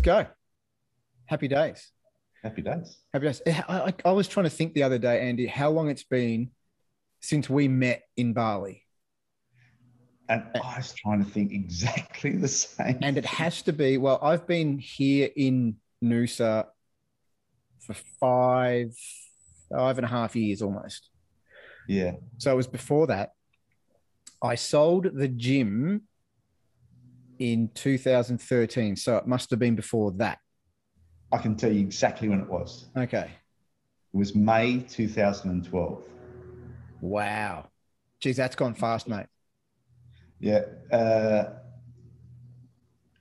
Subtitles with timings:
[0.00, 0.32] Let's go.
[1.26, 1.90] Happy days.
[2.42, 2.96] Happy days.
[3.12, 3.42] Happy days.
[3.46, 6.52] I, I, I was trying to think the other day, Andy, how long it's been
[7.20, 8.86] since we met in Bali.
[10.30, 12.98] And I was trying to think exactly the same.
[13.02, 16.64] And it has to be, well, I've been here in Noosa
[17.80, 18.94] for five,
[19.70, 21.10] five and a half years almost.
[21.86, 22.12] Yeah.
[22.38, 23.32] So it was before that.
[24.42, 26.04] I sold the gym
[27.40, 28.94] in 2013.
[28.94, 30.38] So it must have been before that.
[31.32, 32.86] I can tell you exactly when it was.
[32.96, 33.30] Okay.
[34.12, 36.02] It was May 2012.
[37.00, 37.68] Wow.
[38.20, 39.26] Geez, that's gone fast, mate.
[40.38, 40.62] Yeah.
[40.92, 41.54] Uh,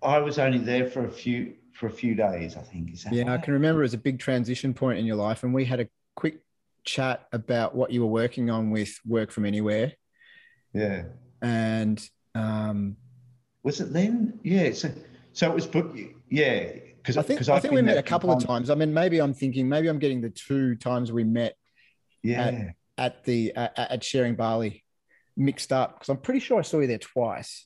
[0.03, 2.91] I was only there for a few for a few days, I think.
[2.91, 5.43] Is that Yeah, I can remember it was a big transition point in your life.
[5.43, 6.39] And we had a quick
[6.83, 9.93] chat about what you were working on with Work From Anywhere.
[10.73, 11.04] Yeah.
[11.41, 12.01] And
[12.35, 12.98] um,
[13.63, 14.40] Was it then?
[14.43, 14.71] Yeah.
[14.71, 14.91] So
[15.34, 15.96] so it was book
[16.29, 16.71] yeah.
[16.98, 18.70] Because I think, I think we met a couple of times.
[18.70, 21.55] I mean, maybe I'm thinking, maybe I'm getting the two times we met
[22.24, 22.71] Yeah.
[22.98, 24.84] at the uh, at Sharing Bali
[25.38, 27.66] mixed up because I'm pretty sure I saw you there twice.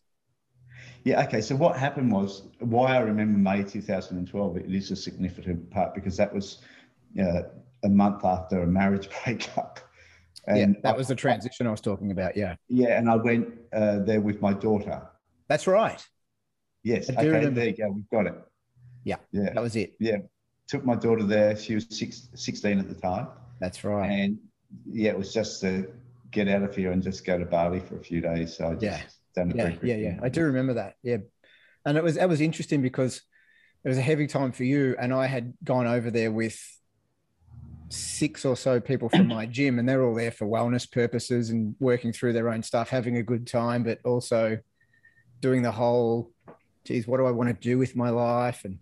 [1.04, 1.42] Yeah, okay.
[1.42, 4.58] So what happened was why I remember May 2012.
[4.58, 6.60] It is a significant part because that was
[7.20, 7.42] uh,
[7.84, 9.80] a month after a marriage breakup.
[10.48, 12.38] yeah, that was the transition I was talking about.
[12.38, 15.02] Yeah, Yeah, and I went uh, there with my daughter.
[15.48, 16.04] That's right.
[16.84, 17.10] Yes.
[17.10, 17.28] Okay.
[17.28, 17.52] remember.
[17.62, 17.92] There you go.
[17.92, 18.36] We've got it.
[19.04, 19.18] Yeah.
[19.32, 19.54] Yeah.
[19.54, 19.94] That was it.
[20.00, 20.18] Yeah.
[20.68, 21.56] Took my daughter there.
[21.56, 23.28] She was six, 16 at the time,
[23.60, 24.08] That's right.
[24.08, 24.38] and
[24.90, 25.88] yeah, it was just to
[26.32, 28.58] get out of here and just go to Bali for a few days.
[28.58, 29.02] So I just Yeah.
[29.36, 30.20] done it yeah, very yeah, yeah.
[30.24, 30.96] I do remember that.
[31.04, 31.18] Yeah,
[31.86, 33.22] and it was that was interesting because
[33.84, 36.58] it was a heavy time for you, and I had gone over there with
[37.90, 41.76] six or so people from my gym, and they're all there for wellness purposes and
[41.80, 44.58] working through their own stuff, having a good time, but also
[45.44, 46.32] doing the whole,
[46.86, 48.64] geez, what do I want to do with my life?
[48.64, 48.80] And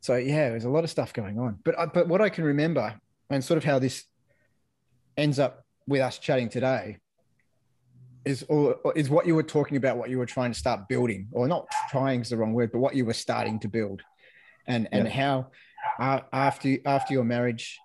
[0.00, 1.58] so yeah, there's a lot of stuff going on.
[1.64, 3.00] But I, but what I can remember,
[3.30, 4.04] and sort of how this
[5.16, 6.98] ends up with us chatting today,
[8.26, 8.44] is
[8.94, 11.66] is what you were talking about what you were trying to start building or not
[11.90, 14.02] trying is the wrong word but what you were starting to build
[14.66, 15.10] and and Yeah.
[15.10, 15.46] how
[15.98, 17.78] uh, after after your marriage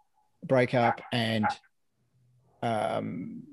[0.44, 1.48] breakup and
[2.62, 3.44] um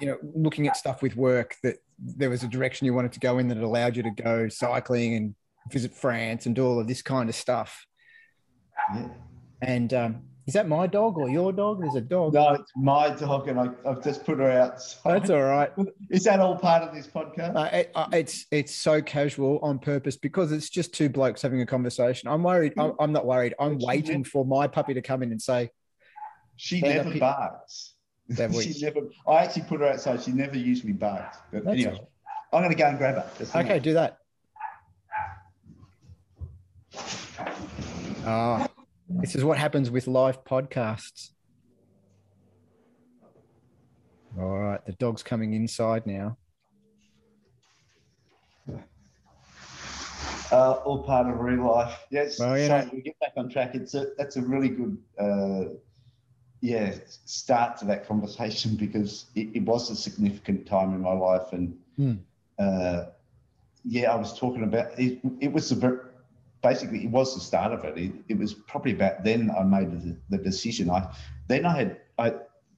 [0.00, 3.20] you know looking at stuff with work that there was a direction you wanted to
[3.20, 5.34] go in that allowed you to go cycling and
[5.70, 7.86] visit France and do all of this kind of stuff
[8.94, 9.08] Yeah.
[9.62, 13.10] and um is that my dog or your dog there's a dog No, it's my
[13.10, 14.80] dog, and I, I've just put her out.
[15.04, 15.70] that's all right
[16.10, 17.54] Is that all part of this podcast?
[17.54, 21.60] Uh, it, uh, it's it's so casual on purpose because it's just two blokes having
[21.60, 22.28] a conversation.
[22.30, 22.72] I'm worried.
[22.78, 23.54] I'm, I'm not worried.
[23.60, 25.70] I'm waiting for my puppy to come in and say,
[26.56, 27.94] She never barks.
[28.30, 29.00] That we- she never.
[29.26, 30.22] I actually put her outside.
[30.22, 31.38] She never usually barks.
[31.52, 32.00] But That's anyway,
[32.52, 33.60] I'm going to go and grab her.
[33.60, 34.18] "Okay, do that."
[38.24, 38.68] Ah,
[39.08, 41.30] this is what happens with live podcasts.
[44.38, 46.36] All right, the dog's coming inside now.
[50.52, 51.96] Uh, all part of real life.
[52.10, 52.38] Yes.
[52.38, 53.74] Well, so know- we get back on track.
[53.74, 54.96] It's a that's a really good.
[55.18, 55.74] Uh,
[56.60, 56.94] yeah,
[57.24, 61.76] start to that conversation because it, it was a significant time in my life, and
[61.96, 62.14] Hmm.
[62.58, 63.06] uh,
[63.84, 65.20] yeah, I was talking about it.
[65.40, 66.00] It was the
[66.62, 67.96] basically it was the start of it.
[67.96, 70.90] It, it was probably about then I made the, the decision.
[70.90, 71.10] I
[71.48, 72.34] then I had I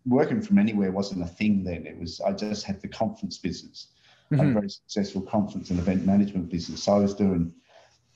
[0.06, 1.86] working from anywhere wasn't a thing then.
[1.86, 3.88] It was I just had the conference business,
[4.32, 4.52] a Mhm.
[4.54, 6.84] very successful conference and event management business.
[6.84, 7.52] So I was doing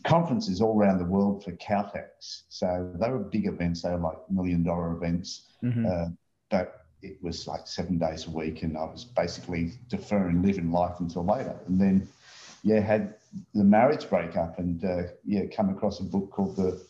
[0.07, 2.43] conferences all around the world for Caltex.
[2.49, 3.83] So they were big events.
[3.83, 5.43] They were like million dollar events.
[5.63, 5.87] Mhm.
[5.87, 6.11] Uh,
[6.51, 10.97] but it was like seven days a week, and I was basically deferring living life
[11.01, 11.57] until later.
[11.67, 12.09] And then,
[12.63, 13.15] yeah, had
[13.55, 16.83] the marriage breakup, and uh, yeah, come across a book called the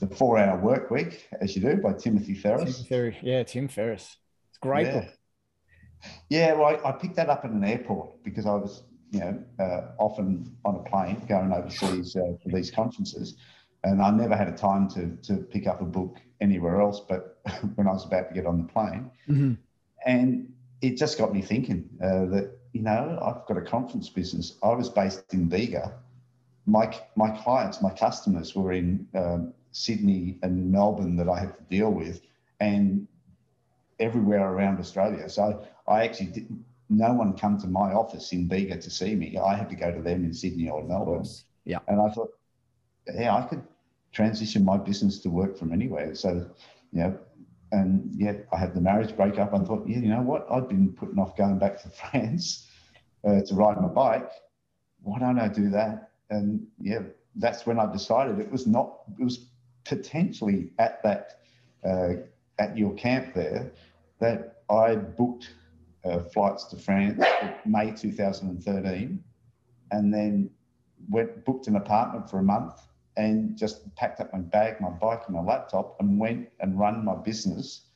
[0.00, 2.84] the Four Hour Work Week, as you do, by Timothy Tim Ferriss.
[2.86, 3.16] Ferriss.
[3.22, 4.16] Yeah, Tim Ferriss.
[4.50, 5.00] It's great Yeah.
[5.00, 5.08] book.
[6.28, 8.82] Yeah, well, I, I picked that up at an airport because I was,
[9.14, 13.36] you know, uh, often on a plane going overseas uh, for these conferences,
[13.84, 17.00] and I never had a time to to pick up a book anywhere else.
[17.08, 17.38] But
[17.76, 19.56] when I was about to get on the plane, Mhm.
[20.04, 24.58] and it just got me thinking uh, that you know I've got a conference business.
[24.62, 25.92] I was based in Bega.
[26.66, 31.62] My my clients, my customers were in um, Sydney and Melbourne that I had to
[31.70, 32.20] deal with,
[32.58, 33.06] and
[34.00, 35.28] everywhere around Australia.
[35.28, 36.64] So I actually did.
[36.90, 39.38] No one come to my office in Bega to see me.
[39.38, 41.26] I had to go to them in Sydney or Melbourne.
[41.64, 41.78] Yeah.
[41.88, 42.30] And I thought,
[43.12, 43.62] yeah, I could
[44.12, 46.14] transition my business to work from anywhere.
[46.14, 46.48] So,
[46.92, 47.18] you know,
[47.72, 49.52] and yet I had the marriage breakup.
[49.52, 50.46] I thought, yeah, you know what?
[50.50, 52.68] I've been putting off going back to France
[53.26, 54.30] uh, to ride my bike.
[55.02, 56.10] Why don't I do that?
[56.30, 57.00] And yeah,
[57.36, 59.46] that's when I decided it was not, it was
[59.84, 61.40] potentially at that,
[61.84, 62.14] uh,
[62.58, 63.72] at your camp there
[64.20, 65.50] that I booked
[66.04, 67.22] uh, flights to France
[67.64, 69.22] May 2013
[69.90, 70.50] and then
[71.08, 72.80] went booked an apartment for a month
[73.16, 77.04] and just packed up my bag, my bike, and my laptop and went and run
[77.04, 77.88] my business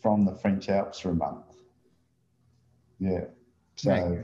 [0.00, 1.44] from the French Alps for a month.
[3.00, 3.24] Yeah.
[3.76, 4.22] So,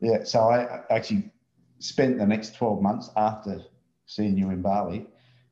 [0.00, 0.24] yeah.
[0.24, 1.30] So I actually
[1.78, 3.60] spent the next 12 months after
[4.06, 5.06] seeing you in Bali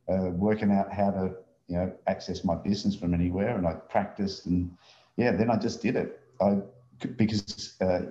[0.08, 1.35] uh, working out how to,
[1.69, 3.56] you know, access my business from anywhere.
[3.56, 4.70] And I practiced and
[5.17, 6.19] yeah, then I just did it.
[6.40, 6.58] I,
[7.16, 8.02] because uh,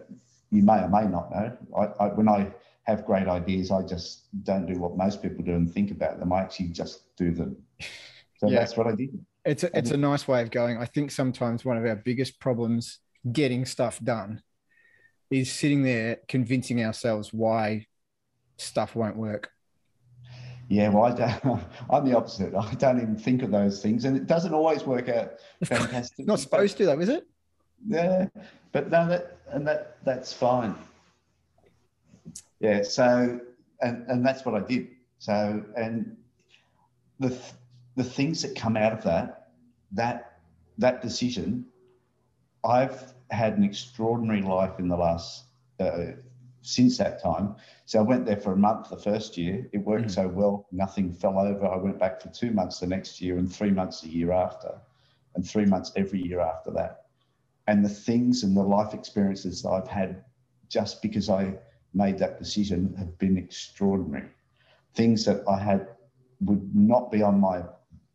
[0.52, 2.52] you may or may not know, I, I, when I
[2.84, 6.34] have great ideas, I just don't do what most people do and think about them.
[6.34, 7.58] I actually just do them.
[8.38, 8.60] So yeah.
[8.60, 9.20] that's what I did.
[9.46, 10.78] It's a, it's a nice way of going.
[10.78, 13.00] I think sometimes one of our biggest problems
[13.32, 14.42] getting stuff done
[15.32, 17.86] is sitting there convincing ourselves why
[18.58, 19.52] stuff won't work.
[20.68, 22.54] Yeah, well, I don't, I'm the opposite.
[22.56, 25.34] I don't even think of those things, and it doesn't always work out
[25.64, 26.28] fantastic.
[26.28, 27.28] Not supposed to, though, is it?
[27.88, 28.28] Yeah,
[28.72, 30.76] but no, that and that that's fine.
[32.60, 33.40] Yeah, so
[33.82, 34.90] and and that's what I did.
[35.20, 36.18] So and
[37.20, 37.38] the
[37.96, 39.52] the things that come out of that
[39.92, 40.40] that
[40.78, 41.66] that decision,
[42.64, 45.46] I've had an extraordinary life in the last
[45.80, 46.14] uh,
[46.62, 47.56] since that time.
[47.86, 49.68] So I went there for a month the first year.
[49.72, 50.12] It worked mm.
[50.12, 51.66] so well, nothing fell over.
[51.66, 54.80] I went back for two months the next year and three months the year after,
[55.36, 57.06] and three months every year after that.
[57.70, 60.24] And the things and the life experiences that I've had
[60.70, 61.54] just because I
[61.94, 64.30] made that decision have been extraordinary.
[64.96, 65.88] Things that I had
[66.42, 67.62] would not be on my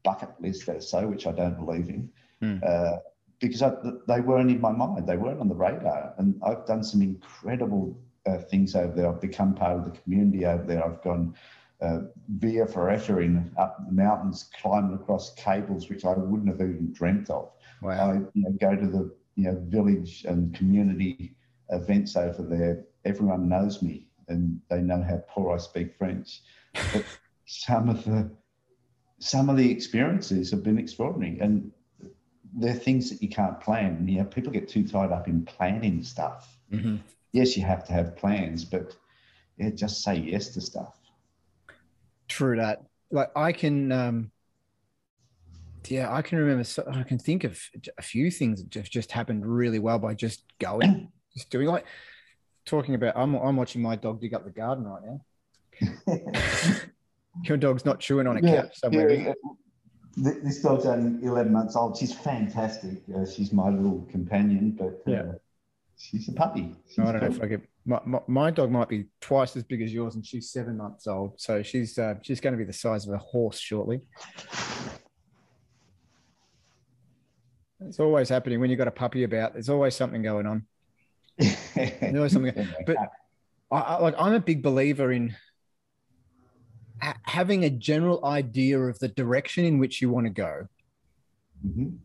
[0.03, 2.11] bucket list, as so, which I don't believe in.
[2.43, 2.65] Mm.
[2.69, 2.99] Uh,
[3.39, 3.73] because I,
[4.09, 5.07] they weren't in my mind.
[5.07, 6.15] They weren't on the radar.
[6.19, 7.97] And I've done some incredible
[8.27, 9.09] uh, things over there.
[9.09, 10.85] I've become part of the community over there.
[10.85, 11.37] I've gone
[11.81, 16.93] uh, via ferrata in up the mountains, climbing across cables, which I wouldn't have even
[16.93, 17.53] dreamt of.
[17.83, 18.11] Wow.
[18.11, 21.35] I you know, go to the you know village and community
[21.71, 22.85] events over there.
[23.05, 26.41] Everyone knows me and they know how poor I speak French.
[26.93, 27.05] But
[27.47, 28.31] some of the
[29.19, 31.71] some of the experiences have been extraordinary and
[32.57, 34.07] they're things that you can't plan.
[34.07, 36.57] You know, people get too tied up in planning stuff.
[36.73, 36.97] Mm-hmm
[37.35, 38.97] yes, you have to have plans, but
[39.59, 40.99] yeah, just say yes to stuff.
[42.29, 42.85] True that.
[43.11, 44.31] Like I can, um,
[45.91, 46.65] yeah, I can remember.
[46.65, 47.61] So, I can think of
[47.99, 51.67] a few things that just just happened really well by just going, just doing.
[51.67, 51.87] Like
[52.65, 56.15] talking about, I'm I'm watching my dog dig up the garden right now.
[57.45, 59.11] Your dog's not chewing on a yeah, couch somewhere.
[59.11, 59.33] Yeah,
[60.17, 61.97] this dog's only 11 months old.
[61.97, 63.03] She's fantastic.
[63.13, 65.33] Uh, she's my little companion, but uh, yeah
[65.97, 66.75] she's a puppy.
[66.89, 69.63] She's I don't know if I get my, my, my, dog might be twice as
[69.63, 71.35] big as yours, and she's seven months old.
[71.37, 74.07] So she's uh, she's going to be the size of a horse shortly.
[77.95, 79.53] It's always happening when you've got a puppy about.
[79.53, 80.67] There's always something going on.
[81.39, 82.69] There's always something.
[82.85, 82.97] But
[83.71, 85.37] I, I, like I'm a big believer in
[87.01, 90.67] ha- having a general idea of the direction in which you want to go.
[91.65, 91.97] Mm-hmm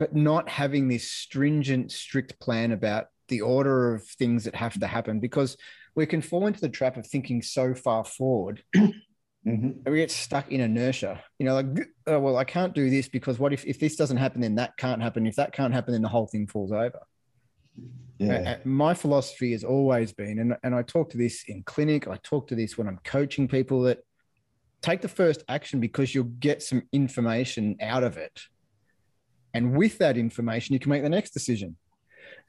[0.00, 4.86] but not having this stringent, strict plan about the order of things that have to
[4.86, 5.58] happen because
[5.94, 8.64] we can fall into the trap of thinking so far forward
[9.46, 9.90] mm-hmm.
[9.90, 11.66] we get stuck in inertia you know like
[12.06, 14.76] oh, well i can't do this because what if, if this doesn't happen then that
[14.76, 17.00] can't happen if that can't happen then the whole thing falls over
[18.18, 18.58] yeah.
[18.64, 22.46] my philosophy has always been and, and i talk to this in clinic i talk
[22.46, 23.98] to this when i'm coaching people that
[24.82, 28.42] take the first action because you'll get some information out of it
[29.54, 31.76] and with that information, you can make the next decision.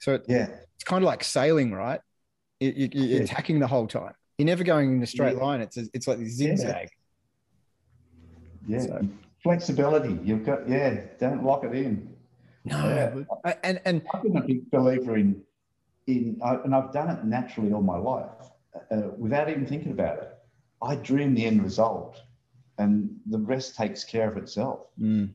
[0.00, 2.00] So it, yeah, it's kind of like sailing, right?
[2.60, 4.14] You, are you, attacking the whole time.
[4.38, 5.42] You're never going in a straight yeah.
[5.42, 5.60] line.
[5.60, 6.88] It's a, it's like this zigzag.
[8.66, 8.86] Yeah, yeah.
[8.86, 9.08] So.
[9.42, 10.18] flexibility.
[10.24, 11.02] You've got yeah.
[11.18, 12.14] Don't lock it in.
[12.64, 13.52] No, yeah.
[13.62, 15.42] and and I've been a big believer in
[16.06, 18.30] in and I've done it naturally all my life
[18.90, 20.38] uh, without even thinking about it.
[20.80, 22.20] I dream the end result,
[22.78, 24.86] and the rest takes care of itself.
[25.00, 25.34] Mm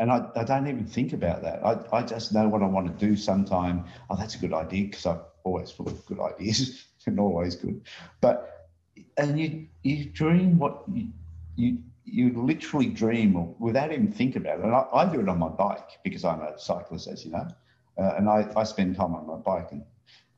[0.00, 1.64] and I, I don't even think about that.
[1.64, 3.84] I, I just know what I want to do sometime.
[4.08, 7.82] Oh, that's a good idea because I'm always full of good ideas and always good.
[8.20, 8.68] But
[9.16, 11.08] and you you dream what you
[11.56, 14.64] you you literally dream without even thinking about it.
[14.64, 17.46] And I, I do it on my bike because I'm a cyclist, as you know,
[17.98, 19.84] uh, and I, I spend time on my bike and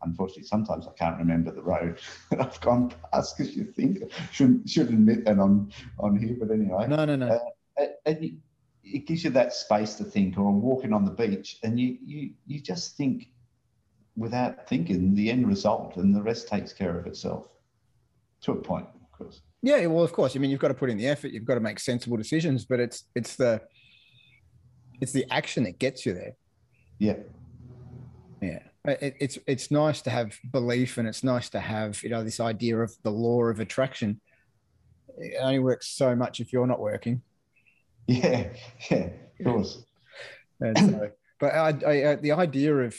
[0.03, 1.99] unfortunately, sometimes I can't remember the road
[2.31, 3.99] that I've gone past because you think
[4.33, 6.87] should should admit that on on here, but anyway.
[6.89, 7.41] No, no, no.
[7.79, 8.37] Uh, and you,
[8.85, 12.31] it gives you that space to think or walking on the beach and you you
[12.47, 13.29] you just think
[14.17, 17.49] without thinking the end result and the rest takes care of itself
[18.43, 19.41] to a point of course.
[19.63, 20.35] Yeah, well, of course.
[20.35, 21.31] I mean, you've got to put in the effort.
[21.31, 23.61] You've got to make sensible decisions, but it's it's the
[25.01, 26.33] it's the action that gets you there.
[26.99, 27.17] Yeah.
[28.41, 32.25] Yeah, it, it's it's nice to have belief, and it's nice to have you know
[32.25, 34.21] this idea of the law of attraction.
[35.19, 37.23] It only works so much if you're not working.
[38.09, 38.49] Yeah,
[38.91, 39.85] yeah, of course.
[40.61, 42.97] And so, but I, I, uh, the idea of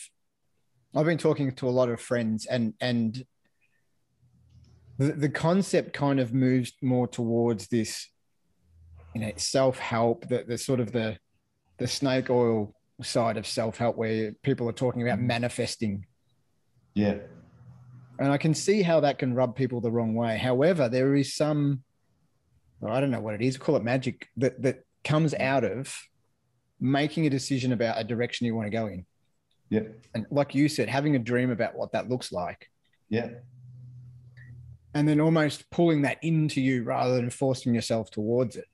[0.96, 3.26] I've been talking to a lot of friends, and and
[4.98, 8.10] the, the concept kind of moves more towards this,
[9.16, 10.28] you know, self help.
[10.28, 11.18] The the sort of the
[11.78, 15.28] the snake oil side of self help, where people are talking about mm-hmm.
[15.28, 16.06] manifesting.
[16.96, 17.18] Yeah,
[18.20, 20.38] And I can see how that can rub people the wrong way.
[20.38, 21.82] However, there is some,
[22.80, 25.92] well, I don't know what it is, call it magic, that, that comes out of
[26.80, 29.08] making a decision about a direction you want to go in.
[29.74, 32.70] Yeah, And like you said, having a dream about what that looks like,
[33.10, 33.30] yeah,
[34.94, 38.68] and then almost pulling that into you rather than forcing yourself towards it.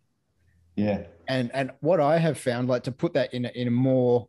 [0.76, 3.72] yeah, And and what I have found, like to put that in a, in a
[3.72, 4.28] more,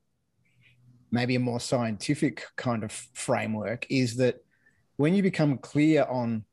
[1.11, 4.37] maybe a more scientific kind of framework, is that
[4.97, 6.45] when you become clear on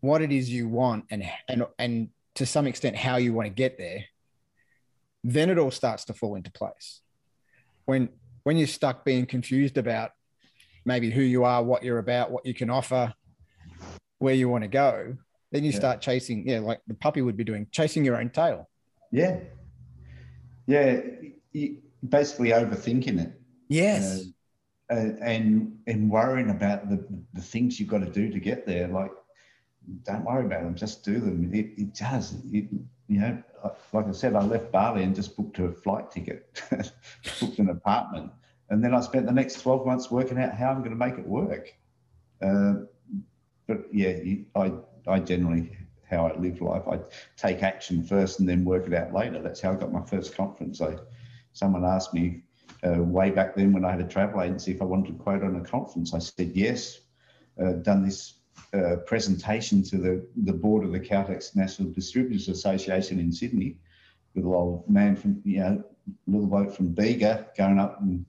[0.00, 3.52] what it is you want and and and to some extent how you want to
[3.52, 4.04] get there,
[5.24, 7.00] then it all starts to fall into place.
[7.86, 8.10] When
[8.46, 10.12] when you're stuck being confused about
[10.84, 13.12] maybe who you are, what you're about, what you can offer,
[14.20, 15.16] where you want to go,
[15.50, 15.76] then you Yeah.
[15.76, 18.68] start chasing, yeah, like the puppy would be doing, chasing your own tail.
[19.10, 19.40] yeah,
[20.68, 21.00] yeah.
[21.52, 23.32] You, basically overthinking it.
[23.68, 24.26] Yes.
[24.90, 28.86] uh, and and worrying about the the things you've got to do to get there.
[28.86, 29.10] Like,
[30.04, 31.52] don't worry about them, just do them.
[31.52, 32.36] It, it does.
[32.52, 32.66] It,
[33.08, 33.42] you know,
[33.92, 36.62] like I said, I left Bali and just booked a flight ticket,
[37.40, 38.32] booked an apartment,
[38.70, 41.18] and then I spent the next twelve months working out how I'm going to make
[41.18, 41.72] it work.
[42.42, 42.74] Uh,
[43.66, 44.18] but yeah,
[44.54, 44.72] I
[45.06, 45.76] I generally
[46.08, 46.82] how I live life.
[46.90, 47.00] I
[47.36, 49.42] take action first and then work it out later.
[49.42, 50.80] That's how I got my first conference.
[50.80, 50.96] I
[51.52, 52.42] someone asked me
[52.86, 55.42] uh, way back then when I had a travel agency if I wanted to quote
[55.42, 56.14] on a conference.
[56.14, 57.00] I said yes.
[57.60, 58.34] Uh, done this
[58.74, 63.76] uh, presentation to the, the board of the Caltex National Distributors Association in Sydney.
[64.34, 65.84] Little old man from you know,
[66.26, 68.24] little bloke from Bega going up and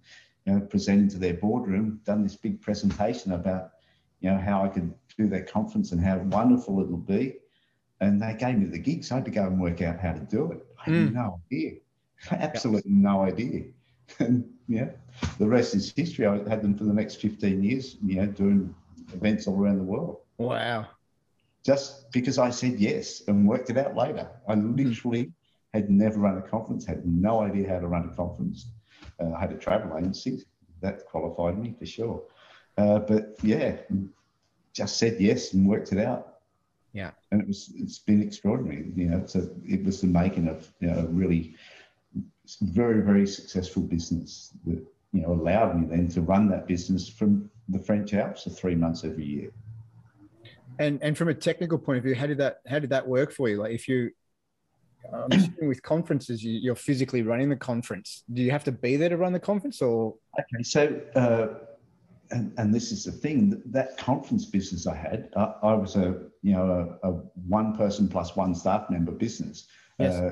[0.45, 1.99] you know presenting to their boardroom.
[2.05, 3.71] Done this big presentation about
[4.21, 7.35] you know how I could do their conference and how wonderful it'll be.
[7.99, 10.13] And they gave me the gig, so I had to go and work out how
[10.13, 10.65] to do it.
[10.79, 11.13] I had Mm.
[11.13, 11.71] no idea,
[12.31, 13.63] absolutely no idea.
[14.19, 14.91] And yeah,
[15.37, 16.25] the rest is history.
[16.25, 18.73] I had them for the next 15 years, you know, doing
[19.13, 20.17] events all around the world.
[20.37, 20.87] Wow.
[21.65, 24.29] Just because I said yes and worked it out later.
[24.47, 25.31] I literally
[25.73, 28.67] had never run a conference, had no idea how to run a conference.
[29.19, 30.45] Uh, I had a travel agency
[30.81, 32.23] that qualified me for sure.
[32.77, 33.77] Uh, but yeah,
[34.73, 36.35] just said yes and worked it out.
[36.93, 37.11] Yeah.
[37.31, 38.91] And it was it's been extraordinary.
[38.95, 41.55] You know, it's a, it was the making of you know a really
[42.61, 47.49] very very successful business that you know allowed me then to run that business from
[47.69, 49.51] the French Alps for three months every year.
[50.79, 53.31] And and from a technical point of view, how did that how did that work
[53.31, 53.57] for you?
[53.57, 54.11] Like if you
[55.13, 58.23] I'm assuming with conferences, you, you're physically running the conference.
[58.33, 61.47] Do you have to be there to run the conference, or Okay, so uh,
[62.31, 65.95] and and this is the thing that, that conference business I had, I, I was
[65.95, 67.11] a you know a, a
[67.47, 69.67] one person plus one staff member business.
[69.99, 70.15] Yes.
[70.15, 70.31] Uh,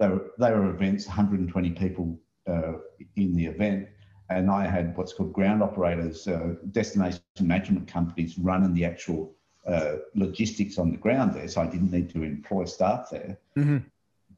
[0.00, 2.72] they were they were events, 120 people uh,
[3.16, 3.88] in the event,
[4.30, 9.32] and I had what's called ground operators, uh, destination management companies running the actual
[9.66, 11.48] uh, logistics on the ground there.
[11.48, 13.38] So I didn't need to employ staff there.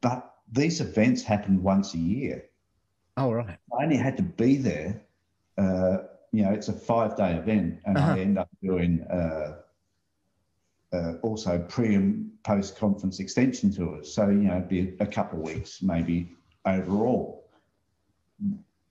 [0.00, 2.44] But these events happened once a year.
[3.16, 5.02] oh right, I only had to be there.
[5.58, 5.98] Uh,
[6.32, 8.12] you know, it's a five day event, and Uh-huh.
[8.12, 9.56] I end up doing uh,
[10.92, 14.12] uh, also pre and post conference extension tours.
[14.12, 16.28] So, you know, it'd be a couple of weeks maybe
[16.64, 17.48] overall.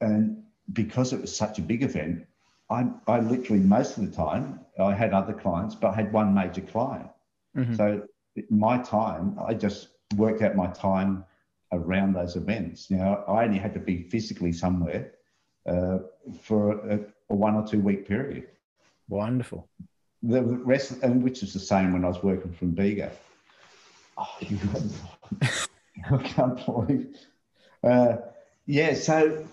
[0.02, 0.44] And
[0.74, 2.26] because it was such a big event,
[2.70, 6.34] I, I literally most of the time I had other clients, but I had one
[6.34, 7.10] major client.
[7.56, 7.78] Mhm.
[7.78, 8.08] So
[8.50, 11.24] my time, I just worked out my time
[11.72, 12.90] around those events.
[12.90, 15.12] You know, I only had to be physically somewhere
[15.66, 16.00] uh,
[16.42, 18.48] for a, a one or two week period.
[19.08, 19.68] wonderful.
[20.24, 23.12] The rest, and which is the same when I was working from Bega.
[24.18, 24.58] Oh, you
[26.12, 27.16] I can't believe.
[27.84, 28.18] Uh,
[28.66, 29.46] yeah, so,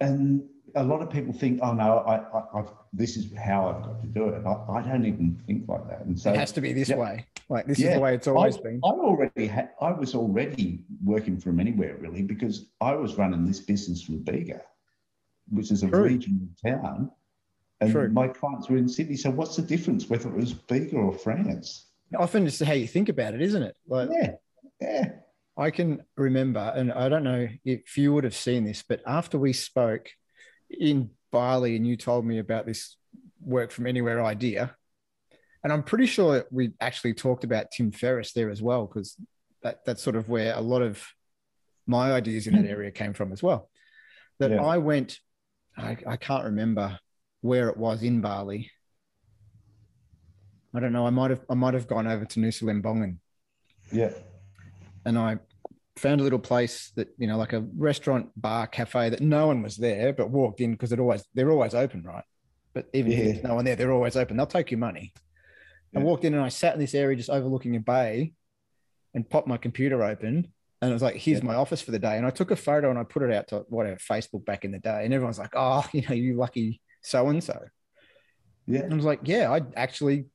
[0.00, 0.42] and
[0.74, 4.00] a lot of people think, oh no, I, I, I've, this is how I've got
[4.02, 4.44] to do it.
[4.46, 6.02] I, I don't even think like that.
[6.02, 6.96] And so it has to be this yeah.
[6.96, 7.26] way.
[7.48, 8.80] Like this is the way it's always I, been.
[8.84, 13.60] I already had, I was already working from anywhere really because I was running this
[13.60, 14.62] business from Bega,
[15.50, 16.04] which is a True.
[16.04, 17.10] regional town.
[17.80, 18.08] And True.
[18.10, 19.16] my clients were in Sydney.
[19.16, 21.86] So what's the difference whether it was Bega or France?
[22.16, 23.76] Often it's how you think about it, isn't it?
[23.88, 24.32] Like Yeah,
[24.80, 25.08] yeah,
[25.60, 29.38] I can remember, and I don't know if you would have seen this, but after
[29.38, 30.08] we spoke
[30.70, 32.96] in Bali and you told me about this
[33.40, 34.74] work from anywhere idea,
[35.62, 39.16] and I'm pretty sure we actually talked about Tim Ferriss there as well, because
[39.62, 41.06] that, that's sort of where a lot of
[41.86, 42.70] my ideas in that mm.
[42.70, 43.68] area came from as well.
[44.38, 44.64] That Yeah.
[44.64, 45.18] I went,
[45.76, 46.98] I, I can't remember
[47.42, 48.70] where it was in Bali.
[50.74, 51.06] I don't know.
[51.06, 53.18] I might have I might have gone over to Nusa Lembongan
[53.92, 54.12] yeah,
[55.04, 55.38] and I
[56.00, 59.62] found a little place that you know, like a restaurant, bar, cafe that no one
[59.62, 62.24] was there, but walked in because it always they're always open, right?
[62.74, 64.36] But even if there's no one there, they're always open.
[64.36, 65.12] They'll take your money.
[65.94, 66.04] I Yeah.
[66.04, 68.32] walked in and I sat in this area just overlooking a bay,
[69.14, 71.46] and popped my computer open, and it was like, "Here's Yeah.
[71.46, 73.48] my office for the day." And I took a photo and I put it out
[73.48, 76.80] to whatever Facebook back in the day, and everyone's like, "Oh, you know, you lucky
[77.02, 77.58] so and so."
[78.66, 80.26] yeah, And I was like, "Yeah, I actually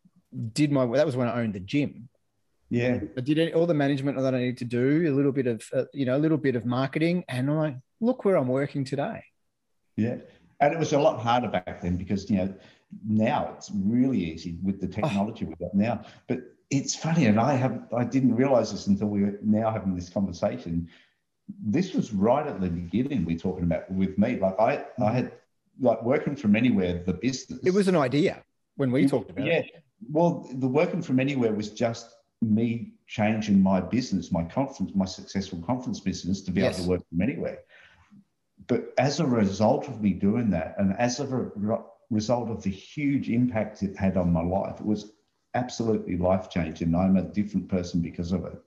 [0.53, 0.85] did my.
[0.87, 2.09] That was when I owned the gym."
[2.79, 5.47] Yeah, I did it- all the management that I need to do, a little bit
[5.53, 7.75] of, uh, you know, a little bit of marketing, and I'm like,
[8.07, 9.19] look where I'm working today.
[10.05, 10.17] yeah.
[10.61, 12.49] And it was a lot harder back then because you know
[13.27, 15.95] now it's really easy with the technology we've got now.
[16.29, 16.39] But
[16.77, 20.09] it's funny, and I have I didn't realize this until we were now having this
[20.17, 20.73] conversation.
[21.75, 24.29] This was right at the beginning we're talking about with me.
[24.45, 24.71] Like I
[25.09, 25.27] I had
[25.89, 27.59] like working from anywhere, the business.
[27.69, 28.33] It was an idea
[28.77, 29.51] when we talked about it.
[29.53, 29.79] yeah.
[30.17, 30.31] Well,
[30.63, 32.07] the working from anywhere was just
[32.53, 36.75] me changing my business, my conference, my successful conference business to be Yes.
[36.75, 37.59] able to work from anywhere.
[38.67, 41.77] But as a result of me doing that, and as a re-
[42.09, 45.13] result of the huge impact it had on my life, it was
[45.53, 46.95] absolutely life changing.
[46.95, 48.57] I'm a different person because of it,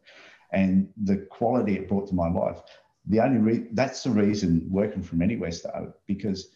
[0.52, 2.60] and the quality it brought to my life.
[3.06, 6.50] The only re- that's the reason working from anywhere started because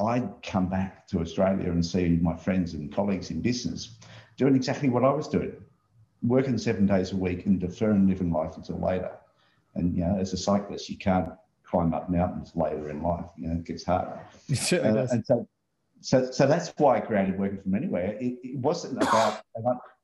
[0.00, 3.98] I'd come back to Australia and see my friends and colleagues in business
[4.36, 5.52] doing exactly what I was doing,
[6.22, 9.12] working seven days a week and deferring living life until later.
[9.74, 11.30] And you know, as a cyclist, you can't
[11.64, 13.26] climb up mountains later in life.
[13.36, 14.18] You know, it gets harder.
[14.48, 15.12] It certainly Uh, does.
[15.12, 15.48] and so,
[16.00, 18.16] so, so that's why I created working from anywhere.
[18.20, 19.42] It, it wasn't about.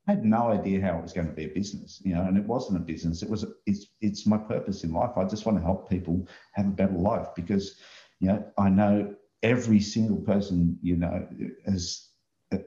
[0.07, 2.37] I had no idea how it was going to be a business, you know, and
[2.37, 3.23] it wasn't a business.
[3.23, 3.47] It was.
[3.67, 3.87] It's.
[4.01, 5.13] It's my purpose in life.
[5.17, 7.77] I just want to help people have a better life because,
[8.21, 11.27] you know, I know every single person you know
[11.65, 12.09] has.
[12.53, 12.59] uh,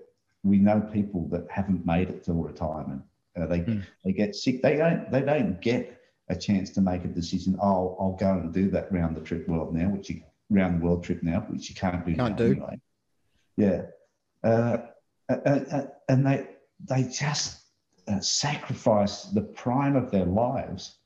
[0.43, 3.03] We know people that haven't made it till retirement.
[3.37, 3.83] Uh, they Mm.
[4.03, 4.61] they get sick.
[4.61, 5.11] They don't.
[5.11, 7.57] They don't get a chance to make a decision.
[7.61, 10.85] Oh, I'll go and do that round the trip world now, which you round the
[10.85, 12.15] world trip now, which you can't do.
[12.15, 12.51] Can't now do.
[12.51, 12.81] Anyway.
[13.55, 13.81] Yeah,
[14.43, 14.77] uh,
[16.09, 16.47] and they
[16.85, 17.61] they just
[18.07, 20.99] uh, sacrifice the prime of their lives,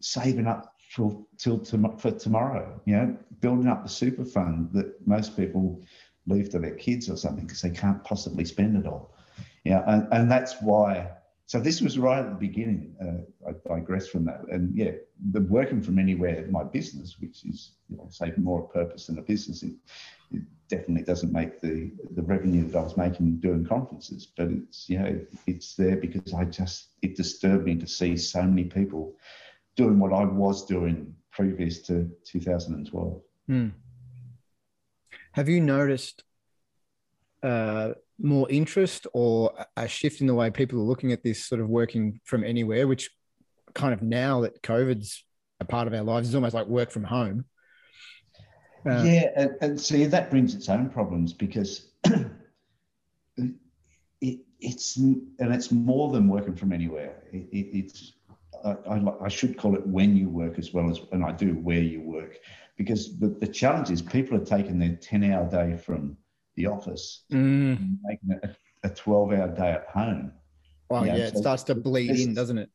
[0.00, 2.80] saving up for till tom- for tomorrow.
[2.84, 5.82] You know, building up the super fund that most people
[6.26, 9.15] leave to their kids or something because they can't possibly spend it all.
[9.66, 11.10] Yeah, and, and that's why.
[11.46, 12.94] So this was right at the beginning.
[13.02, 14.92] Uh, I digress from that, and yeah,
[15.32, 19.18] the working from anywhere, my business, which is you know, say more a purpose than
[19.18, 19.72] a business, it,
[20.30, 24.88] it definitely doesn't make the the revenue that I was making doing conferences, but it's
[24.88, 29.16] you know it's there because I just it disturbed me to see so many people
[29.74, 33.20] doing what I was doing previous to 2012.
[33.48, 33.68] Hmm.
[35.32, 36.22] Have you noticed
[37.42, 41.60] uh, more interest or a- shift in the way people are looking at this sort
[41.60, 43.10] of working from anywhere, which
[43.74, 45.24] kind of now that COVID's
[45.60, 47.44] a part of our lives is almost like work from home?
[48.88, 51.90] Uh, yeah, and, and see that brings its own problems because
[53.36, 53.54] it,
[54.60, 57.22] it's and it's more than working from anywhere.
[57.32, 58.12] It, it, it's
[58.64, 61.54] I, I, I should call it when you work as well as and I do
[61.54, 62.38] where you work
[62.76, 66.16] because the, the challenge is people are taking their 10 hour day from
[66.56, 70.32] the office Mm, and making it a, a 12 hour day at home.
[70.90, 72.70] well, Yeah, yeah, it so starts to bleed in, doesn't it?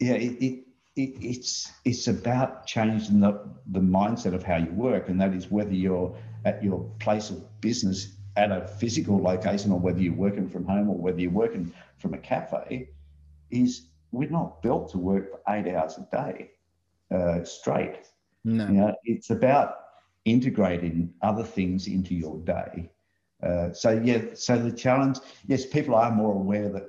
[0.00, 0.64] yeah, it, it,
[0.96, 3.38] it, it's it's about changing the,
[3.70, 7.60] the mindset of how you work, and that is whether you're at your place of
[7.60, 11.72] business at a physical location or whether you're working from home or whether you're working
[11.98, 12.88] from a cafe.
[13.50, 16.50] Is we're not built to work for eight hours a day
[17.14, 17.98] uh, straight.
[18.44, 18.66] No.
[18.66, 19.74] You know, it's about
[20.24, 22.90] integrating other things into your day.
[23.42, 26.88] Uh, so yeah, so the challenge, yes, people are more aware that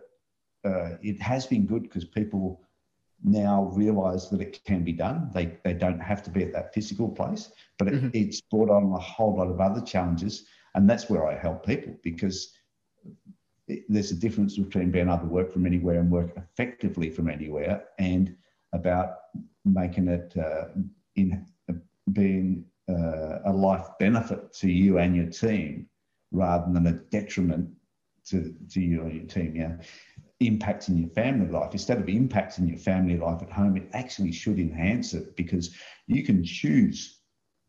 [0.66, 2.62] uh, it has been good because people
[3.24, 5.30] now realize that it can be done.
[5.34, 8.12] They they don't have to be at that physical place, but it, Mhm.
[8.14, 11.94] it's brought on a whole lot of other challenges, and that's where I help people
[12.04, 12.52] because
[13.68, 17.30] it, there's a difference between being able to work from anywhere and work effectively from
[17.30, 18.36] anywhere, and
[18.74, 19.18] about
[19.66, 20.66] making it uh,
[21.16, 21.46] in
[22.12, 25.88] being uh, a life benefit to you and your team
[26.32, 27.70] rather than a detriment
[28.26, 29.56] to, to you or your team.
[29.56, 29.78] Yeah,
[30.42, 34.60] impacting your family life instead of impacting your family life at home, it actually should
[34.60, 35.76] enhance it because
[36.08, 37.20] you can choose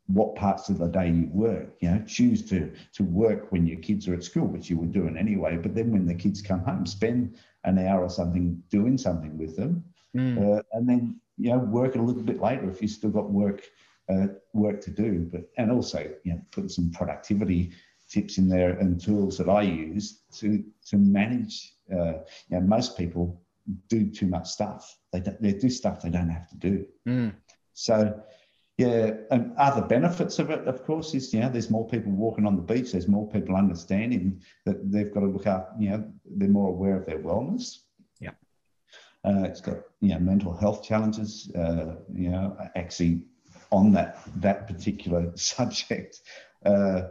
[0.07, 1.75] what parts of the day you work.
[1.81, 4.87] You know, choose to to work when your kids are at school, which you were
[4.87, 5.57] doing anyway.
[5.57, 9.57] But then when the kids come home, spend an hour or something doing something with
[9.57, 9.85] them,
[10.16, 10.59] mm.
[10.59, 13.62] uh, and then you know work a little bit later if you still got work
[14.09, 15.29] uh, work to do.
[15.31, 17.72] But and also you know put some productivity
[18.12, 21.75] tips in there and tools that I use to to manage.
[21.90, 22.14] Uh,
[22.48, 23.40] you know, most people
[23.88, 24.96] do too much stuff.
[25.12, 26.87] They they do stuff they don't have to do.
[27.09, 27.35] Mm.
[27.72, 28.22] So
[28.79, 32.46] yeah, and other benefits of it, of course, is you know there's more people walking
[32.46, 32.92] on the beach.
[32.92, 35.75] There's more people understanding that they've got to look up.
[35.79, 37.81] You know, they're more aware of their wellness.
[38.20, 38.31] Yeah,
[39.25, 41.51] uh, it's got you know mental health challenges.
[41.55, 43.25] Uh, you know, actually
[43.70, 46.20] on that that particular subject,
[46.64, 47.03] uh,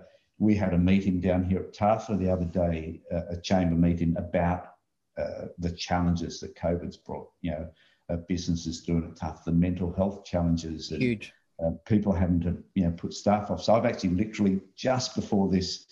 [0.41, 4.15] we had a meeting down here at Tathra the other day, uh, a chamber meeting
[4.17, 4.73] about
[5.17, 7.29] uh, the challenges that COVID's brought.
[7.41, 7.69] You know,
[8.09, 10.91] uh, businesses doing it tough, the mental health challenges.
[10.91, 13.63] And, Huge uh, people having to you know put staff off.
[13.63, 15.87] So I've actually literally just before this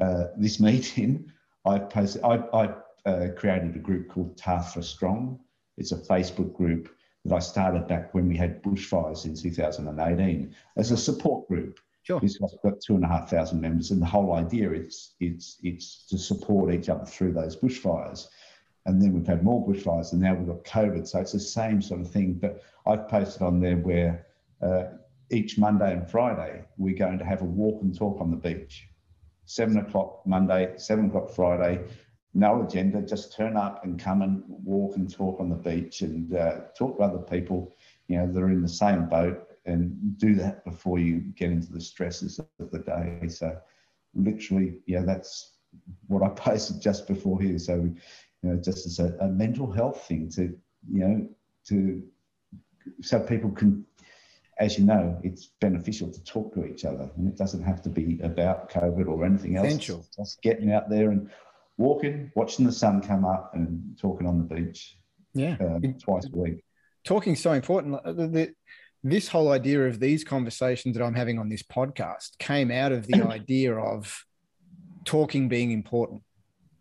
[0.00, 1.30] uh, this meeting,
[1.66, 2.74] I posted I, I
[3.06, 5.40] uh, created a group called Tathra Strong.
[5.76, 10.90] It's a Facebook group that I started back when we had bushfires in 2018 as
[10.90, 11.80] a support group.
[12.08, 12.20] Sure.
[12.22, 16.06] It's got two and a half thousand members, and the whole idea is it's it's
[16.06, 18.28] to support each other through those bushfires.
[18.86, 21.06] And then we've had more bushfires, and now we've got COVID.
[21.06, 22.32] So it's the same sort of thing.
[22.32, 24.26] But I've posted on there where
[24.62, 24.84] uh,
[25.30, 28.88] each Monday and Friday, we're going to have a walk and talk on the beach.
[29.44, 31.84] Seven o'clock Monday, seven o'clock Friday,
[32.32, 36.34] no agenda, just turn up and come and walk and talk on the beach and
[36.34, 40.34] uh, talk to other people, you know, that are in the same boat and do
[40.36, 43.28] that before you get into the stresses of the day.
[43.28, 43.56] So
[44.14, 45.52] literally, yeah, that's
[46.06, 47.58] what I posted just before here.
[47.58, 47.96] So, you
[48.42, 50.42] know, just as a, a mental health thing to,
[50.90, 51.28] you know,
[51.68, 52.02] to
[53.02, 53.84] so people can
[54.58, 57.88] as you know, it's beneficial to talk to each other, and it doesn't have to
[57.88, 59.68] be about COVID or anything else.
[59.68, 60.04] Essential.
[60.16, 61.30] Just getting out there and
[61.76, 64.98] walking, watching the sun come up, and talking on the beach.
[65.32, 66.64] Yeah, um, twice a week.
[67.04, 68.02] Talking so important.
[68.04, 68.54] The, the,
[69.04, 73.06] this whole idea of these conversations that I'm having on this podcast came out of
[73.06, 74.24] the idea of
[75.04, 76.22] talking being important.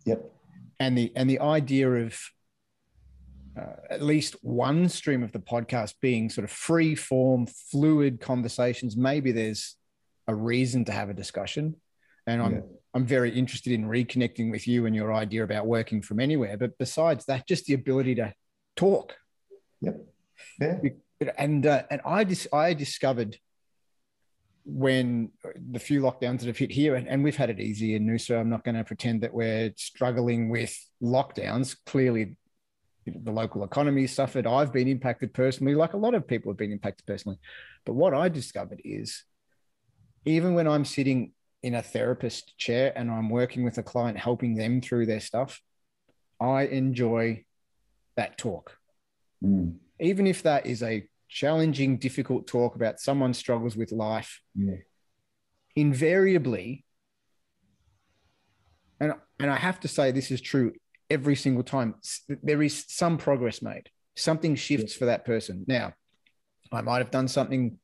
[0.05, 0.31] Yep.
[0.79, 2.19] And the and the idea of
[3.57, 8.95] uh, at least one stream of the podcast being sort of free form, fluid conversations.
[8.95, 9.75] Maybe there's
[10.27, 11.75] a reason to have a discussion.
[12.27, 12.61] And I'm, yeah.
[12.93, 16.57] I'm very interested in reconnecting with you and your idea about working from anywhere.
[16.57, 18.33] But besides that, just the ability to
[18.75, 19.15] talk.
[19.81, 20.05] Yep.
[20.59, 20.79] Yeah.
[21.37, 23.37] And, uh, and I, dis- I discovered
[24.65, 25.31] when
[25.71, 28.39] the few lockdowns that have hit here, and, and we've had it easy in Noosa,
[28.39, 31.77] I'm not going to pretend that we're struggling with lockdowns.
[31.85, 32.35] Clearly,
[33.05, 34.45] the local economy suffered.
[34.45, 37.39] I've been impacted personally, like a lot of people have been impacted personally.
[37.85, 39.23] But what I discovered is
[40.25, 41.31] even when I'm sitting
[41.63, 45.61] in a therapist chair and I'm working with a client, helping them through their stuff,
[46.41, 47.45] I enjoy
[48.17, 48.77] that talk.
[49.43, 49.77] Mm.
[49.99, 54.75] Even if that is a challenging, difficult talk about someone struggles with life, yeah.
[55.75, 56.85] invariably,
[58.99, 60.73] and, and I have to say this is true
[61.09, 61.95] every single time
[62.43, 63.89] there is some progress made.
[64.15, 65.63] Something shifts for that person.
[65.67, 65.93] Now
[66.71, 67.79] i might have done something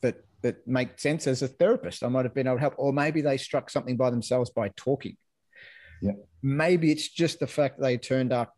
[0.00, 2.02] that that makes sense as a therapist.
[2.02, 4.70] I might have been able to help or maybe they struck something by themselves by
[4.76, 5.16] talking.
[6.00, 6.12] Yeah.
[6.42, 8.54] Maybe it's just the fact they turned up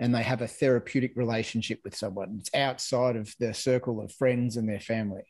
[0.00, 4.56] and they have a therapeutic relationship with someone it's outside of their circle of friends
[4.56, 5.22] and their family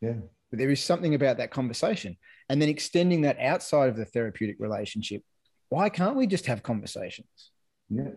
[0.00, 0.14] yeah
[0.50, 2.16] but there is something about that conversation
[2.48, 5.22] and then extending that outside of the therapeutic relationship
[5.68, 7.50] why can't we just have conversations?
[7.88, 8.10] Yeah.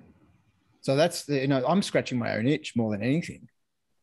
[0.81, 3.47] So that's the, you know, I'm scratching my own itch more than anything.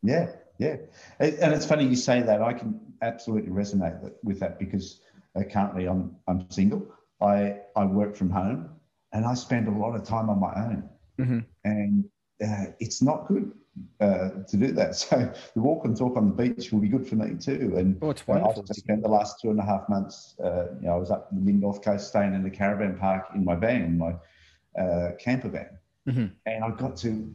[0.02, 0.76] Yeah, yeah.
[1.18, 2.42] And it's funny you say that.
[2.42, 5.00] I can absolutely resonate with that because
[5.34, 6.86] uh, currently I'm I'm single.
[7.20, 8.70] I I work from home
[9.12, 11.38] and I spend a lot of time on my own, mm-hmm.
[11.64, 12.04] and
[12.44, 13.52] uh, it's not good
[14.00, 14.96] uh, to do that.
[15.06, 17.74] So the walk and talk on the beach will be good for me too.
[17.76, 18.64] And oh, it's wonderful.
[18.68, 20.34] I've spent the last two and a half months.
[20.42, 22.98] Uh, you know, I was up in the mid north coast, staying in the caravan
[22.98, 24.14] park in my van, my
[24.80, 26.26] uh, camper van, mm-hmm.
[26.46, 27.32] and I got to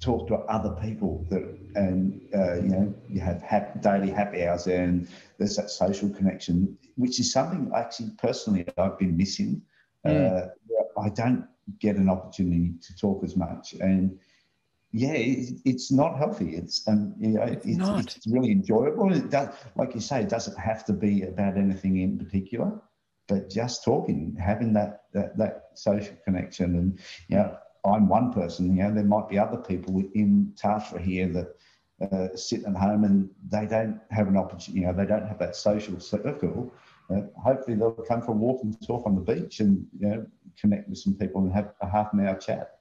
[0.00, 1.42] talk to other people that,
[1.76, 6.76] and uh, you know, you have ha- daily happy hours, and there's that social connection,
[6.96, 9.62] which is something actually personally I've been missing.
[10.06, 10.50] Mm.
[11.02, 11.46] I don't
[11.80, 14.18] get an opportunity to talk as much, and
[14.92, 16.54] yeah, it, it's not healthy.
[16.54, 19.12] It's um, you know, it's, it's, it's, really enjoyable.
[19.12, 22.80] It does, like you say, it doesn't have to be about anything in particular.
[23.26, 26.98] but just talking, having that that, that social connection, and
[27.28, 28.76] you know, I'm one person.
[28.76, 31.56] You know, there might be other people in Tathra here that
[32.12, 34.80] uh, sit at home and they don't have an opportunity.
[34.80, 36.72] You know, they don't have that social circle.
[37.10, 40.26] Uh, hopefully, they'll come for a walk and talk on the beach, and you know,
[40.58, 42.78] connect with some people and have a half an hour chat.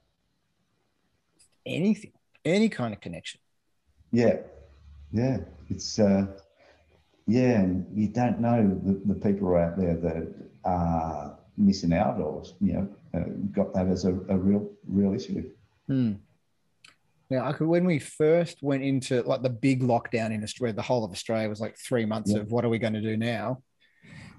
[1.65, 2.11] Anything,
[2.45, 3.39] any kind of connection.
[4.11, 4.37] Yeah,
[5.11, 5.99] yeah, it's.
[5.99, 6.27] Uh,
[7.25, 10.33] yeah, and you don't know the, the people out there that
[10.65, 15.49] are missing out or you know uh, got that as a, a real real issue.
[15.87, 16.13] Hmm.
[17.29, 20.81] Now, I could, when we first went into like the big lockdown in Australia, the
[20.81, 22.39] whole of Australia was like three months yeah.
[22.39, 23.63] of what are we going to do now?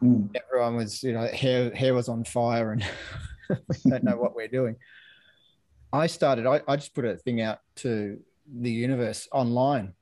[0.04, 0.28] Mm.
[0.34, 2.84] Everyone was, you know, hair hair was on fire, and
[3.48, 4.76] we don't know what we're doing.
[5.92, 6.46] I started.
[6.46, 8.18] I, I just put a thing out to
[8.52, 9.94] the universe online.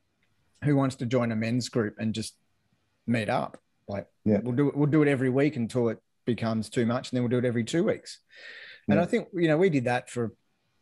[0.65, 2.35] Who wants to join a men's group and just
[3.07, 3.59] meet up.
[3.89, 4.39] Like yeah.
[4.43, 7.23] we'll do it, we'll do it every week until it becomes too much, and then
[7.23, 8.19] we'll do it every two weeks.
[8.89, 8.95] Yeah.
[8.95, 10.33] And I think you know we did that for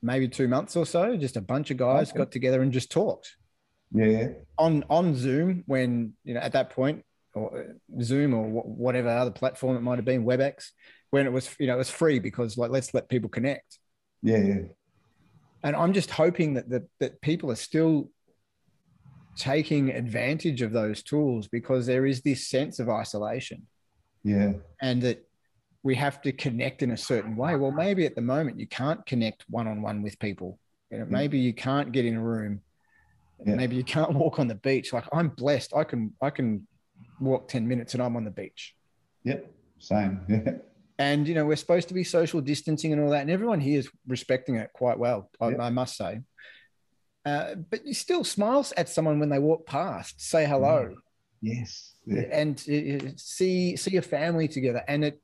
[0.03, 1.17] maybe two months or so.
[1.17, 2.19] Just a bunch of guys okay.
[2.19, 3.37] got together and just talked.
[3.93, 4.29] Yeah.
[4.59, 9.31] On on Zoom when you know at that point or uh, Zoom or whatever other
[9.31, 10.71] platform it might have been, WebEx,
[11.11, 13.79] when it was you know it was free because like let's let people connect.
[14.23, 14.61] Yeah, yeah.
[15.63, 18.11] And I'm just hoping that that, that people are still
[19.37, 23.67] taking advantage of those tools because there is this sense of isolation.
[24.23, 24.53] Yeah.
[24.83, 25.27] And that
[25.83, 27.57] we have to connect in a certain way.
[27.57, 30.59] Well, maybe at the moment you can't connect one on one with people.
[30.91, 31.11] You know, mm.
[31.11, 32.61] maybe you can't get in a room.
[33.45, 33.55] Yeah.
[33.55, 34.93] Maybe you can't walk on the beach.
[34.93, 35.75] Like I'm blessed.
[35.75, 36.67] I can I can
[37.21, 38.75] walk 10 minutes and I'm on the beach.
[39.25, 39.53] Yep.
[39.79, 40.21] Same.
[40.29, 40.53] Yeah.
[40.99, 43.23] And you know, we're supposed to be social distancing and all that.
[43.23, 46.21] And everyone here is respecting it quite well, I, I must say.
[47.25, 50.91] Uh, but you still smiles at someone when they walk past, say hello.
[50.91, 50.95] Mm.
[51.41, 51.95] Yes.
[52.05, 52.25] Yeah.
[52.33, 54.83] And uh, see see a family together.
[54.87, 55.23] And it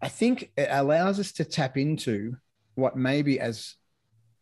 [0.00, 2.36] I think it allows us to tap into
[2.74, 3.74] what maybe as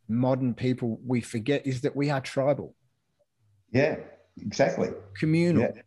[0.08, 2.74] modern people we forget is that we are tribal.
[3.72, 3.96] Yeah,
[4.40, 4.90] exactly.
[5.14, 5.62] Communal.
[5.62, 5.82] Yeah.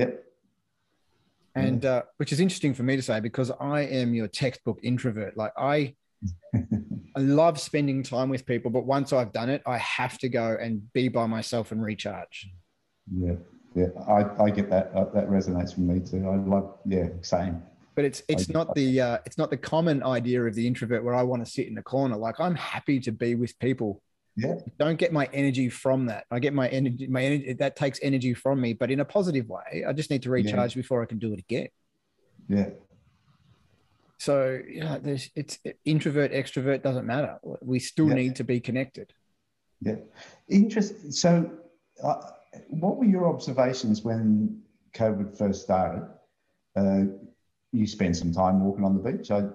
[0.00, 0.10] Yeah.
[1.54, 5.36] And uh, which is interesting for me to say because I am your textbook introvert.
[5.36, 5.94] Like I
[7.16, 10.56] I love spending time with people, but once I've done it, I have to go
[10.60, 12.50] and be by myself and recharge.
[13.12, 13.34] Yeah,
[13.74, 14.92] yeah, I, I get that.
[14.94, 16.28] Uh, that resonates with me too.
[16.28, 17.62] I love, yeah, same.
[17.94, 21.02] But it's it's I, not the uh, it's not the common idea of the introvert
[21.02, 22.16] where I want to sit in a corner.
[22.16, 24.02] Like I'm happy to be with people.
[24.36, 24.54] Yeah.
[24.78, 26.24] Don't get my energy from that.
[26.30, 27.06] I get my energy.
[27.06, 29.84] My energy that takes energy from me, but in a positive way.
[29.86, 30.82] I just need to recharge yeah.
[30.82, 31.68] before I can do it again.
[32.48, 32.70] Yeah.
[34.18, 37.38] So yeah, there's it's introvert, extrovert doesn't matter.
[37.62, 38.14] We still yeah.
[38.14, 39.12] need to be connected.
[39.80, 39.96] Yeah,
[40.48, 41.10] interesting.
[41.10, 41.50] So,
[42.04, 42.20] uh,
[42.68, 44.60] what were your observations when
[44.94, 46.06] COVID first started?
[46.76, 47.04] Uh,
[47.72, 49.30] you spent some time walking on the beach.
[49.30, 49.48] I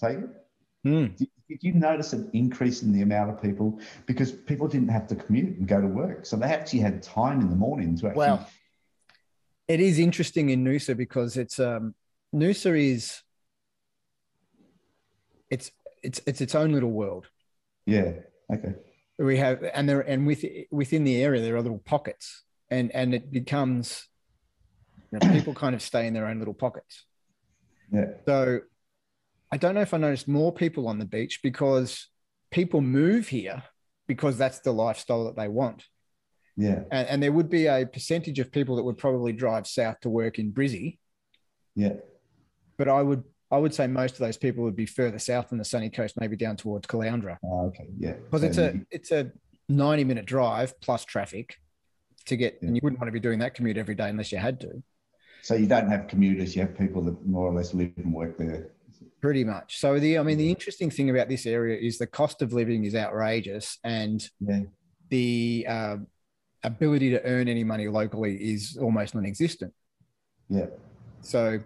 [0.00, 0.30] take it.
[0.86, 1.16] Mm.
[1.16, 5.06] Did, did, you notice an increase in the amount of people because people didn't have
[5.08, 8.08] to commute and go to work, so they actually had time in the morning to
[8.08, 8.18] actually.
[8.18, 8.48] Well,
[9.68, 11.94] it is interesting in Noosa because it's um,
[12.34, 13.22] Noosa is
[15.50, 15.70] it's
[16.02, 17.26] it's it's its own little world.
[17.86, 18.12] Yeah.
[18.52, 18.74] Okay.
[19.18, 23.14] We have and there and with within the area there are little pockets and and
[23.14, 24.08] it becomes
[25.12, 27.04] you know, people kind of stay in their own little pockets.
[27.92, 28.06] Yeah.
[28.26, 28.60] So
[29.54, 32.08] I don't know if I noticed more people on the beach because
[32.50, 33.62] people move here
[34.08, 35.84] because that's the lifestyle that they want.
[36.56, 36.80] Yeah.
[36.90, 40.10] And, and there would be a percentage of people that would probably drive south to
[40.10, 40.98] work in Brizzy.
[41.76, 41.92] Yeah.
[42.76, 45.58] But I would I would say most of those people would be further south on
[45.58, 47.36] the sunny coast, maybe down towards Caloundra.
[47.44, 48.14] Oh, okay, yeah.
[48.14, 49.30] Because it's a it's a
[49.68, 51.54] ninety minute drive plus traffic
[52.26, 52.66] to get, yeah.
[52.66, 54.82] and you wouldn't want to be doing that commute every day unless you had to.
[55.42, 58.36] So you don't have commuters; you have people that more or less live and work
[58.36, 58.73] there.
[59.24, 59.78] Pretty much.
[59.78, 62.84] So the, I mean, the interesting thing about this area is the cost of living
[62.84, 64.60] is outrageous, and yeah.
[65.08, 65.96] the uh,
[66.62, 69.72] ability to earn any money locally is almost non-existent.
[70.50, 70.66] Yeah.
[71.22, 71.60] So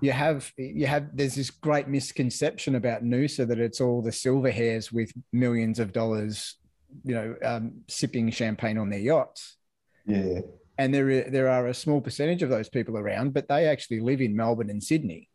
[0.00, 4.50] you have you have there's this great misconception about Noosa that it's all the silver
[4.50, 6.56] hairs with millions of dollars,
[7.04, 9.58] you know, um, sipping champagne on their yachts.
[10.06, 10.40] Yeah.
[10.76, 14.20] And there there are a small percentage of those people around, but they actually live
[14.20, 15.28] in Melbourne and Sydney,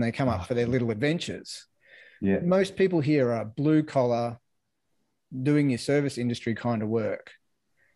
[0.00, 0.44] and they come up ah.
[0.44, 1.66] for their little adventures.
[2.22, 2.40] Yeah.
[2.40, 4.38] Most people here are blue collar,
[5.42, 7.32] doing your service industry kind of work.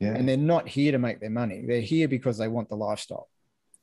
[0.01, 0.15] Yeah.
[0.15, 1.65] And they're not here to make their money.
[1.67, 3.29] They're here because they want the lifestyle.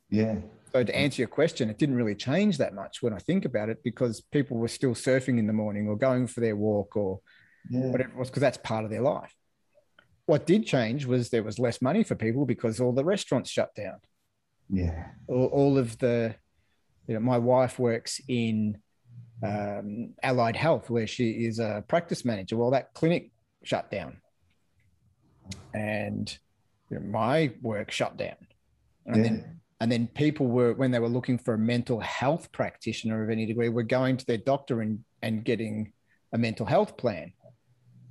[0.10, 0.36] Yeah.
[0.72, 3.70] So to answer your question, it didn't really change that much when I think about
[3.70, 7.22] it because people were still surfing in the morning or going for their walk or
[7.70, 7.88] yeah.
[7.88, 9.34] whatever it was, because that's part of their life.
[10.28, 13.74] What did change was there was less money for people because all the restaurants shut
[13.74, 13.98] down.
[14.70, 15.08] Yeah.
[15.28, 16.36] All, all of the
[17.08, 18.78] you know, my wife works in
[19.44, 22.58] um, Allied Health, where she is a practice manager.
[22.58, 23.32] Well, that clinic
[23.64, 24.22] shut down,
[25.74, 26.38] and
[26.90, 28.36] you know, my work shut down.
[29.06, 29.24] And Yeah.
[29.24, 33.32] then and then people were when they were looking for a mental health practitioner of
[33.32, 35.94] any degree, were going to their doctor and and getting
[36.34, 37.34] a mental health plan,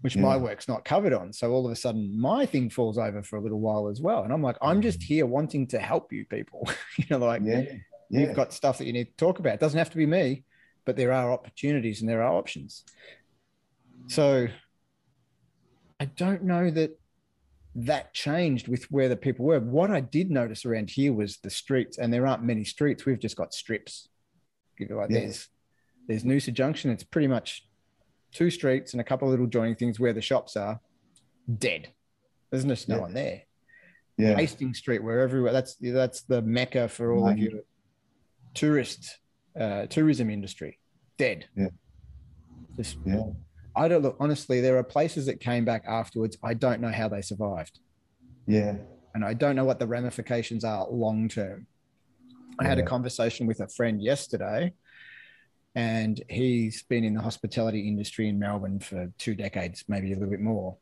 [0.00, 1.33] which my work's not covered on.
[1.33, 4.24] So all of a sudden, my thing falls over for a little while as well.
[4.24, 6.68] And I'm like, I'm just here wanting to help you people.
[6.98, 7.62] you know, like Yeah.
[8.11, 8.20] Yeah.
[8.27, 9.55] you've got stuff that you need to talk about.
[9.55, 10.44] It doesn't have to be me,
[10.85, 12.85] but there are opportunities and there are options.
[14.09, 14.49] So
[15.99, 16.99] I don't know that
[17.77, 19.61] that changed with where the people were.
[19.61, 23.07] What I did notice around here was the streets, and there aren't many streets.
[23.07, 24.09] We've just got strips.
[24.79, 25.20] You know, like Yeah.
[25.20, 25.49] there's
[26.09, 26.90] there's Noosa Junction.
[26.90, 27.68] It's pretty much
[28.33, 30.81] two streets and a couple of little joining things where the shops are
[31.59, 31.88] dead.
[32.51, 33.01] There's just no Yeah.
[33.03, 33.42] one there.
[34.16, 34.35] yeah.
[34.37, 37.62] Hastings Street, where everywhere that's that's the mecca for all of Main.
[38.55, 39.19] Tourist
[39.59, 40.79] uh, tourism industry.
[41.19, 41.47] Dead.
[41.57, 41.69] Yeah.
[42.77, 43.25] Just Yeah.
[43.77, 44.61] I don't look honestly.
[44.61, 46.37] There are places that came back afterwards.
[46.43, 47.79] I don't know how they survived,
[48.47, 48.77] Yeah.
[49.15, 51.67] and I don't know what the ramifications are long term.
[52.59, 54.73] I had a conversation with a friend yesterday,
[55.75, 60.31] and he's been in the hospitality industry in Melbourne for two decades, maybe a little
[60.31, 60.77] bit more.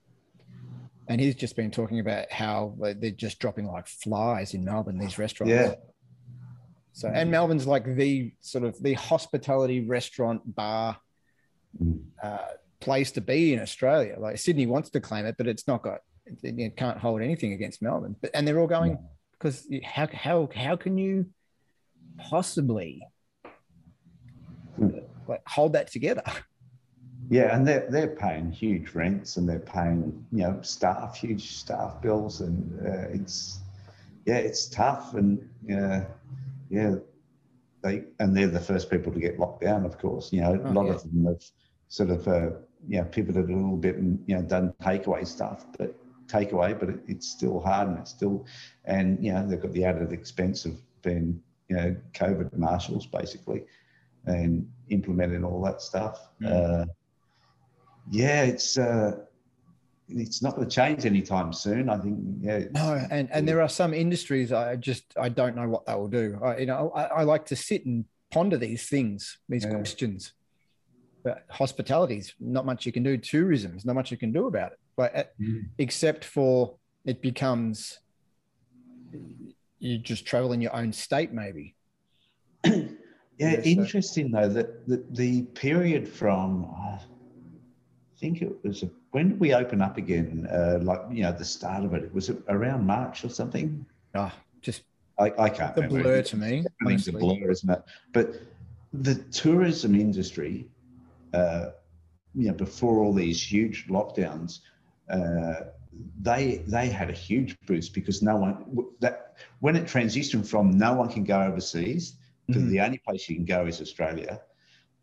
[1.09, 5.19] And he's just been talking about how they're just dropping like flies in Melbourne, these
[5.19, 5.53] restaurants.
[5.53, 5.75] Yeah.
[6.99, 10.99] So, and Melbourne's like the sort of the hospitality restaurant bar
[11.81, 12.01] Mm.
[12.23, 12.39] uh,
[12.81, 14.17] place to be in Australia.
[14.19, 17.53] Like Sydney wants to claim it, but it's not got, it, it can't hold anything
[17.53, 18.17] against Melbourne.
[18.21, 18.99] But, and they're all going
[19.33, 21.27] because how, how, how can you
[22.19, 23.07] possibly
[24.79, 26.25] like hold that together?
[27.31, 32.01] Yeah, and they're they're paying huge rents and they're paying you know staff huge staff
[32.01, 33.59] bills and uh, it's
[34.25, 36.07] yeah it's tough and yeah
[36.71, 36.95] yeah
[37.83, 40.71] they and they're the first people to get locked down of course you know Oh,
[40.71, 40.93] a lot yeah.
[40.93, 41.43] of them have
[41.89, 42.51] sort of uh,
[42.87, 45.95] you know pivoted a little bit and you know done takeaway stuff but
[46.27, 48.47] takeaway but it, it's still hard and it's still
[48.85, 53.65] and you know they've got the added expense of being you know COVID marshals basically
[54.27, 56.29] and implementing all that stuff.
[56.43, 56.83] Mm.
[56.83, 56.87] Uh,
[58.11, 59.13] yeah, it's uh,
[60.09, 61.89] it's not going to change anytime soon.
[61.89, 62.19] I think.
[62.41, 62.65] Yeah.
[62.73, 66.09] No, and and there are some industries I just I don't know what they will
[66.09, 66.39] do.
[66.43, 69.71] I, you know, I, I like to sit and ponder these things, these Yeah.
[69.71, 70.33] questions.
[71.25, 73.17] But hospitality's not much you can do.
[73.19, 74.79] Tourism is not much you can do about it.
[74.97, 75.67] But uh, Mm.
[75.79, 77.99] except for it becomes
[79.79, 81.75] you just travel in your own state, maybe.
[83.41, 86.99] Yeah, so- interesting though that the, the period from uh,
[88.19, 90.49] think it was a, when did we open up again?
[90.51, 92.13] Uh, like you know the start of it.
[92.13, 93.85] Was it around March or something?
[94.15, 94.83] Ah, just
[95.19, 96.03] I, I can't the remember.
[96.03, 96.65] blur to me.
[96.83, 97.83] Everything's a blur, isn't it?
[98.13, 98.35] But
[98.93, 100.69] the tourism industry,
[101.33, 101.71] uh,
[102.35, 104.61] you know, before all these huge lockdowns,
[105.11, 105.71] uh,
[106.21, 108.65] they they had a huge boost because no one
[109.01, 112.15] that when it transitioned from no one can go overseas
[112.53, 112.71] to Mhm.
[112.71, 114.41] the only place you can go is Australia,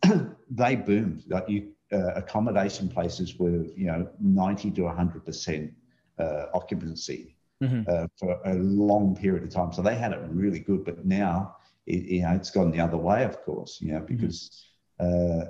[0.50, 1.24] they boomed.
[1.28, 5.72] Like you, uh, accommodation places were you know ninety to hundred percent
[6.20, 7.88] uh, occupancy Mhm.
[7.88, 9.72] uh, for a long period of time.
[9.74, 12.98] So they had it really good, but now it, you know it's gone the other
[12.98, 13.80] way, of course.
[13.82, 14.52] You know because
[15.00, 15.46] uh,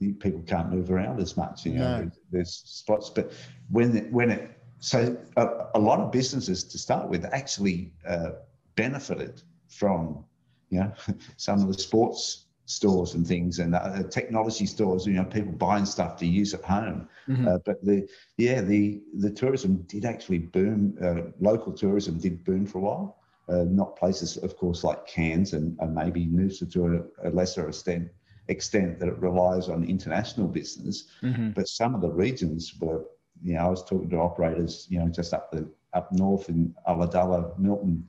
[0.00, 1.64] the people can't move around as much.
[1.66, 1.96] You know No.
[1.96, 3.32] there's, there's spots, but
[3.70, 8.30] when it, when it so a, a lot of businesses to start with actually uh,
[8.76, 10.24] benefited from
[10.70, 10.92] you know
[11.36, 15.86] some of the sports stores and things and uh, technology stores you know people buying
[15.86, 17.46] stuff to use at home Mhm.
[17.48, 22.66] uh, but the yeah the the tourism did actually boom uh, local tourism did boom
[22.66, 23.16] for a while
[23.48, 26.80] uh, not places of course like Cairns and, and maybe Noosa to
[27.24, 28.08] a, a lesser extent
[28.48, 31.54] extent that it relies on international business Mhm.
[31.54, 33.00] but some of the regions were
[33.42, 35.62] you know I was talking to operators you know just up the
[35.94, 38.06] up north in Ulladulla Milton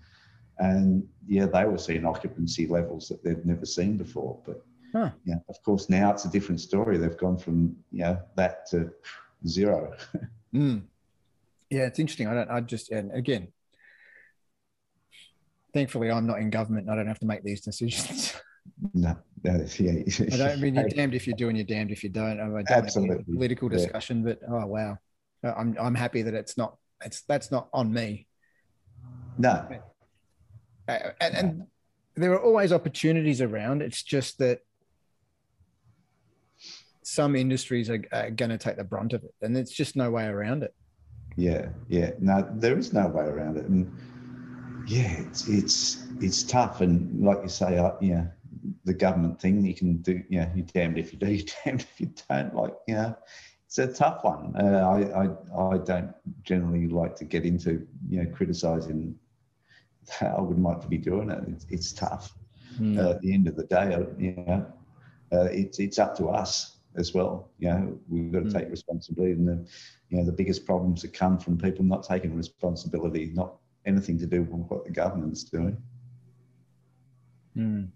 [0.59, 5.11] and yeah they were seeing occupancy levels that they'd never seen before but Huh.
[5.23, 8.91] yeah of course now it's a different story they've gone from you know that to
[9.47, 9.95] zero
[10.55, 10.81] Mm.
[11.69, 12.27] Yeah, it's interesting.
[12.27, 12.49] I don't.
[12.49, 13.49] I just and again,
[15.75, 18.33] thankfully, I'm not in government and I don't have to make these decisions.
[18.95, 19.91] no, no yeah
[20.33, 22.39] I don't mean you're damned if you do and you're damned if you don't.
[22.39, 23.33] I don't think it's a Absolutely.
[23.35, 23.77] political Yeah.
[23.77, 24.97] discussion, but oh wow,
[25.43, 26.77] Uh, I'm I'm happy that it's not.
[27.05, 28.27] It's that's not on me.
[29.37, 29.67] no
[30.89, 31.67] and, and
[32.15, 33.81] there are always opportunities around.
[33.81, 34.61] It's just that
[37.03, 40.11] some industries are, are going to take the brunt of it, and there's just no
[40.11, 40.73] way around it.
[41.35, 42.11] Yeah, yeah.
[42.19, 43.91] No, there is no way around it, and
[44.87, 46.81] yeah, it's it's it's tough.
[46.81, 48.25] And like you say, uh, yeah,
[48.85, 49.65] the government thing.
[49.65, 52.53] You can do, you know, you're damned if you do, you're damned if you don't.
[52.55, 53.15] Like, you know,
[53.65, 54.53] it's a tough one.
[54.59, 56.13] Uh, I, I, I don't
[56.43, 59.15] generally like to get into, you know, criticizing.
[60.21, 61.43] I wouldn't like to be doing it.
[61.47, 62.33] It's, it's tough.
[62.79, 62.97] Mm.
[62.97, 64.65] Uh, at the end of the day, you know,
[65.31, 67.49] uh, it's it's up to us as well.
[67.59, 68.53] You know, we've got to mm.
[68.53, 69.67] take responsibility, and the,
[70.09, 73.55] you know, the biggest problems that come from people not taking responsibility, not
[73.85, 75.77] anything to do with what the government's doing.
[77.57, 77.89] Mm.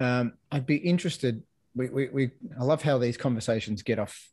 [0.00, 1.42] Um, I'd be interested.
[1.74, 4.30] We, we, we, I love how these conversations get off,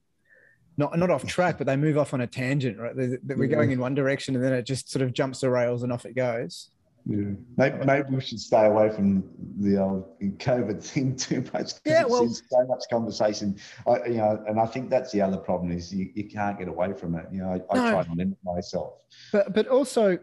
[0.77, 2.79] not not off track, but they move off on a tangent.
[2.79, 5.83] Right, we're going in one direction, and then it just sort of jumps the rails
[5.83, 6.69] and off it goes.
[7.05, 7.31] Yeah.
[7.57, 9.23] Maybe, maybe, we should stay away from
[9.59, 11.73] the old COVID thing too much.
[11.85, 13.57] Yeah, well, so much conversation.
[13.85, 16.69] I, you know, and I think that's the other problem is you, you can't get
[16.69, 17.25] away from it.
[17.31, 18.93] You know, I, I try to limit myself.
[19.33, 20.17] But but also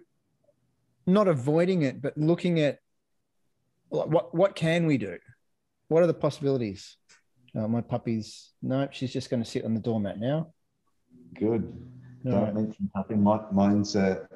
[1.07, 2.79] not avoiding it, but looking at
[3.91, 5.19] what what can we do?
[5.89, 6.97] What are the possibilities?
[7.55, 10.53] Oh, my puppy's no, she's just going to sit on the doormat now.
[11.35, 11.73] Good.
[12.25, 12.55] Don't right.
[12.55, 13.15] mention puppy.
[13.15, 14.27] My, mine's uh,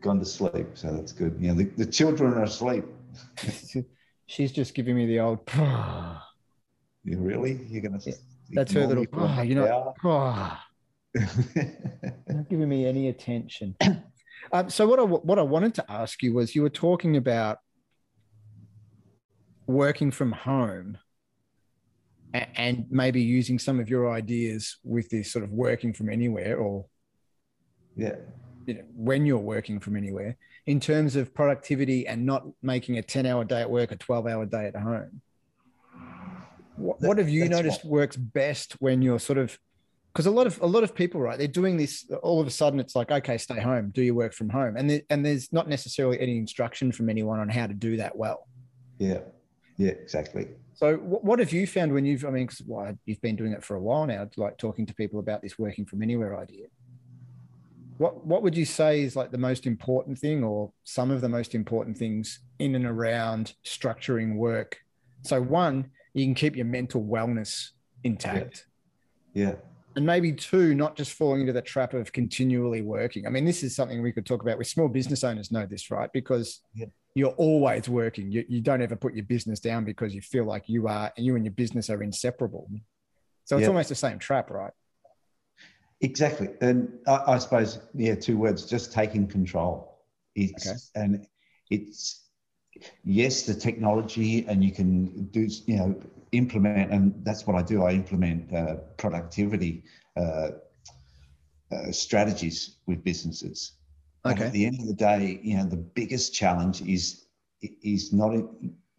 [0.00, 1.36] gone to sleep, so that's good.
[1.40, 2.84] Yeah, the, the children are asleep.
[4.26, 5.40] she's just giving me the old.
[7.04, 7.60] you really?
[7.68, 8.10] You're going to?
[8.10, 8.16] Yeah,
[8.52, 9.06] that's her little.
[9.12, 9.94] Oh, you know.
[10.04, 10.58] Oh.
[11.14, 13.76] not giving me any attention.
[14.52, 17.58] Um, so what I what I wanted to ask you was you were talking about
[19.66, 20.98] working from home
[22.32, 26.86] and maybe using some of your ideas with this sort of working from anywhere or
[27.96, 28.14] yeah
[28.66, 30.36] you know, when you're working from anywhere
[30.66, 34.26] in terms of productivity and not making a 10 hour day at work a 12
[34.26, 35.22] hour day at home
[36.76, 37.92] what, what have you noticed what...
[37.92, 39.58] works best when you're sort of
[40.12, 42.50] because a lot of a lot of people right they're doing this all of a
[42.50, 45.68] sudden it's like okay stay home do your work from home and and there's not
[45.68, 48.46] necessarily any instruction from anyone on how to do that well
[48.98, 49.20] yeah
[49.78, 50.48] yeah, exactly.
[50.74, 53.76] So, what have you found when you've, I mean, well, you've been doing it for
[53.76, 56.66] a while now, like talking to people about this working from anywhere idea.
[57.98, 61.28] What what would you say is like the most important thing, or some of the
[61.28, 64.78] most important things in and around structuring work?
[65.22, 67.70] So, one, you can keep your mental wellness
[68.04, 68.66] intact.
[69.32, 69.48] Yeah.
[69.48, 69.54] yeah.
[69.96, 73.26] And maybe two, not just falling into the trap of continually working.
[73.26, 75.90] I mean, this is something we could talk about with small business owners know this,
[75.90, 76.12] right?
[76.12, 76.86] Because yeah
[77.16, 78.30] you're always working.
[78.30, 81.24] You, you don't ever put your business down because you feel like you are, and
[81.24, 82.68] you and your business are inseparable.
[83.46, 83.68] So it's yeah.
[83.68, 84.72] almost the same trap, right?
[86.00, 86.48] Exactly.
[86.60, 90.02] And I, I, suppose, yeah, two words, just taking control.
[90.34, 90.78] It's, okay.
[90.94, 91.26] and
[91.70, 92.28] it's,
[93.04, 96.00] yes, the technology and you can do, you know,
[96.32, 97.84] implement, and that's what I do.
[97.84, 99.84] I implement uh, productivity
[100.16, 100.50] uh,
[101.72, 103.72] uh, strategies with businesses.
[104.24, 104.44] Okay.
[104.46, 107.26] at the end of the day, you know, the biggest challenge is
[107.62, 108.34] is not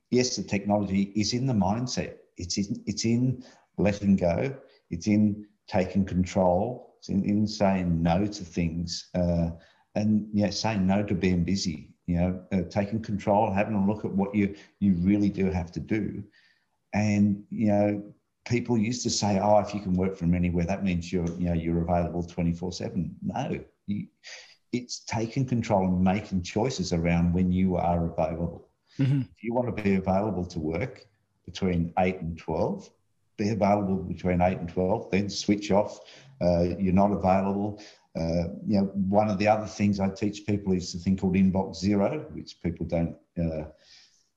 [0.09, 2.15] yes, the technology is in the mindset.
[2.37, 3.43] It's in it's in
[3.77, 4.55] letting go.
[4.89, 6.86] It's in taking control.
[7.07, 9.51] In, in saying no to things, uh,
[9.95, 11.93] and yeah, saying no to being busy.
[12.05, 15.71] You know, uh, taking control, having a look at what you you really do have
[15.73, 16.23] to do,
[16.93, 18.03] and you know,
[18.45, 21.49] people used to say, "Oh, if you can work from anywhere, that means you're you
[21.49, 24.07] know you're available twenty four 7 No, you
[24.73, 28.69] it's taking control and making choices around when you are available.
[28.99, 29.21] Mm-hmm.
[29.21, 31.05] If you want to be available to work
[31.45, 32.89] between 8 and 12,
[33.37, 35.99] be available between 8 and 12, then switch off.
[36.41, 37.81] Uh, you're not available.
[38.15, 41.35] Uh, you know, one of the other things I teach people is the thing called
[41.35, 43.65] inbox zero, which people don't uh,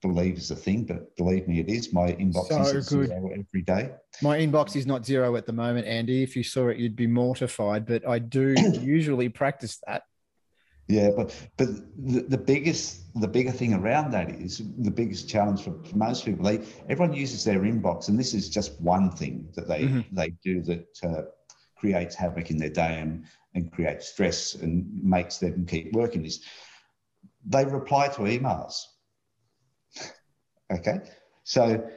[0.03, 1.93] believe is a thing, but believe me, it is.
[1.93, 3.93] My inbox so is zero every day.
[4.23, 6.23] My inbox is not zero at the moment, Andy.
[6.23, 10.03] If you saw it, you'd be mortified, but I do usually practice that.
[10.91, 15.62] Yeah, but but the, the biggest the bigger thing around that is the biggest challenge
[15.62, 16.45] for, for most people.
[16.45, 20.14] They everyone uses their inbox, and this is just one thing that they mm-hmm.
[20.14, 21.22] they do that uh,
[21.76, 23.24] creates havoc in their day and
[23.55, 26.24] and creates stress and makes them keep working.
[26.24, 26.45] Is
[27.47, 28.74] they reply to emails.
[30.72, 31.03] okay,
[31.45, 31.88] so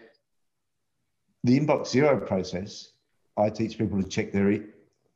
[1.44, 2.92] the inbox zero process,
[3.38, 4.54] I teach people to check their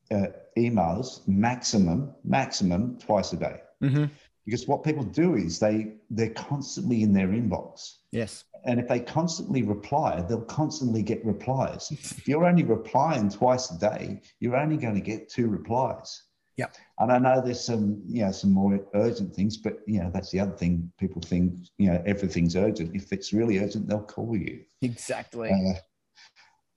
[0.09, 3.61] uh, emails maximum maximum twice a day.
[3.83, 4.05] Mm-hmm.
[4.45, 7.97] Because what people do is they they're constantly in their inbox.
[8.11, 8.45] Yes.
[8.65, 11.89] And if they constantly reply, they'll constantly get replies.
[11.91, 16.23] if you're only replying twice a day, you're only going to get two replies.
[16.57, 16.67] Yeah.
[16.99, 20.31] And I know there's some, you know, some more urgent things, but you know, that's
[20.31, 20.91] the other thing.
[20.99, 22.95] People think, you know, everything's urgent.
[22.95, 24.63] If it's really urgent, they'll call you.
[24.81, 25.51] Exactly.
[25.51, 25.79] Uh,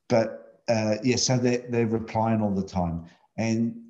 [0.09, 3.07] but uh, yeah, so they're, they're replying all the time.
[3.38, 3.89] And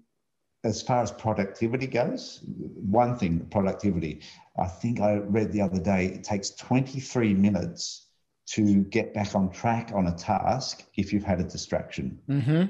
[0.62, 4.20] as far as productivity goes, one thing, productivity,
[4.58, 8.06] I think I read the other day, it takes 23 minutes
[8.48, 12.18] to get back on track on a task if you've had a distraction.
[12.28, 12.64] Mm-hmm.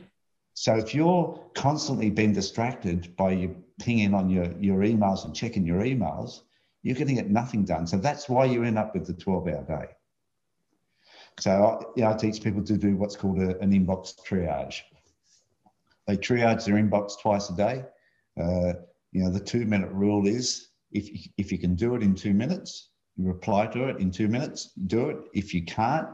[0.54, 5.66] So if you're constantly being distracted by you pinging on your, your emails and checking
[5.66, 6.42] your emails,
[6.82, 7.86] you're going to get nothing done.
[7.86, 9.86] So that's why you end up with the 12 hour day.
[11.38, 14.82] So you know, I teach people to do what's called a, an inbox triage.
[16.10, 17.84] They triage their inbox twice a day.
[18.36, 18.72] Uh,
[19.12, 21.08] you know, the two minute rule is if,
[21.38, 24.72] if you can do it in two minutes, you reply to it in two minutes,
[24.88, 25.18] do it.
[25.34, 26.08] If you can't,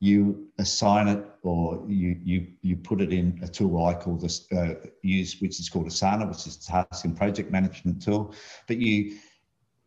[0.00, 4.50] you assign it or you you you put it in a tool I call this
[4.52, 8.34] uh, use, which is called Asana, which is task and project management tool.
[8.68, 9.18] But you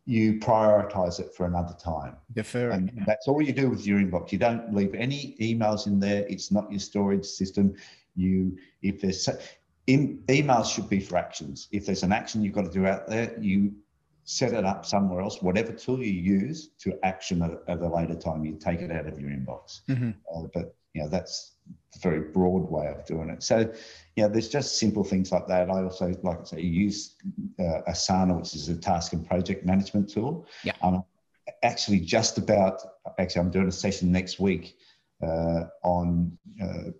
[0.05, 2.15] you prioritize it for another time.
[2.33, 2.71] Defer.
[2.71, 3.03] And yeah.
[3.05, 4.31] that's all you do with your inbox.
[4.31, 6.25] You don't leave any emails in there.
[6.27, 7.75] It's not your storage system.
[8.19, 9.27] You if there's
[9.87, 11.67] in, emails should be for actions.
[11.71, 13.73] If there's an action you've got to do out there, you
[14.23, 18.13] set it up somewhere else, whatever tool you use to action at, at a later
[18.13, 19.81] time, you take it out of your inbox.
[19.89, 20.11] Mm-hmm.
[20.31, 21.55] Uh, but you know that's
[21.95, 23.41] a very broad way of doing it.
[23.41, 23.71] So
[24.15, 25.69] yeah, there's just simple things like that.
[25.69, 27.15] I also like I say use
[27.59, 30.47] uh, Asana, which is a task and project management tool.
[30.63, 30.73] Yeah.
[30.81, 31.03] Um,
[31.63, 32.81] actually, just about
[33.17, 34.75] actually, I'm doing a session next week
[35.23, 36.91] uh, on uh,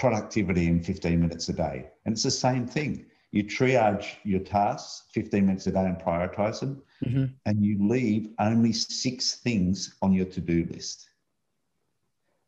[0.00, 5.04] productivity in 15 minutes a day, and it's the same thing you triage your tasks
[5.12, 7.26] 15 minutes a day and prioritize them, mm-hmm.
[7.46, 11.08] and you leave only six things on your to do list.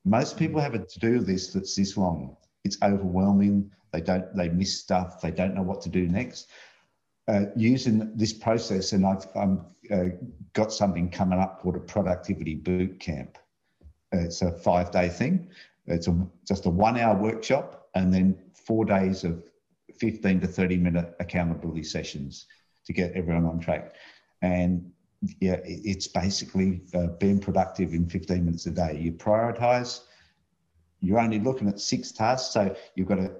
[0.04, 2.36] Most people have a to do list that's this long.
[2.64, 3.70] It's overwhelming.
[3.92, 4.34] They don't.
[4.34, 5.20] They miss stuff.
[5.20, 6.48] They don't know what to do next.
[7.28, 10.06] Uh, using this process, and I've um, uh,
[10.54, 13.38] got something coming up called a productivity boot camp.
[14.12, 15.48] Uh, it's a five day thing.
[15.86, 19.42] It's a, just a one hour workshop, and then four days of
[19.98, 22.46] 15 to 30 minute accountability sessions
[22.86, 23.94] to get everyone on track.
[24.40, 24.90] And
[25.40, 28.98] yeah, it's basically uh, being productive in 15 minutes a day.
[29.00, 30.00] You prioritize,
[31.00, 32.52] you're only looking at six tasks.
[32.52, 33.32] So you've got a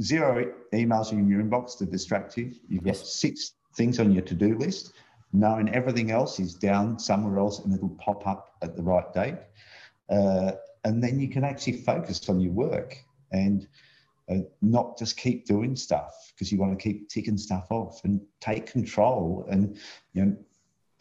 [0.00, 2.52] zero emails in your inbox to distract you.
[2.68, 4.92] You've got six things on your to do list,
[5.32, 9.34] knowing everything else is down somewhere else and it'll pop up at the right date.
[10.08, 10.52] Uh,
[10.84, 12.98] and then you can actually focus on your work.
[13.32, 13.66] And
[14.30, 18.20] uh, not just keep doing stuff because you want to keep ticking stuff off and
[18.40, 19.46] take control.
[19.50, 19.78] And
[20.14, 20.36] you know,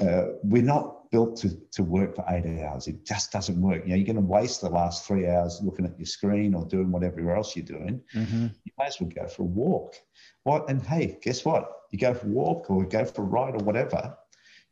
[0.06, 2.88] uh, we're not built to, to work for eight hours.
[2.88, 3.84] It just doesn't work.
[3.86, 6.66] You know, you're going to waste the last three hours looking at your screen or
[6.66, 8.02] doing whatever else you're doing.
[8.14, 8.48] Mm-hmm.
[8.66, 9.96] You may as well go for a walk.
[10.44, 10.70] What?
[10.70, 11.72] And hey, guess what?
[11.92, 14.18] You go for a walk or go for a ride or whatever,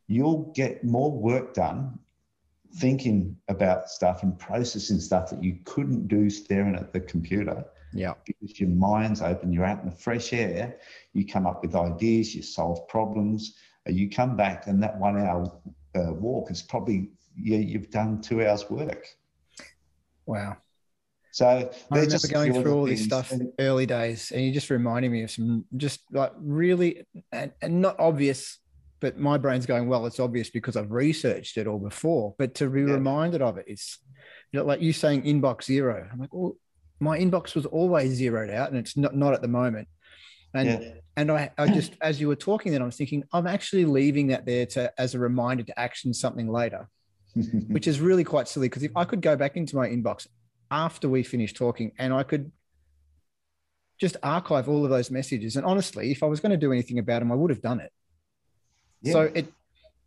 [0.08, 2.00] you'll get more work done
[2.76, 8.14] thinking about stuff and processing stuff that you couldn't do staring at the computer yeah.
[8.26, 10.78] Because your mind's open, you're out in the fresh air,
[11.14, 13.56] you come up with ideas, you solve problems,
[13.88, 15.52] you come back, and that one hour
[15.96, 19.06] uh, walk is probably, yeah, you've done two hours work.
[20.26, 20.58] Wow.
[21.34, 25.12] So I remember just going through all this stuff early days, and you're just reminding
[25.12, 28.60] me of some just like really and, and not obvious,
[29.02, 32.36] but my brain's going, well, it's obvious because I've researched it all before.
[32.38, 32.94] But to be Yeah.
[32.94, 34.00] reminded of it's
[34.52, 36.08] you know, like you saying inbox zero.
[36.12, 36.56] I'm like, well,
[37.00, 39.88] my inbox was always zeroed out, and it's not not at the moment.
[40.54, 43.48] And yeah, and I, I just as you were talking, then I was thinking, I'm
[43.48, 46.90] actually leaving that there to as a reminder to action something later
[47.70, 50.28] which is really quite silly because if I could go back into my inbox
[50.70, 52.52] after we finish talking and I could
[54.02, 55.56] just archive all of those messages.
[55.56, 57.80] And honestly, if I was going to do anything about them, I would have done
[57.80, 57.92] it.
[59.02, 59.54] Yeah, So it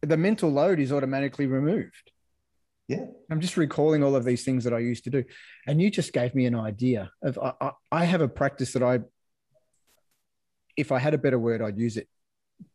[0.02, 2.10] the mental load is automatically removed.
[2.88, 5.24] yeah, I'm just recalling all of these things that I used to do.
[5.66, 8.82] And you just gave me an idea of I, I, I have a practice that
[8.82, 9.00] I
[10.76, 12.08] if I had a better word, I'd use it,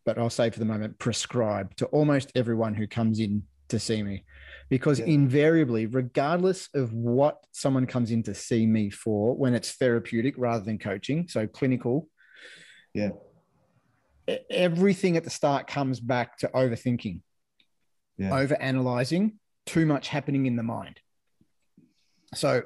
[0.05, 4.01] but I'll say for the moment, prescribe to almost everyone who comes in to see
[4.03, 4.24] me.
[4.70, 5.05] Because Yeah.
[5.05, 10.63] invariably, regardless of what someone comes in to see me for, when it's therapeutic rather
[10.63, 12.07] than coaching, so clinical,
[12.93, 13.09] yeah,
[14.49, 17.21] everything at the start comes back to overthinking,
[18.17, 20.99] yeah, over analyzing, too much happening in the mind.
[22.36, 22.63] So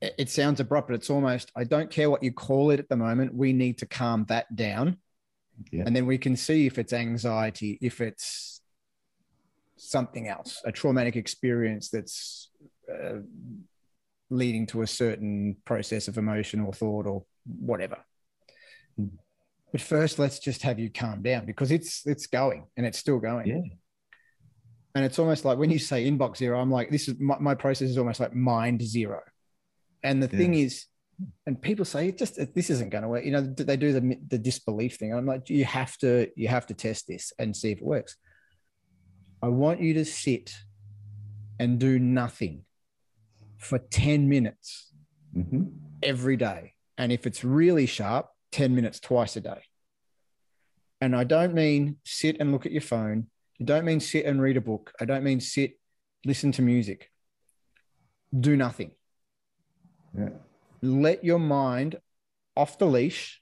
[0.00, 2.96] it, sounds abrupt, but it's almost, I don't care what you call it at the
[2.96, 3.34] moment.
[3.34, 4.98] We need to calm that down.
[5.72, 5.84] Yeah.
[5.86, 8.60] And then we can see if it's anxiety, if it's
[9.76, 12.50] something else, a traumatic experience that's
[12.92, 13.18] uh,
[14.30, 17.98] leading to a certain process of emotion or thought or whatever.
[19.72, 23.18] But first, let's just have you calm down because it's it's going and it's still
[23.18, 23.46] going.
[23.46, 23.60] Yeah.
[24.94, 27.54] And it's almost like when you say inbox zero, I'm like, this is my, my
[27.54, 29.20] process is almost like mind zero.
[30.02, 30.38] And the Yeah.
[30.38, 30.86] thing is,
[31.46, 33.24] and people say it just this isn't going to work.
[33.24, 35.12] You know, they do the the disbelief thing.
[35.12, 38.16] I'm like, you have to you have to test this and see if it works.
[39.42, 40.54] I want you to sit
[41.60, 42.64] and do nothing
[43.58, 44.92] for 10 minutes
[45.34, 45.64] hmm
[46.02, 46.74] every day.
[46.96, 49.62] And if it's really sharp, 10 minutes twice a day.
[51.00, 53.28] And I don't mean sit and look at your phone.
[53.60, 54.92] I don't mean sit and read a book.
[55.00, 55.78] I don't mean sit,
[56.24, 57.10] listen to music.
[58.38, 58.92] Do nothing.
[60.16, 60.30] Yeah.
[60.82, 61.96] Let your mind
[62.56, 63.40] off the leash.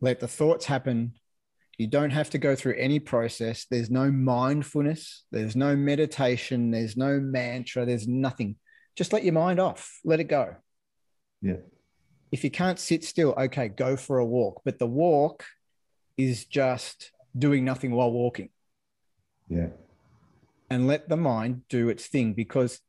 [0.00, 1.14] Let the thoughts happen.
[1.78, 3.66] You don't have to go through any process.
[3.70, 5.24] There's no mindfulness.
[5.30, 6.70] There's no meditation.
[6.70, 7.86] There's no mantra.
[7.86, 8.56] There's nothing.
[8.96, 9.98] Just let your mind off.
[10.04, 10.56] Let it go.
[11.40, 11.56] Yeah.
[12.32, 14.62] If you can't sit still, okay, go for a walk.
[14.64, 15.44] But the walk
[16.16, 18.50] is just doing nothing while walking
[19.48, 19.68] Yeah.
[20.68, 22.80] and let the mind do its thing because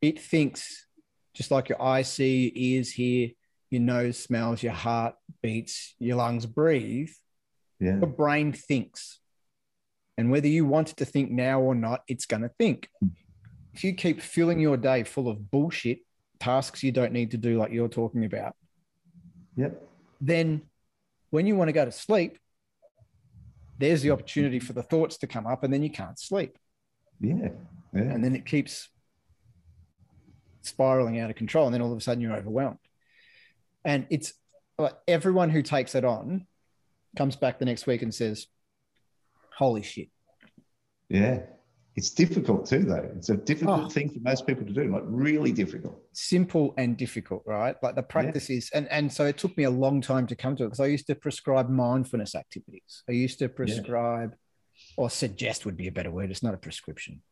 [0.00, 0.86] it thinks
[1.34, 3.30] just like your eyes see, your ears hear,
[3.70, 7.10] your nose smells, your heart beats, your lungs breathe,
[7.80, 7.96] Yeah.
[7.98, 9.20] your brain thinks.
[10.18, 12.90] And whether you want it to think now or not, it's going to think.
[13.72, 16.00] If you keep filling your day full of bullshit,
[16.38, 18.54] tasks you don't need to do, like you're talking about,
[19.56, 19.82] Yep.
[20.20, 20.62] then
[21.30, 22.38] when you want to go to sleep,
[23.78, 26.56] there's the opportunity for the thoughts to come up and then you can't sleep.
[27.20, 27.48] Yeah.
[27.94, 28.02] Yeah.
[28.02, 28.88] and then it keeps
[30.62, 32.78] spiraling out of control and then all of a sudden you're overwhelmed
[33.84, 34.32] and it's
[34.78, 36.46] like everyone who takes it on
[37.16, 38.46] comes back the next week and says
[39.58, 40.08] holy shit
[41.08, 41.40] Yeah.
[41.94, 43.10] It's difficult too, though.
[43.16, 43.88] It's a difficult Oh.
[43.88, 45.98] thing for most people to do, like really difficult.
[46.12, 49.70] simple and difficult right like the practice is and and so it took me a
[49.70, 53.38] long time to come to it because i used to prescribe mindfulness activities i used
[53.38, 54.34] to prescribe
[54.98, 57.22] or suggest would be a better word it's not a prescription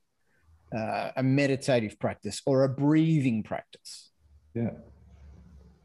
[0.75, 4.11] uh, a meditative practice or a breathing practice
[4.55, 4.71] Yeah.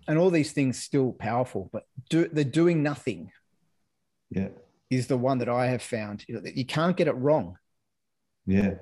[0.07, 3.32] and all these things still powerful but do the doing nothing
[4.32, 4.49] Yeah.
[4.89, 7.57] is the one that i have found you, know, that you can't get it wrong
[8.45, 8.75] Yeah.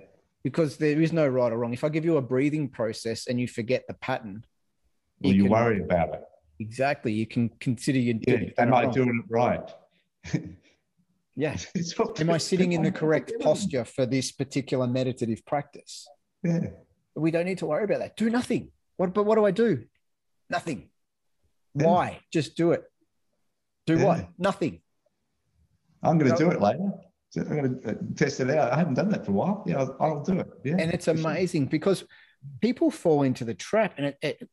[0.44, 3.40] because there is no right or wrong if i give you a breathing process and
[3.40, 4.44] you forget the pattern
[5.22, 6.22] Well, you you, can- worry about it.
[6.60, 8.40] exactly you can consider you Yeah.
[8.42, 8.94] you've Am I wrong.
[8.94, 9.68] doing it right?
[11.36, 11.56] yeah
[12.20, 16.08] am i sitting in the correct posture for this particular meditative practice
[16.44, 16.68] Yeah.
[17.16, 19.72] we don't need to worry about that do nothing what but what do i do
[20.50, 20.90] nothing
[21.76, 21.88] Yeah.
[21.88, 22.84] why just do it
[23.88, 24.06] do Yeah.
[24.06, 24.82] what nothing
[26.06, 26.92] I'm going to do it later.
[27.34, 28.72] So I'm going to uh, test it out.
[28.72, 29.64] I haven't done that for a while.
[29.66, 30.48] Yeah, I'll, I'll do it.
[30.64, 30.76] Yeah.
[30.78, 31.32] and it's for sure.
[31.32, 32.04] amazing because
[32.62, 34.50] people fall into the trap and it, it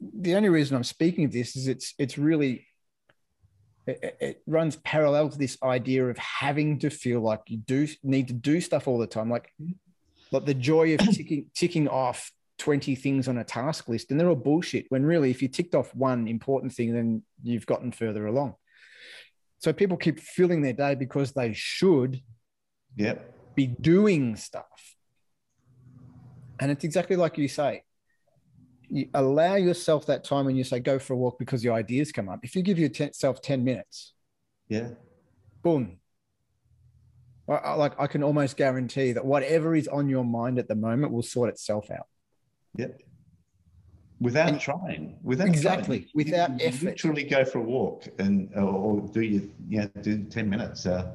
[0.00, 2.66] the only reason i'm speaking of this is it's it's really
[3.86, 7.86] it, it- it runs parallel to this idea of having to feel like you do
[8.02, 9.52] need to do stuff all the time like
[10.32, 14.28] like the joy of ticking ticking off 20 things on a task list and they're
[14.30, 18.26] all bullshit when really if you ticked off one important thing then you've gotten further
[18.26, 18.54] along
[19.58, 22.22] so people keep filling their day because they should
[22.96, 23.54] Yep.
[23.54, 24.96] be doing stuff.
[26.58, 27.82] And it's exactly like you say.
[28.88, 32.12] You allow yourself that time when you say go for a walk because your ideas
[32.12, 32.40] come up.
[32.42, 34.14] If you give yourself 10 minutes,
[34.68, 34.90] Yeah.
[35.62, 36.00] boom.
[37.48, 41.22] Like I can almost guarantee that whatever is on your mind at the moment will
[41.22, 42.06] sort itself out.
[42.76, 43.00] Yep.
[44.20, 46.10] Without And- trying, without Exactly, trying.
[46.14, 46.84] without You- you effort.
[46.84, 50.86] Literally go for a walk and or, do your you know do ten minutes.
[50.86, 51.12] Uh,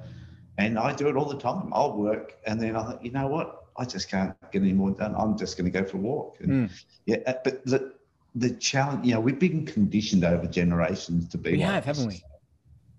[0.58, 1.72] and I do it all the time.
[1.74, 3.66] I'll work and then I think, you know what?
[3.78, 5.16] I just can't get any more done.
[5.18, 6.38] I'm just going to go for a walk.
[6.41, 6.84] And Mm.
[7.08, 7.93] Yeah, uh, but the
[8.36, 11.54] the challenge, you know, we've been conditioned over generations to be.
[11.54, 11.97] We like have, this.
[11.97, 12.24] haven't we?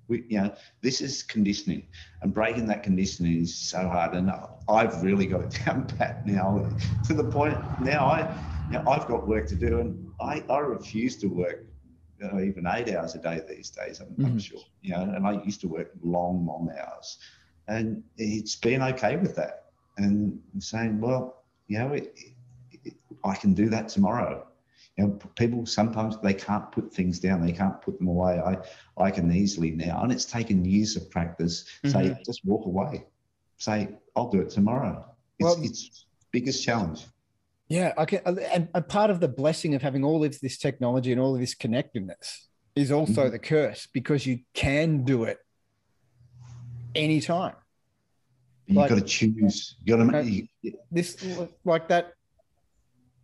[0.09, 1.85] we, you know, this is conditioning,
[2.23, 4.15] and breaking that conditioning is so hard.
[4.15, 4.31] And
[4.69, 6.69] I've really got it down pat now,
[7.07, 8.35] to the point now I,
[8.73, 11.67] you know, I've got work to do, and I, I refuse to work
[12.21, 14.01] you know, even eight hours a day these days.
[14.01, 14.41] I'm, I'm Mhm.
[14.41, 17.19] sure, you know, and I used to work long, long hours,
[17.69, 19.67] and it's been okay with that,
[19.99, 22.15] and saying, well, you know, it,
[22.85, 22.95] it,
[23.25, 24.47] I can do that tomorrow.
[24.97, 28.39] You know, people sometimes they can't put things down, they can't put them away.
[28.41, 28.59] I,
[29.03, 31.65] I can easily now, and it's taken years of practice.
[31.85, 33.07] Say, just walk away.
[33.57, 35.05] Say, I'll do it tomorrow.
[35.39, 37.07] It's, Well- it's biggest challenge.
[37.73, 41.11] Yeah, I can, and a part of the blessing of having all of this technology
[41.11, 43.31] and all of this connectedness is also Mhm.
[43.31, 45.39] the curse because you can do it
[46.95, 47.55] anytime.
[48.67, 49.77] You've Like- got to choose.
[49.85, 50.51] You got to Uh, make.
[50.91, 51.17] This,
[51.65, 52.13] like that,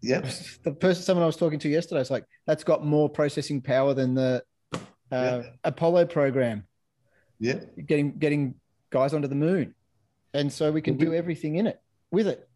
[0.00, 0.24] Yep.
[0.62, 3.92] the person, someone I was talking to yesterday, is like, that's got more processing power
[3.92, 4.42] than the
[4.72, 4.78] uh,
[5.10, 5.42] Yeah.
[5.64, 6.66] Apollo program,
[7.38, 7.60] Yeah.
[7.86, 8.54] getting getting
[8.88, 9.74] guys onto the moon,
[10.32, 11.80] and so we can Well, we- do everything in it
[12.10, 12.47] with it.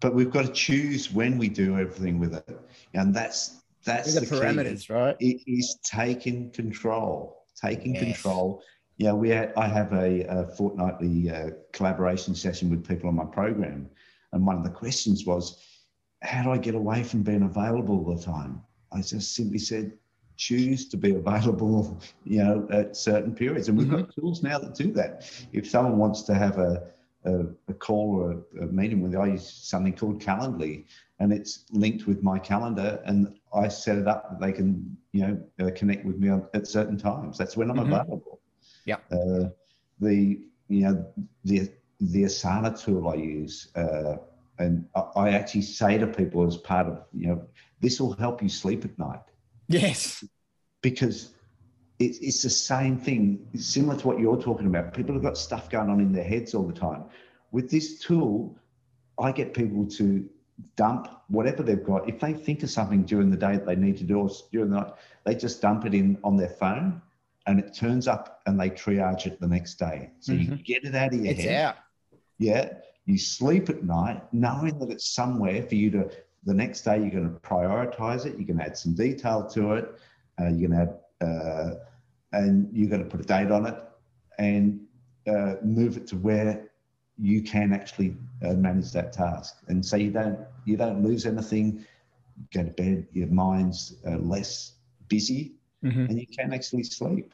[0.00, 2.60] But we've got to choose when we do everything with it,
[2.94, 4.32] and that's that's the, the key.
[4.34, 5.16] parameters, right?
[5.20, 7.44] It is taking control.
[7.60, 8.04] Taking Yes.
[8.04, 8.62] control.
[8.98, 13.24] Yeah, we had, I have a, a fortnightly uh, collaboration session with people on my
[13.24, 13.88] program,
[14.32, 15.62] And one of the questions was,
[16.22, 18.62] how do I get away from being available all the time?
[18.92, 19.92] I just simply said,
[20.36, 23.68] choose to be available, you know, at certain periods.
[23.68, 23.96] And we've mm-hmm.
[23.96, 25.30] got tools now that do that.
[25.52, 26.88] If someone wants to have a,
[27.26, 30.84] a, a call or a, a, meeting with, I use something called Calendly,
[31.18, 35.20] and it's linked with my calendar, and I set it up that they can, you
[35.26, 37.36] know, uh, connect with me at certain times.
[37.36, 37.92] That's when I'm mm-hmm.
[37.92, 38.40] available.
[38.84, 38.98] Yeah.
[39.10, 39.50] Uh,
[40.00, 41.06] the you know
[41.44, 41.70] the
[42.00, 44.16] the Asana tool I use, uh,
[44.58, 47.46] and I actually say to people as part of you know
[47.80, 49.22] this will help you sleep at night.
[49.68, 50.24] Yes.
[50.82, 51.32] Because
[51.98, 54.92] it's, it's the same thing, it's similar to what you're talking about.
[54.92, 57.04] People have got stuff going on in their heads all the time.
[57.52, 58.56] With this tool,
[59.18, 60.28] I get people to
[60.76, 62.08] dump whatever they've got.
[62.08, 64.70] If they think of something during the day that they need to do or during
[64.70, 64.92] the night,
[65.24, 67.00] they just dump it in on their phone
[67.46, 70.10] and it turns up and they triage it the next day.
[70.20, 70.52] So mm-hmm.
[70.52, 71.64] you get it out of your it's head.
[71.64, 71.76] Out.
[72.38, 72.74] Yeah.
[73.06, 76.10] You sleep at night knowing that it's somewhere for you to
[76.44, 78.36] the next day, you're going to prioritize it.
[78.36, 80.00] You're going to add some detail to it.
[80.40, 81.70] Uh, you're going to add, uh,
[82.32, 83.76] and you've got to put a date on it
[84.38, 84.80] and
[85.26, 86.70] uh, move it to where
[87.18, 89.56] you can actually uh, manage that task.
[89.68, 91.84] And so you don't you don't lose anything.
[92.52, 93.06] Go to bed.
[93.12, 94.74] Your mind's uh, less
[95.08, 96.00] busy, mm-hmm.
[96.00, 97.32] and you can actually sleep.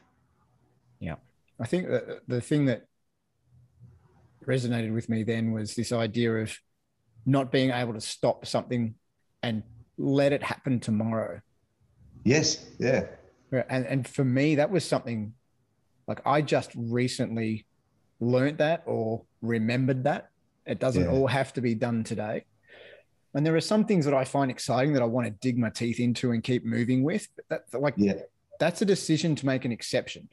[0.99, 1.15] Yeah,
[1.59, 2.87] I think that the thing that
[4.45, 6.57] resonated with me then was this idea of
[7.25, 8.95] not being able to stop something
[9.41, 9.63] and
[9.97, 11.41] let it happen tomorrow.
[12.23, 12.65] Yes.
[12.79, 13.05] Yeah.
[13.53, 15.33] And and for me, that was something
[16.07, 17.65] like I just recently
[18.19, 20.29] learned that or remembered that.
[20.65, 21.11] It doesn't yeah.
[21.11, 22.45] all have to be done today.
[23.33, 25.69] And there are some things that I find exciting that I want to dig my
[25.69, 27.27] teeth into and keep moving with.
[27.49, 28.13] But that like yeah.
[28.59, 30.29] that's a decision to make an exception.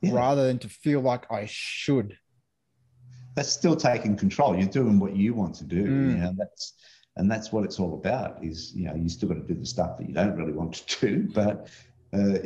[0.00, 0.12] Yeah.
[0.12, 2.18] Rather than to feel like I should.
[3.34, 4.56] That's still taking control.
[4.56, 5.82] You're doing what you want to do.
[5.82, 6.10] Mm.
[6.10, 6.74] You know, that's
[7.16, 9.66] and that's what it's all about is you know you still got to do the
[9.66, 11.68] stuff that you don't really want to do but
[12.14, 12.38] uh,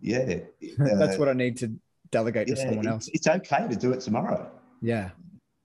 [0.00, 0.38] yeah.
[0.80, 1.70] Uh, that's what i need to
[2.10, 3.08] delegate yeah, to someone else.
[3.12, 4.50] it's okay to do it tomorrow.
[4.80, 5.10] Yeah.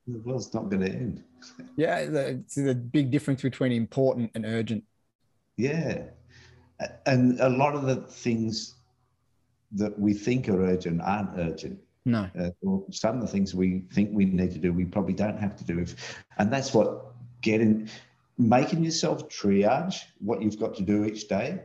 [0.07, 1.23] The world's not going to end.
[1.75, 4.83] Yeah it's the big difference between important and urgent.
[5.57, 6.03] Yeah.
[7.05, 8.75] And a lot of the things
[9.73, 11.79] that we think are urgent aren't urgent.
[12.05, 12.29] No.
[12.37, 12.49] Uh,
[12.91, 15.63] some of the things we think we need to do we probably don't have to
[15.63, 15.79] do.
[15.79, 17.89] If, and that's what getting
[18.37, 21.61] making yourself triage what you've got to do each day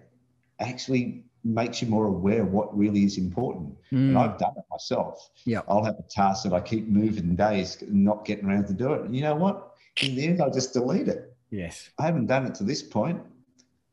[0.61, 3.75] actually makes you more aware of what really is important.
[3.93, 4.11] Mm.
[4.11, 5.31] And I've done it myself.
[5.45, 5.63] Yeah.
[5.69, 9.03] I'll have a task that I keep moving days, not getting around to do it.
[9.03, 9.75] And you know what?
[10.03, 11.35] In the end, I just delete it.
[11.51, 11.91] Yes.
[11.99, 13.21] I haven't done it to this point.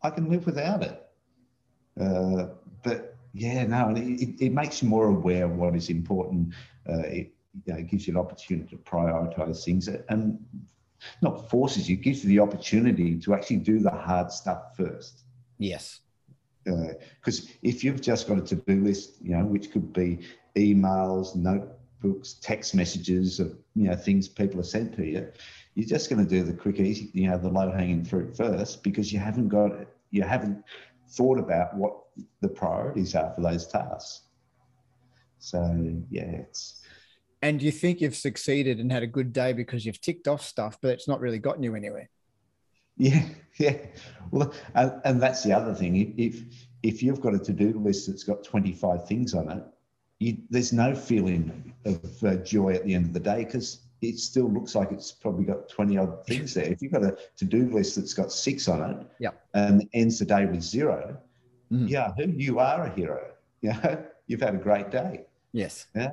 [0.04, 1.02] I can live without it.
[2.00, 2.48] Uh,
[2.84, 6.54] but yeah, no, it, it, makes you more aware of what is important.
[6.88, 7.34] Uh, it,
[7.66, 9.90] you know, it gives you an opportunity to prioritize things.
[10.10, 10.40] And
[11.22, 15.24] not forces you, gives you the opportunity to actually do the hard stuff first.
[15.58, 16.02] Yes.
[16.68, 20.20] Because uh, if you've just got a to-do list, you know, which could be
[20.56, 25.28] emails, notebooks, text messages of you know things people have sent to you,
[25.76, 29.14] you're just going to do the quick, easy, you know, the low-hanging fruit first because
[29.14, 29.72] you haven't got
[30.12, 30.64] you haven't
[31.10, 31.94] thought about what
[32.42, 34.22] the priorities are for those tasks.
[35.40, 36.82] So yeah, it's
[37.42, 40.78] and you think you've succeeded and had a good day because you've ticked off stuff,
[40.82, 42.10] but it's not really gotten you anywhere.
[42.98, 43.24] Yeah,
[43.58, 43.78] yeah.
[44.32, 46.14] Well, and, and that's the other thing.
[46.18, 46.44] If
[46.84, 49.64] if you've got a to do list that's got twenty five things on it,
[50.20, 54.20] you, there's no feeling of uh, joy at the end of the day because it
[54.20, 56.66] still looks like it's probably got 20 odd things there.
[56.66, 59.32] If you've got a to do list that's got six on it yeah.
[59.54, 61.18] and ends the day with zero,
[61.72, 61.90] mm.
[61.90, 63.24] yeah, you are a hero.
[63.60, 65.26] Yeah, you've had a great day.
[65.52, 65.88] Yes.
[65.96, 66.10] Yeah.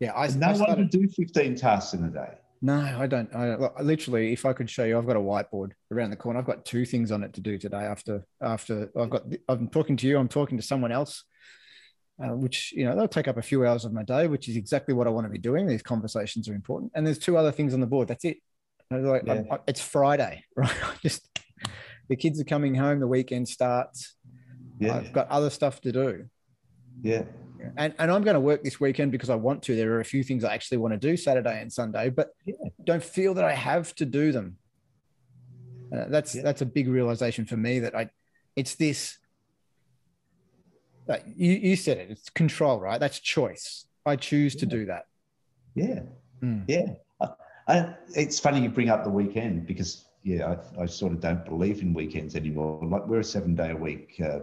[0.00, 2.32] Yeah, I no I started, one would do 15 tasks in a day.
[2.62, 3.34] No, I don't.
[3.34, 6.38] I literally, if I could show you, I've got a whiteboard around the corner.
[6.38, 7.78] I've got two things on it to do today.
[7.78, 10.18] After after I've got, I'm talking to you.
[10.18, 11.24] I'm talking to someone else,
[12.22, 14.56] uh, which you know they'll take up a few hours of my day, which is
[14.56, 15.66] exactly what I want to be doing.
[15.66, 18.08] These conversations are important, and there's two other things on the board.
[18.08, 18.38] That's it.
[18.90, 19.42] Like, yeah.
[19.50, 20.70] I, it's Friday, right?
[20.82, 21.28] I Just
[22.08, 23.00] the kids are coming home.
[23.00, 24.16] The weekend starts.
[24.78, 24.96] Yeah.
[24.96, 26.24] I've got other stuff to do.
[27.02, 27.22] Yeah
[27.76, 29.76] and, and I'm going to work this weekend because I want to.
[29.76, 32.54] There are a few things I actually want to do Saturday and Sunday, but yeah.
[32.84, 34.56] don't feel that I have to do them.
[35.94, 36.42] Uh, that's yeah.
[36.42, 38.10] that's a big realization for me that I,
[38.56, 39.18] it's this.
[41.36, 42.10] You you said it.
[42.10, 42.98] It's control, right?
[42.98, 43.86] That's choice.
[44.04, 44.60] I choose yeah.
[44.60, 45.06] to do that.
[45.74, 46.00] Yeah,
[46.42, 46.64] mm.
[46.66, 46.94] yeah.
[47.68, 51.44] Uh, it's funny you bring up the weekend because yeah, I, I, sort of don't
[51.44, 52.80] believe in weekends anymore.
[52.84, 54.40] Like we're a seven day a week uh,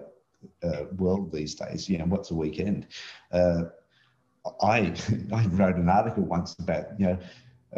[0.64, 1.90] uh, world these days.
[1.90, 2.88] You know, what's a weekend?
[3.32, 3.64] Uh,
[4.62, 4.94] I
[5.34, 7.20] I wrote an article once about you know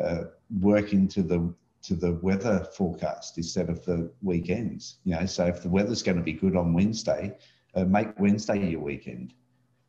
[0.02, 0.24] uh,
[0.60, 1.54] working to the
[1.84, 4.98] to the weather forecast instead of the weekends.
[5.04, 7.38] You know, so if the weather's going to be good on Wednesday,
[7.76, 9.34] uh, make Wednesday your weekend.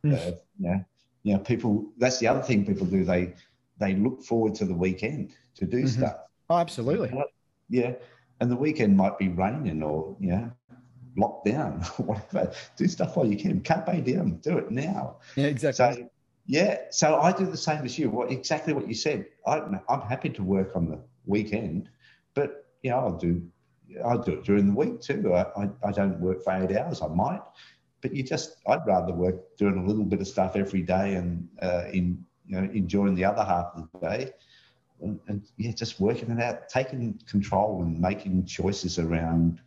[0.04, 0.38] Mm.
[0.58, 0.80] Yeah,
[1.22, 1.92] you know, people.
[1.98, 3.04] That's the other thing people do.
[3.04, 3.34] They
[3.78, 5.86] they look forward to the weekend to do mm-hmm.
[5.86, 6.16] stuff.
[6.48, 7.12] Oh, absolutely.
[7.68, 7.94] Yeah,
[8.40, 10.52] and the weekend might be raining or you
[11.16, 12.52] locked down or whatever.
[12.76, 13.60] Do stuff while you can.
[13.60, 14.36] Carpe diem.
[14.36, 15.16] Do it now.
[15.36, 16.02] Yeah, exactly.
[16.02, 16.10] So,
[16.46, 18.08] yeah, so I do the same as you.
[18.08, 19.26] What exactly what you said.
[19.46, 21.88] I, I'm happy to work on the weekend,
[22.34, 23.42] but you know, I'll do
[24.04, 25.34] I'll do it during the week too.
[25.34, 27.02] I, I, I, don't work for eight hours.
[27.02, 27.42] I might,
[28.00, 31.48] but you just I'd rather work doing a little bit of stuff every day and
[31.62, 34.30] uh, in you know enjoying the other half of the day,
[35.00, 39.60] and, and, yeah, just working it out, taking control and making choices around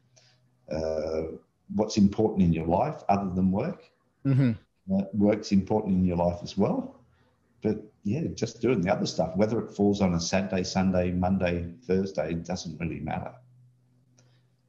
[0.72, 1.38] uh,
[1.76, 3.90] what's important in your life other than work.
[4.26, 4.52] Mm-hmm.
[4.94, 7.00] Uh, work's important in your life as well,
[7.62, 11.72] but yeah, just doing the other stuff, whether it falls on a Saturday, Sunday, Monday,
[11.86, 13.34] Thursday, it doesn't really matter.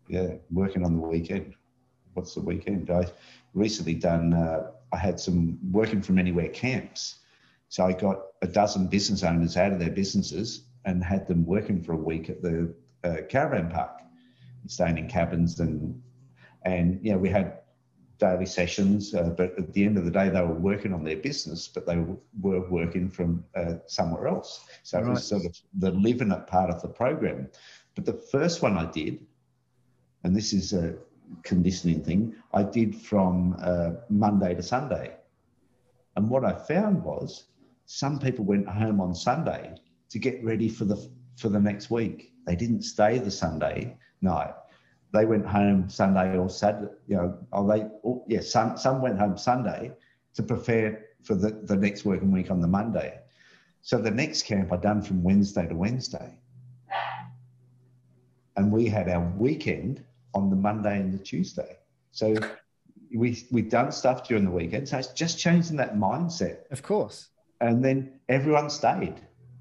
[0.08, 1.54] Yeah, working on the weekend.
[2.14, 2.90] What's the weekend?
[2.90, 3.06] I
[3.54, 7.20] recently done, uh, I had some working from anywhere camps.
[7.68, 11.82] So I got a dozen business owners out of their businesses and had them working
[11.82, 12.74] for a week at the
[13.04, 14.00] uh, caravan park,
[14.66, 16.00] staying in cabins and
[16.62, 17.60] and yeah, we had
[18.18, 21.16] daily sessions, uh, but at the end of the day, they were working on their
[21.16, 21.96] business, but they
[22.40, 24.66] were working from uh, somewhere else.
[24.82, 25.06] So right.
[25.06, 27.48] it was sort of the living it part of the program.
[27.94, 29.26] But the first one I did,
[30.22, 30.96] and this is a
[31.42, 35.16] conditioning thing, I did from uh, Monday to Sunday.
[36.16, 37.44] And what I found was
[37.86, 39.74] some people went home on Sunday
[40.10, 42.34] to get ready for the for the next week.
[42.46, 44.54] They didn't stay the Sunday night
[45.12, 46.92] they went home Sunday or Saturday.
[47.06, 49.92] You know, oh, they, oh, yeah, some some went home Sunday
[50.34, 53.18] to prepare for the, the next working week on the Monday.
[53.82, 56.38] So the next camp I done from Wednesday to Wednesday,
[58.56, 60.04] and we had our weekend
[60.34, 61.78] on the Monday and the Tuesday.
[62.12, 62.36] So
[63.14, 64.88] we we done stuff during the weekend.
[64.88, 66.70] So it's just changing that mindset.
[66.70, 67.28] Of course.
[67.60, 69.20] And then everyone stayed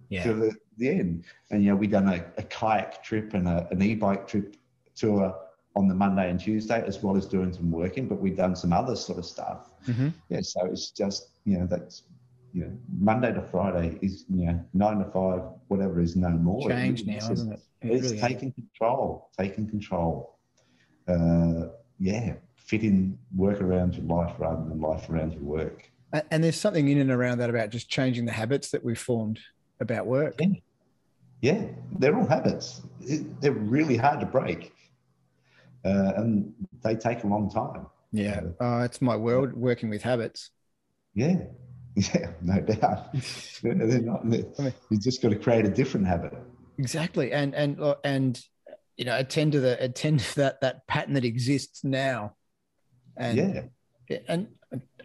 [0.10, 0.24] yeah.
[0.32, 1.24] the, the end.
[1.52, 4.56] And you know, we done a, a kayak trip and a, an e-bike trip
[4.96, 5.36] tour
[5.76, 8.74] on the Monday and Tuesday, as well as doing some working, but we've done some
[8.74, 9.72] other sort of stuff.
[9.88, 10.10] Mm-hmm.
[10.30, 12.04] Yeah, so it's just, you know, that's,
[12.54, 16.68] you know, Monday to Friday is, you know, nine to five, whatever is no more.
[16.68, 17.60] Change now, is isn't it?
[17.82, 18.56] it it's really taking is.
[18.56, 20.38] control, taking control.
[21.08, 21.68] Uh,
[22.00, 25.92] yeah, fitting work around your life rather than life around your work.
[26.32, 29.40] And there's something in and around that about just changing the habits that we've formed
[29.80, 30.36] about work.
[30.40, 30.48] Yeah,
[31.42, 31.64] yeah
[31.98, 32.82] they're all habits.
[33.42, 34.74] They're really hard to break
[35.86, 37.88] uh, and they take a long time.
[38.12, 40.50] Yeah, uh, it's my world working with habits.
[41.14, 41.38] Yeah,
[41.96, 43.14] yeah, no doubt.
[43.64, 46.34] they're not, they're, you just got to create a different habit.
[46.78, 48.42] Exactly, and and uh, and
[48.98, 52.36] you know attend to the attend to that that pattern that exists now.
[53.18, 53.38] And,
[54.10, 54.48] yeah, and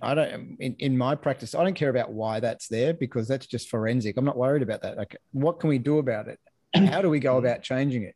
[0.02, 3.46] I don't in, in my practice, I don't care about why that's there because that's
[3.46, 4.16] just forensic.
[4.16, 4.96] I'm not worried about that.
[4.96, 6.38] Like, what can we do about it?
[6.74, 8.14] How do we go about changing it?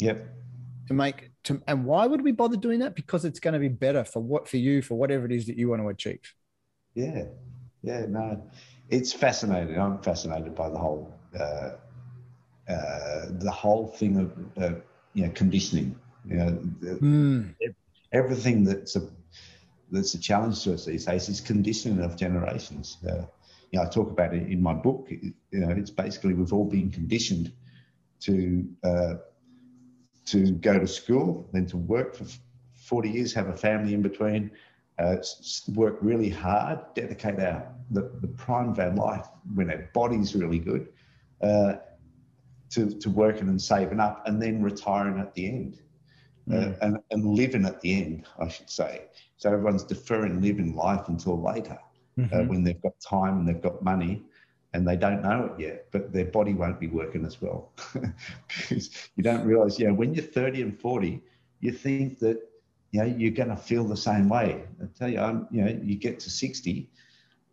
[0.00, 0.26] Yep
[0.86, 3.68] to make to and why would we bother doing that because it's going to be
[3.68, 6.34] better for what for you for whatever it is that you want to achieve
[6.94, 7.24] yeah
[7.82, 8.42] yeah no
[8.90, 11.70] it's fascinating i'm fascinated by the whole uh,
[12.68, 14.76] uh, the whole thing of uh,
[15.14, 16.50] you know conditioning you know
[16.82, 17.54] mm.
[18.12, 19.08] everything that's a
[19.92, 23.24] that's a challenge to us these days is conditioning of generations uh,
[23.70, 26.64] you know i talk about it in my book you know it's basically we've all
[26.64, 27.52] been conditioned
[28.20, 29.14] to uh,
[30.26, 32.26] to go to school, then to work for
[32.74, 34.50] 40 years, have a family in between,
[34.98, 35.16] uh,
[35.74, 40.58] work really hard, dedicate our the, the prime of our life when our body's really
[40.58, 40.88] good
[41.42, 41.74] uh,
[42.70, 45.78] to, to working and saving up and then retiring at the end.
[46.50, 46.78] Uh, mm.
[46.80, 49.02] And, and living at the end, I should say.
[49.42, 51.76] So everyone's deferring living life until later
[52.16, 52.46] uh, mm-hmm.
[52.46, 54.22] when they've got time and they've got money
[54.72, 57.72] and they don't know it yet, but their body won't be working as well.
[58.46, 61.20] because you don't realize, you know, when you're 30 and 40,
[61.58, 62.40] you think that,
[62.92, 64.62] you know, you're going to feel the same way.
[64.80, 66.88] I tell you, I'm, you know, you get to 60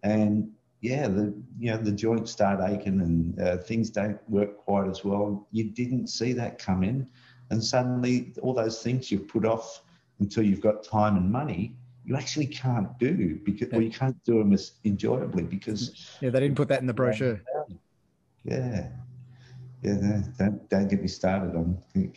[0.04, 4.88] and yeah, the, you know, the joints start aching and uh, things don't work quite
[4.88, 5.48] as well.
[5.52, 7.10] You didn't see that come in.
[7.50, 9.82] And suddenly all those things you've put off
[10.20, 11.74] until you've got time and money
[12.10, 13.78] you actually can't do because yeah.
[13.78, 16.94] well, you can't do them as enjoyably because yeah they didn't put that in the
[16.94, 17.40] brochure.
[18.44, 18.56] Yeah.
[18.56, 18.88] Yeah
[19.84, 21.78] don't, don't get me started on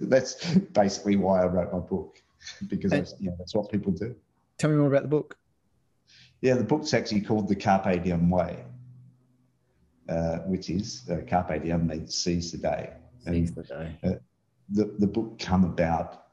[0.00, 2.20] that's basically why i wrote my book
[2.68, 4.14] because and, yeah, that's what people do.
[4.58, 5.36] Tell me more about the book.
[6.42, 8.62] Yeah the book's actually called the carpe diem way
[10.10, 12.90] uh, which is uh, carpe diem means seize the day
[13.24, 13.58] And
[14.04, 14.10] uh,
[14.68, 16.23] the, the book come about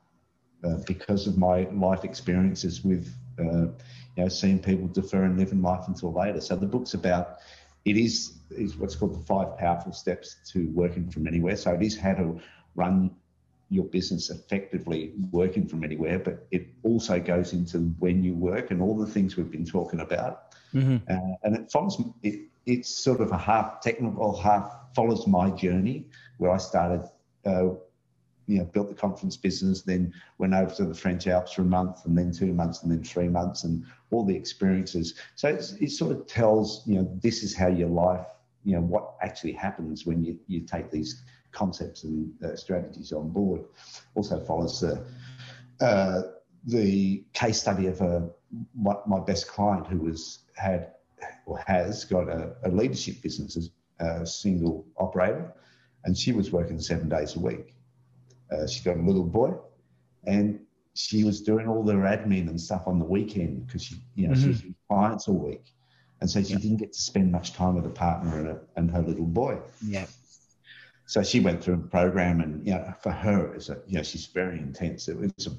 [0.64, 3.68] uh, because of my life experiences with, uh,
[4.16, 6.42] you know, seeing people defer and living life until later.
[6.42, 7.38] So the book's about,
[7.86, 11.56] it is, is what's called the five powerful steps to working from anywhere.
[11.56, 12.40] So it is how to
[12.76, 13.12] run
[13.70, 18.82] your business effectively working from anywhere, but it also goes into when you work and
[18.82, 20.54] all the things we've been talking about.
[20.74, 20.98] Mm-hmm.
[21.10, 26.06] Uh, and it follows, it, it's sort of a half technical, half follows my journey
[26.38, 27.10] where I started,
[27.46, 27.70] uh,
[28.52, 31.66] you know, built the conference business, then went over to the French Alps for a
[31.66, 35.16] month and then two months and then three months and all the experiences.
[35.36, 38.26] So it sort of tells, you know, this is how your life,
[38.66, 41.24] you know, what actually happens when you, you take these
[41.54, 43.62] concepts and uh, strategies on board.
[44.16, 45.04] Also follows the
[45.84, 46.24] uh,
[46.66, 48.30] the case study of a
[48.76, 50.92] my, my, best client who was had
[51.48, 55.52] or has got a, a leadership business as a single operator,
[56.04, 57.74] and she was working seven days a week.
[58.52, 59.54] Uh, she got a little boy,
[60.26, 60.60] and
[60.94, 64.34] she was doing all their admin and stuff on the weekend because she, you know,
[64.34, 64.42] mm-hmm.
[64.42, 65.74] she was clients all week,
[66.20, 66.60] and so she yeah.
[66.60, 69.58] didn't get to spend much time with her partner and, her, and her little boy.
[69.86, 70.06] Yeah
[71.12, 74.02] so she went through a program, and you know, for her, it's a, you know,
[74.02, 75.10] she's very intense.
[75.10, 75.52] It was a,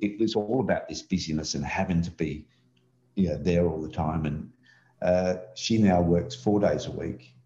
[0.00, 2.48] it was all about this busyness and having to be,
[3.14, 4.26] you know, there all the time.
[4.26, 4.50] And
[5.00, 7.36] uh, she now works four days a week.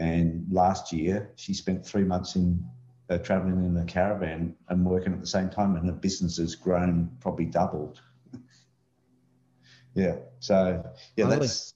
[0.00, 2.68] And last year, she spent three months in
[3.08, 6.54] uh, traveling in a caravan and working at the same time, and her business has
[6.54, 8.00] grown probably doubled.
[9.94, 10.16] yeah.
[10.40, 10.84] So
[11.16, 11.74] yeah, that's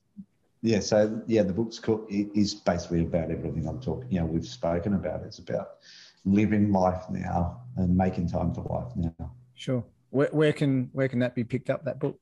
[0.63, 4.11] yeah, so yeah, the book's called, is basically about everything I'm talking.
[4.11, 5.23] You know, we've spoken about.
[5.23, 5.77] It's about
[6.25, 9.33] living life now and making time for life now.
[9.55, 9.85] Sure.
[10.11, 11.85] Where, where can where can that be picked up?
[11.85, 12.19] That book.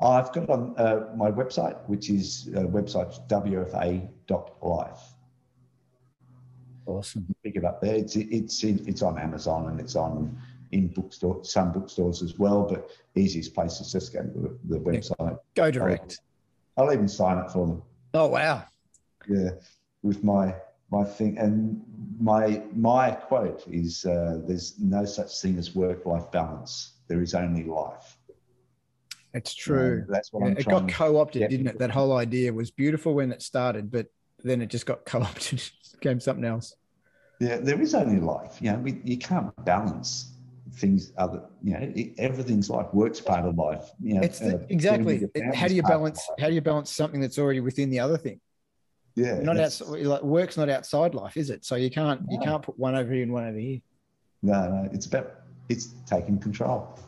[0.00, 5.00] I've got it on uh, my website, which is uh, website wfa.life.
[6.86, 7.26] Awesome.
[7.42, 7.96] Pick it up there.
[7.96, 10.38] It's it's in, it's on Amazon and it's on
[10.72, 12.62] in bookstore some bookstores as well.
[12.62, 15.38] But easiest place is just go to the, the website.
[15.54, 16.20] Go direct.
[16.76, 17.82] I'll even sign up for them.
[18.14, 18.64] Oh wow!
[19.28, 19.50] Yeah,
[20.02, 20.54] with my
[20.90, 21.82] my thing and
[22.20, 26.92] my my quote is uh, there's no such thing as work life balance.
[27.08, 28.16] There is only life.
[29.34, 30.06] It's true.
[30.08, 31.78] that's what yeah, I'm It got co-opted, didn't it?
[31.78, 34.06] That whole idea was beautiful when it started, but
[34.42, 35.62] then it just got co-opted,
[35.92, 36.74] became something else.
[37.40, 38.58] Yeah, there is only life.
[38.60, 40.32] You know, we, you can't balance
[40.72, 44.66] things other you know everything's life works part of life you know it's the, uh,
[44.68, 48.18] exactly how do you balance how do you balance something that's already within the other
[48.18, 48.40] thing
[49.14, 52.32] yeah not outside like work's not outside life is it so you can't no.
[52.32, 53.80] you can't put one over here and one over here
[54.42, 55.36] no no it's about
[55.68, 56.98] it's taking control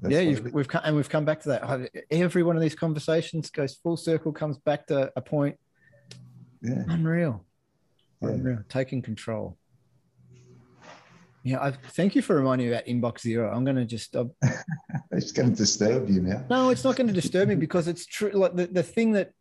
[0.00, 1.90] That's yeah, you've, we've come, and we've come back to that.
[2.10, 5.56] Every one of these conversations goes full circle, comes back to a point.
[6.62, 7.44] Yeah, unreal,
[8.20, 8.28] yeah.
[8.28, 8.58] unreal.
[8.68, 9.58] Taking control.
[11.44, 13.52] Yeah, I thank you for reminding me about inbox zero.
[13.52, 14.28] I'm going to just stop.
[15.10, 16.44] it's going to disturb you now.
[16.48, 18.30] No, it's not going to disturb me because it's true.
[18.30, 19.32] Like the, the thing that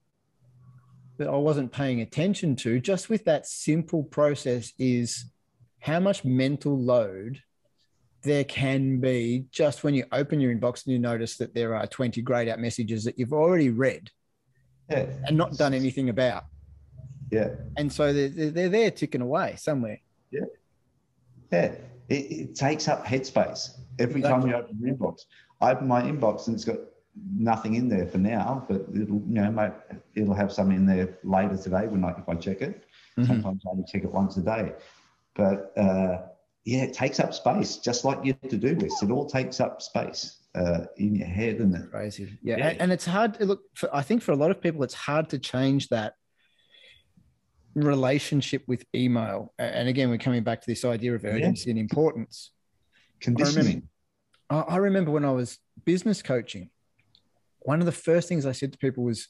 [1.18, 5.26] that I wasn't paying attention to, just with that simple process, is
[5.80, 7.42] how much mental load
[8.24, 11.88] there can be just when you open your inbox and you notice that there are
[11.88, 14.10] 20 grayed out messages that you've already read
[14.90, 15.06] yeah.
[15.26, 16.44] and not done anything about.
[17.32, 17.50] Yeah.
[17.78, 20.00] And so they're, they're there ticking away somewhere.
[20.32, 20.42] Yeah.
[21.52, 21.76] Yeah
[22.12, 24.42] it, it takes up headspace every exactly.
[24.42, 25.26] time you open your inbox.
[25.62, 26.78] I open my inbox and it's got
[27.36, 29.74] nothing in there for now, but it'll you know
[30.16, 32.84] it'll have some in there later today when I if I check it.
[33.18, 33.26] Mm-hmm.
[33.26, 34.74] Sometimes I only check it once a day,
[35.36, 36.24] but uh,
[36.66, 39.04] yeah, it takes up space just like your to do list.
[39.04, 42.38] It all takes up space uh, in your head, and it crazy.
[42.44, 42.68] Yeah, yeah.
[42.70, 43.40] And, and, it's hard.
[43.40, 46.16] Look, for, I think for a lot of people, it's hard to change that
[47.76, 49.54] relationship with email.
[49.58, 51.72] And again, we're coming back to this idea of urgency yeah.
[51.72, 52.52] and importance.
[53.20, 53.88] Conditioning.
[54.50, 56.70] I remember, I remember when I was business coaching,
[57.60, 59.28] one of the first things I said to people was,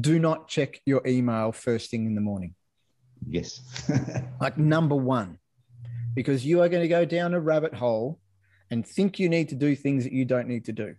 [0.00, 2.54] do not check your email first thing in the morning.
[3.26, 3.60] Yes.
[4.40, 5.38] like number one,
[6.14, 8.20] because you are going to go down a rabbit hole
[8.70, 10.94] and think you need to do things that you don't need to do.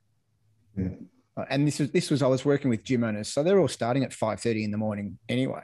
[0.78, 0.90] Yeah.
[1.36, 3.68] Uh, and this was this was I was working with gym owners, so they're all
[3.68, 5.64] starting at five thirty in the morning anyway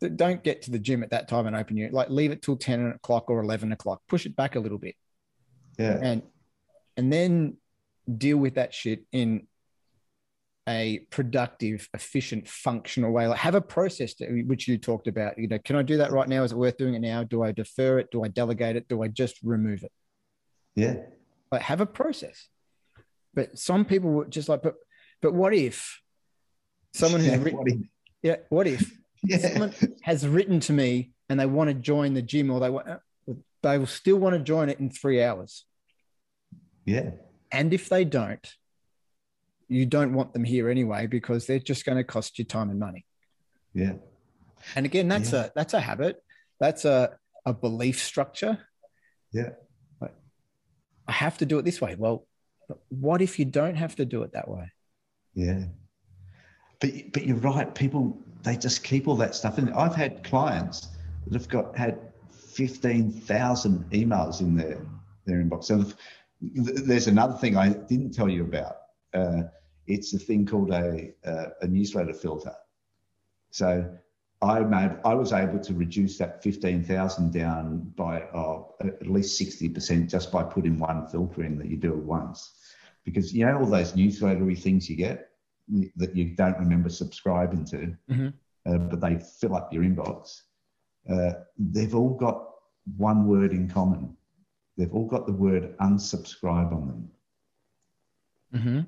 [0.00, 2.56] don't get to the gym at that time and open your like leave it till
[2.56, 4.02] 10 o'clock or 11 o'clock.
[4.08, 4.94] Push it back a little bit.
[5.78, 5.98] Yeah.
[6.00, 6.22] And
[6.96, 7.56] and then
[8.16, 9.46] deal with that shit in
[10.68, 13.26] a productive efficient functional way.
[13.26, 15.38] Like have a process to, which you talked about.
[15.38, 16.42] You know can i do that right now?
[16.42, 17.24] Is it worth doing it now?
[17.24, 18.10] Do i defer it?
[18.10, 18.88] Do i delegate it?
[18.88, 19.92] Do i just remove it?
[20.74, 20.96] Yeah.
[21.50, 22.48] But have a process.
[23.34, 24.74] But some people were just like but
[25.22, 26.00] but what if
[26.92, 27.78] someone who's yeah, written, what if?
[28.22, 28.92] yeah what if
[29.24, 29.38] yeah.
[29.38, 32.86] someone has written to me and they want to join the gym or they want
[33.62, 35.64] they will still want to join it in three hours.
[36.84, 37.10] Yeah.
[37.50, 38.46] And if they don't,
[39.68, 42.78] you don't want them here anyway because they're just going to cost you time and
[42.78, 43.04] money.
[43.74, 43.94] Yeah.
[44.76, 45.46] And again, that's yeah.
[45.46, 46.22] a that's a habit.
[46.60, 48.58] That's a a belief structure.
[49.32, 49.50] Yeah.
[51.08, 51.94] I have to do it this way.
[51.96, 52.26] Well,
[52.88, 54.72] what if you don't have to do it that way?
[55.34, 55.64] Yeah.
[56.80, 57.72] But but you're right.
[57.74, 59.72] People they just keep all that stuff in.
[59.72, 60.88] I've had clients
[61.26, 61.98] that have got had
[62.30, 64.80] fifteen thousand emails in their
[65.26, 65.64] their inbox.
[65.64, 65.84] So
[66.40, 68.76] there's another thing I didn't tell you about.
[69.12, 69.42] Uh,
[69.86, 72.54] it's a thing called a, a, a newsletter filter.
[73.50, 73.70] So
[74.42, 79.36] I made I was able to reduce that fifteen thousand down by uh, at least
[79.36, 82.38] sixty percent just by putting one filter in that you do it once,
[83.04, 85.30] because you know all those newslettery things you get
[85.96, 88.28] that you don't remember subscribing to, mm-hmm.
[88.66, 90.42] uh, but they fill up your inbox.
[91.10, 92.50] Uh, they've all got
[92.96, 94.16] one word in common.
[94.76, 97.10] They've all got the word unsubscribe on them.
[98.54, 98.80] Mm-hmm.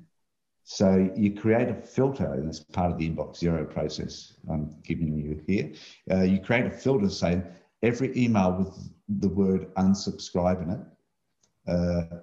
[0.63, 5.17] So you create a filter, and it's part of the inbox zero process I'm giving
[5.17, 5.71] you here.
[6.11, 7.43] Uh, you create a filter saying
[7.81, 8.77] every email with
[9.07, 10.79] the word unsubscribe in it,
[11.67, 12.19] uh,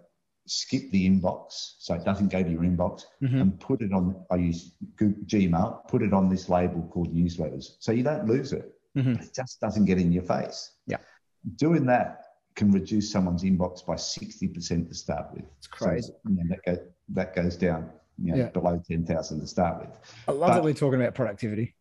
[0.47, 3.41] skip the inbox so it doesn't go to your inbox, mm-hmm.
[3.41, 4.17] and put it on.
[4.31, 8.73] I use Gmail, put it on this label called newsletters, so you don't lose it.
[8.97, 9.23] Mm-hmm.
[9.23, 10.73] it just doesn't get in your face.
[10.87, 10.99] Yeah,
[11.57, 12.23] doing that
[12.55, 15.45] can reduce someone's inbox by sixty percent to start with.
[15.59, 16.09] It's crazy.
[16.09, 17.91] So, you know, that, go, that goes down
[18.23, 18.49] you know, yeah.
[18.49, 19.91] below 10,000 to start with.
[20.29, 21.75] I love but, that we're talking about productivity.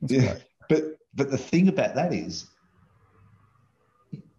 [0.00, 0.44] That's yeah, great.
[0.68, 0.84] but
[1.14, 2.46] but the thing about that is,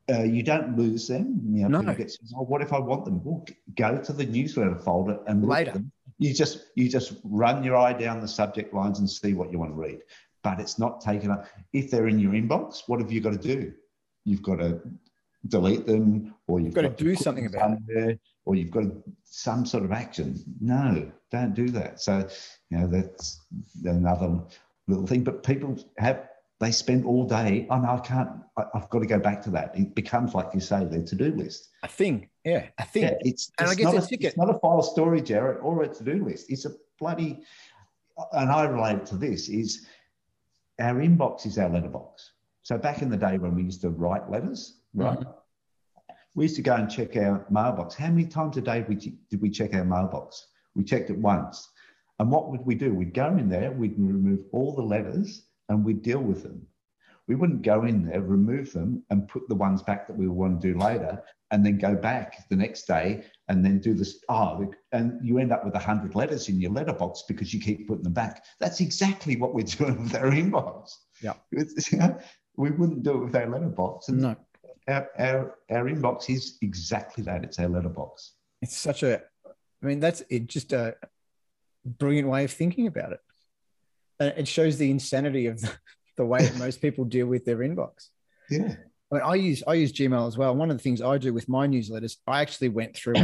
[0.10, 1.40] uh, you don't lose them.
[1.46, 1.94] You know, no.
[1.94, 3.24] Get, oh, what if I want them?
[3.24, 3.46] Well,
[3.76, 5.72] go to the newsletter folder and later.
[5.72, 5.92] Them.
[6.18, 9.60] You just you just run your eye down the subject lines and see what you
[9.60, 10.00] want to read.
[10.44, 11.46] But it's not taken up.
[11.74, 13.74] If they're in your inbox, what have you got to do?
[14.26, 14.82] You've got to
[15.48, 18.20] delete them, or you've, you've got, got, to do something about it.
[18.46, 18.86] Or you've got
[19.24, 20.36] some sort of action.
[20.60, 22.02] No, don't do that.
[22.02, 22.28] So,
[22.70, 23.40] you know, that's
[23.84, 24.40] another
[24.88, 25.24] little thing.
[25.24, 26.28] But people have,
[26.62, 29.50] they spend all day, oh no, I can't, I, have got to go back to
[29.50, 29.78] that.
[29.78, 31.70] It becomes, like you say, their to do list.
[31.84, 32.30] A thing.
[32.46, 33.04] Yeah, a thing.
[33.04, 35.84] Yeah, it's, and it's, I guess not a, it's not a file story, Jared, or
[35.84, 36.50] a to do list.
[36.50, 37.42] It's a bloody,
[38.34, 39.88] and I relate to this, is
[40.80, 42.32] our inbox is our letterbox.
[42.64, 45.20] So back in the day when we used to write letters, right?
[45.20, 45.32] Mm-hmm
[46.36, 47.96] we used to go and check our mailbox.
[47.96, 50.48] How many times a day did we check our mailbox?
[50.76, 51.70] We checked it once.
[52.20, 52.94] And what would we do?
[52.94, 56.66] We'd go in there, we'd remove all the letters and we'd deal with them.
[57.28, 60.62] We wouldn't go in there, remove them, and put the ones back that we want
[60.62, 64.24] to do later, and then go back the next day and then do this.
[64.30, 68.04] Oh, and you end up with 100 letters in your letterbox because you keep putting
[68.04, 68.44] them back.
[68.60, 70.92] That's exactly what we're doing with our inbox.
[71.22, 71.34] Yeah.
[71.92, 72.20] You know,
[72.58, 74.10] we wouldn't do it with our letterbox.
[74.10, 74.36] And no
[74.88, 77.44] our, our, our inbox is exactly that.
[77.44, 78.34] It's our letterbox.
[78.62, 80.96] It's such a, I mean, that's it, just a
[81.86, 83.20] brilliant way of thinking about it.
[84.22, 85.72] It shows the insanity of the,
[86.18, 88.10] the way that most people deal with their inbox.
[88.50, 88.76] Yeah.
[89.12, 90.56] I mean, I use I use Gmail as well.
[90.56, 93.16] One of the things I do with my newsletters, I actually went through.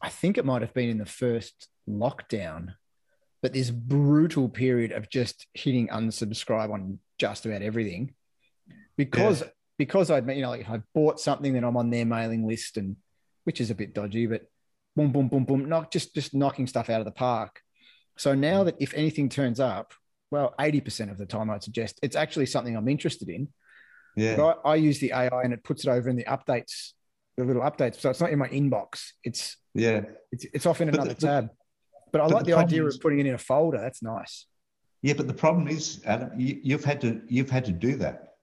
[0.00, 2.74] I think it might have been in the first lockdown,
[3.42, 8.14] but this brutal period of just hitting unsubscribe on just about everything,
[8.96, 9.48] because yeah
[9.78, 12.96] because I'd you know like I bought something, then I'm on their mailing list, and
[13.44, 14.42] which is a bit dodgy, but
[14.94, 17.60] boom, boom, boom, boom, not just just knocking stuff out of the park.
[18.16, 18.66] So now mm.
[18.66, 19.94] that if anything turns up,
[20.30, 23.48] well, 80% of the time I'd suggest it's actually something I'm interested in.
[24.16, 24.54] Yeah.
[24.64, 26.92] I, I, use the AI and it puts it over in the updates,
[27.36, 28.00] the little updates.
[28.00, 29.12] So it's not in my inbox.
[29.24, 31.50] It's yeah, it's, it's off in but another the, tab.
[32.12, 33.78] But I like the, the idea is, of putting it in a folder.
[33.78, 34.46] That's nice.
[35.00, 38.34] Yeah, but the problem is, Adam, you, you've had to you've had to do that.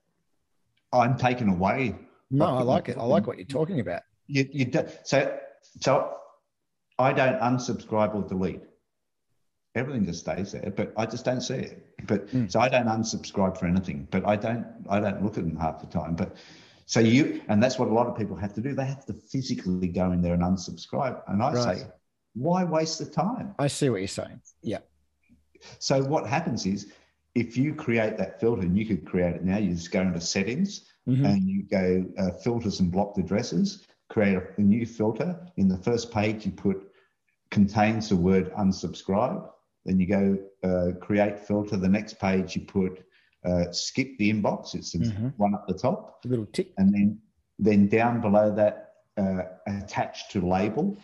[0.92, 1.94] I'm taken away.
[2.30, 2.98] No, I like it.
[2.98, 4.02] I like what you're talking about.
[4.26, 5.38] You, you do, so
[5.80, 6.14] so
[6.98, 8.60] I don't unsubscribe or delete.
[9.74, 11.86] Everything just stays there, but I just don't see it.
[12.06, 12.50] But mm.
[12.50, 14.08] so I don't unsubscribe for anything.
[14.10, 16.16] But I don't I don't look at them half the time.
[16.16, 16.36] But
[16.86, 18.74] so you and that's what a lot of people have to do.
[18.74, 21.22] They have to physically go in there and unsubscribe.
[21.28, 21.78] And I right.
[21.78, 21.86] say,
[22.34, 23.54] why waste the time?
[23.58, 24.40] I see what you're saying.
[24.62, 24.78] Yeah.
[25.78, 26.92] So what happens is
[27.34, 30.20] if you create that filter, and you could create it now, you just go into
[30.20, 31.24] settings mm-hmm.
[31.24, 35.38] and you go uh, filters and blocked addresses, create a, a, new filter.
[35.56, 36.90] In the first page, you put
[37.50, 39.48] contains the word unsubscribe.
[39.84, 41.76] Then you go uh, create filter.
[41.76, 43.04] The next page, you put
[43.44, 44.74] uh, skip the inbox.
[44.74, 45.28] It's the mm-hmm.
[45.36, 46.20] one at the top.
[46.24, 46.72] A little tick.
[46.76, 47.18] And then,
[47.58, 50.96] then down below that, uh, attach to label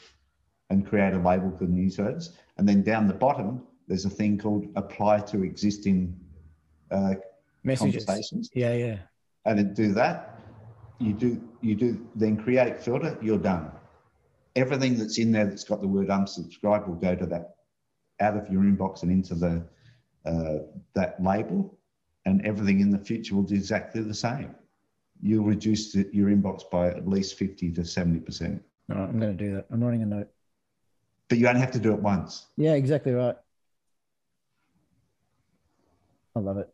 [0.71, 2.31] and create a label for newsletters.
[2.57, 6.19] And then down the bottom, there's a thing called apply to existing
[6.91, 7.15] uh,
[7.63, 8.05] Messages.
[8.05, 8.99] conversations, Yeah, yeah.
[9.45, 10.41] and then do that.
[10.99, 13.19] You do you do then create filter.
[13.21, 13.71] You're done.
[14.55, 17.56] Everything that's in there that's got the word unsubscribe will go to that
[18.21, 19.63] out of your inbox and into the
[20.25, 20.59] uh,
[20.95, 21.79] that label,
[22.25, 24.55] and everything in the future will do exactly the same.
[25.23, 29.19] You'll reduce the, your inbox by at least fifty to seventy percent, All right, I'm
[29.21, 29.67] going to do that.
[29.71, 30.29] I'm writing a note.
[31.29, 32.47] but you only have to do it once.
[32.57, 33.37] Yeah, exactly right.
[36.35, 36.69] I love it.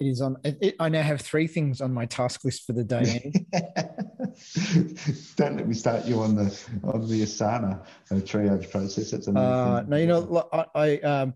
[0.00, 0.36] It is on.
[0.44, 3.32] It- I now have three things on my task list for the day.
[5.36, 7.80] Don't let me start you on the on the Asana
[8.10, 9.10] uh, triage process.
[9.10, 11.34] That's another Uh, no, you know, look, I, I um,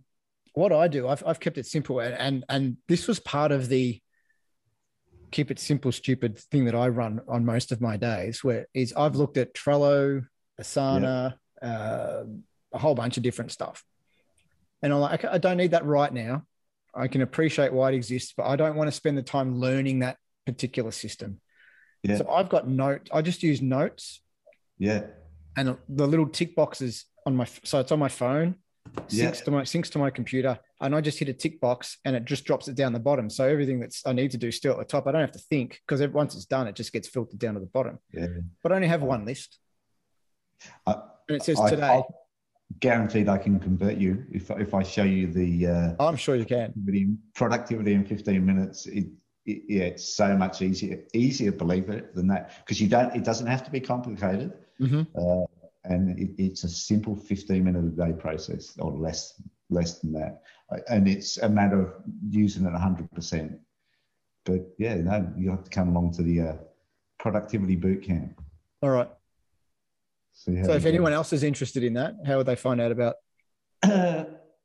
[0.54, 3.68] what I do, I've, I've kept it simple, and, and and this was part of
[3.68, 4.00] the
[5.30, 8.44] keep it simple, stupid thing that I run on most of my days.
[8.44, 10.24] Where is I've looked at Trello,
[10.60, 12.24] Asana, uh,
[12.72, 13.82] a whole bunch of different stuff,
[14.82, 16.44] and I'm like, okay, I don't need that right now.
[16.94, 20.00] I can appreciate why it exists, but I don't want to spend the time learning
[20.00, 21.40] that particular system.
[22.04, 22.18] Yeah.
[22.18, 23.08] So I've got note.
[23.12, 24.20] I just use notes
[24.78, 25.04] Yeah,
[25.56, 28.56] and the little tick boxes on my so it's on my phone
[29.08, 29.30] syncs Yeah.
[29.30, 32.26] to my syncs to my computer and i just hit a tick box and it
[32.26, 34.78] just drops it down the bottom so everything that's i need to do still at
[34.78, 37.38] the top i don't have to think because once it's done it just gets filtered
[37.38, 38.26] down to the bottom yeah.
[38.62, 39.58] but i only have one list
[40.86, 42.14] I- and it says I- today I'll-
[42.80, 46.44] guaranteed I can convert you if if I show you the uh, i'm sure you
[46.44, 46.72] can
[47.34, 48.86] productivity, in 15 minutes.
[48.86, 49.06] It,
[49.44, 53.14] yeah, it's so much easier easier believe it than that because you don't.
[53.14, 55.06] It doesn't have to be complicated, Mhm.
[55.16, 55.46] uh,
[55.84, 59.40] and it, it's a simple 15 minute a day process or less
[59.70, 61.92] less than that, Uh, and it's a matter of
[62.28, 63.58] using it 100 percent.
[64.44, 66.56] But yeah, no, you have to come along to the uh,
[67.18, 68.40] productivity boot camp.
[68.82, 69.08] all right
[70.36, 73.14] so if anyone else is interested in that how would they find out about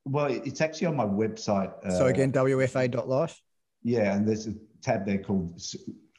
[0.05, 1.71] well, it's actually on my website.
[1.85, 3.41] Uh, so again wfa.life
[3.83, 5.61] Yeah, and there's a tab there called.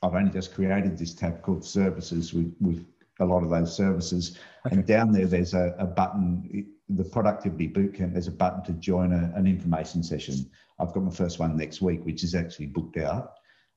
[0.03, 2.87] I've only just created this tab called Services with with
[3.21, 4.39] a lot of those services,
[4.71, 6.67] and down there there's a, a button.
[6.89, 8.13] The Productivity Bootcamp.
[8.13, 10.51] There's a button to join a, an information session.
[10.81, 13.35] I've got my first one next week, which is actually booked out.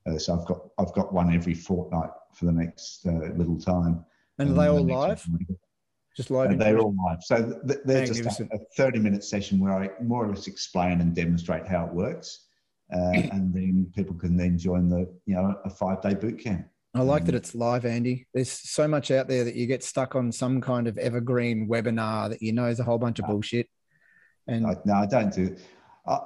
[0.08, 4.04] Uh, so I've got I've got one every fortnight for the next uh, little time.
[4.40, 5.58] and are they all next live
[6.16, 7.24] just live and they're all live.
[7.24, 11.02] So th- they're just a, a 30 minute session where I more or less explain
[11.02, 12.46] and demonstrate how it works.
[12.94, 16.68] Uh, and then people can then join the, you know, a five day boot camp.
[16.96, 17.38] I like that Mm.
[17.40, 18.28] it's live, Andy.
[18.36, 22.30] There's so much out there that you get stuck on some kind of evergreen webinar
[22.30, 23.34] that you know is a whole bunch of No.
[23.34, 23.68] bullshit.
[24.48, 25.56] And I, no, I don't do.
[26.06, 26.20] I,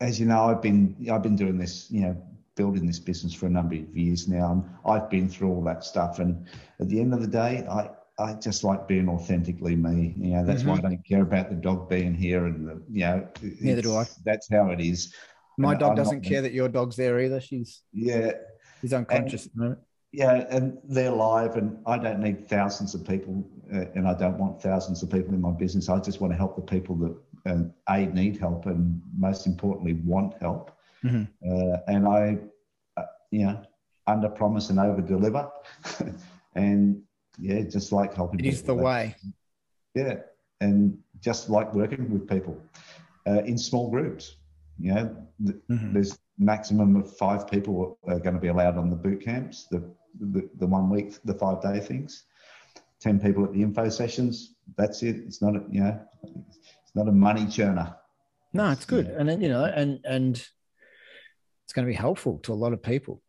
[0.00, 2.22] as you know, I've been I've been doing this, you know,
[2.54, 4.52] building this business for a number of years now.
[4.52, 6.18] And I've been through all that stuff.
[6.18, 6.46] And
[6.80, 10.14] at the end of the day, I I just like being authentically me.
[10.18, 13.00] You know, that's why I don't care about the dog being here and the, you
[13.06, 13.64] know, Mm-hmm.
[13.64, 14.06] Neither do I.
[14.24, 15.14] That's how it is.
[15.58, 17.40] My dog I'm doesn't care that your dog's there either.
[17.40, 18.32] She's Yeah,
[18.80, 19.78] she's unconscious at the.
[20.12, 24.38] Yeah, and they're live, and I don't need thousands of people, uh, and I don't
[24.38, 25.88] want thousands of people in my business.
[25.88, 27.16] I just want to help the people that
[27.46, 30.76] uh, a need help, and most importantly, want help.
[31.02, 31.28] Mhm.
[31.46, 32.38] Uh, and I,
[32.98, 33.62] uh, you know,
[34.06, 35.50] under promise and over deliver,
[36.54, 37.02] and
[37.38, 38.40] yeah, just like helping.
[38.40, 38.84] It is the people.
[38.84, 39.16] way.
[39.94, 40.16] Yeah,
[40.60, 42.60] and just like working with people
[43.26, 44.36] uh, in small groups.
[44.78, 45.92] You know, th- Mhm.
[45.92, 49.82] there's maximum of five people are going to be allowed on the boot camps, the,
[50.18, 52.24] the, the one week, the five day things.
[53.00, 54.54] 10 people at the info sessions.
[54.76, 55.16] That's it.
[55.16, 57.96] It's not, a, you know, it's not a money churner.
[58.52, 60.36] No, it's good, and then you know, and and
[61.64, 63.22] it's going to be helpful to a lot of people.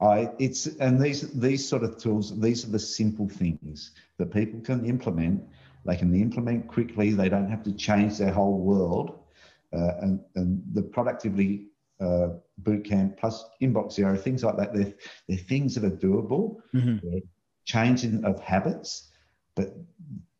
[0.00, 4.60] I, it's, and these, these sort of tools, these are the simple things that people
[4.60, 5.42] can implement.
[5.84, 7.10] They can implement quickly.
[7.10, 9.18] They don't have to change their whole world.
[9.72, 11.68] Uh, and, and the productivity
[12.00, 12.28] uh,
[12.58, 14.92] boot camp plus inbox zero, things like that, they're,
[15.28, 16.56] they're things that are doable.
[16.74, 17.22] Mhm.
[17.64, 19.10] changing of habits,
[19.54, 19.76] but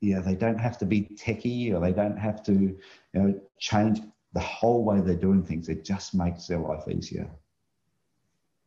[0.01, 2.78] yeah, they don't have to be techie or they don't have to, you
[3.15, 4.01] know, change
[4.32, 5.69] the whole way they're doing things.
[5.69, 7.31] It just makes their life easier.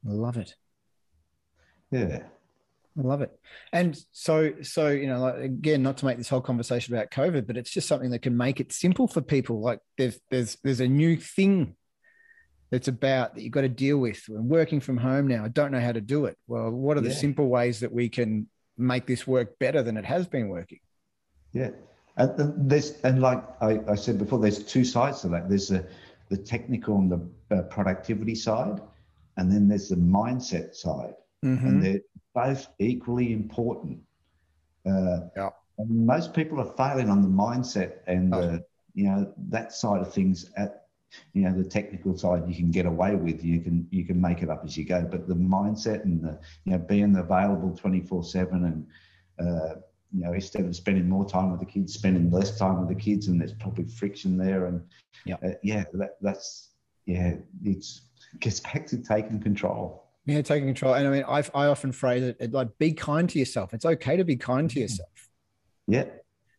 [0.08, 0.56] I love it.
[1.92, 2.24] Yeah.
[2.98, 3.32] I love it.
[3.72, 7.48] And so, so you know, like, again, not to make this whole conversation about COVID,
[7.48, 9.62] but it's just something that can make it simple for people.
[9.62, 11.76] Like there's there's there's a new thing
[12.70, 14.24] that's about that you've got to deal with.
[14.28, 15.44] We're working from home now.
[15.44, 16.38] I don't know how to do it.
[16.48, 18.48] Well, what are the simple ways that we can
[18.78, 20.80] make this work better than it has been working?
[21.52, 21.70] Yeah.
[22.18, 25.50] And, there's, and like I, I said before, there's two sides to that.
[25.50, 25.88] There's the,
[26.30, 28.82] the technical and the uh, productivity side,
[29.38, 31.14] and then there's the mindset side.
[31.44, 31.64] Mhm.
[31.68, 32.00] and they're
[32.34, 34.00] both equally important.
[34.86, 35.50] Uh, Yeah.
[35.80, 38.42] And most people are failing on the mindset and Oh.
[38.42, 40.52] the, you know that side of things.
[40.56, 40.82] At
[41.34, 44.42] you know the technical side you can get away with you can you can make
[44.42, 48.24] it up as you go but the mindset and the you know being available 24
[48.24, 48.88] 7 and
[49.40, 49.76] uh,
[50.12, 52.96] you know instead of spending more time with the kids spending less time with the
[52.96, 54.82] kids and there's probably friction there and
[55.26, 55.40] Yep.
[55.44, 56.70] uh, yeah that, that's
[57.06, 58.02] yeah it's
[58.40, 60.94] gets back to taking control Yeah, taking control.
[60.94, 63.74] And I mean, I I often phrase it like, be kind to yourself.
[63.74, 64.82] It's okay to be kind to mm-hmm.
[64.82, 65.10] yourself
[65.88, 66.06] yeah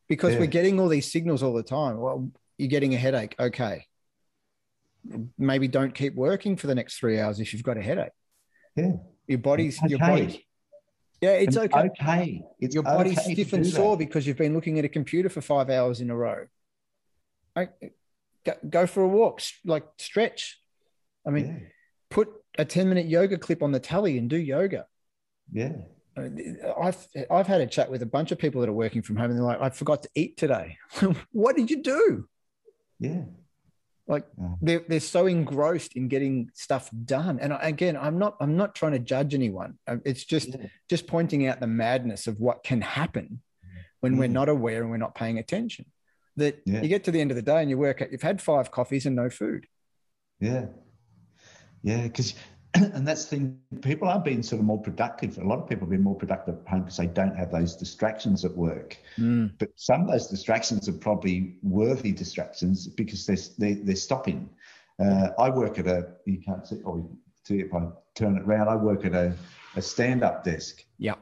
[0.06, 0.40] because Yeah.
[0.40, 1.98] we're getting all these signals all the time.
[1.98, 3.34] Well, you're getting a headache.
[3.40, 3.86] Okay.
[5.38, 8.12] Maybe don't keep working for the next three hours if you've got a headache.
[8.76, 8.92] Yeah.
[9.26, 10.46] Your body's your body.
[11.22, 11.88] Yeah, it's And okay.
[12.02, 13.76] okay it's Your body's okay stiff and do that.
[13.76, 16.46] sore because you've been looking at a computer for five hours in a row.
[17.56, 17.66] Go,
[18.68, 20.60] go for a walk, like stretch.
[21.26, 21.68] I mean, yeah
[22.14, 22.28] put
[22.58, 24.86] a 10 minute yoga clip on the tally and do yoga.
[25.52, 25.72] yeah
[26.16, 29.30] I've I've had a chat with a bunch of people that are working from home,
[29.30, 30.78] and they're like, "I forgot to eat today."
[31.32, 32.28] what did you do?
[33.00, 33.22] yeah
[34.06, 34.24] Like
[34.62, 37.40] they're they're so engrossed in getting stuff done.
[37.40, 39.78] And again, I'm not I'm not trying to judge anyone.
[40.04, 40.66] It's just Yeah.
[40.88, 43.42] just pointing out the madness of what can happen
[44.00, 44.38] when we're Mm.
[44.40, 45.86] not aware and we're not paying attention.
[46.36, 46.82] That Yeah.
[46.82, 48.70] you get to the end of the day and you work out you've had five
[48.70, 49.66] coffees and no food.
[50.38, 50.66] Yeah.
[51.84, 52.34] Yeah, because
[52.74, 55.38] and that's the thing, people are being sort of more productive.
[55.38, 57.76] A lot of people are being more productive at home because they don't have those
[57.76, 58.96] distractions at work.
[59.58, 64.48] But some of those distractions are probably worthy distractions because they're they, they're stopping.
[64.98, 67.06] Uh, I work at a you can't see or
[67.44, 68.68] see if I turn it around.
[68.68, 69.34] I work at a,
[69.76, 70.84] a stand-up desk.
[70.98, 71.14] Yeah.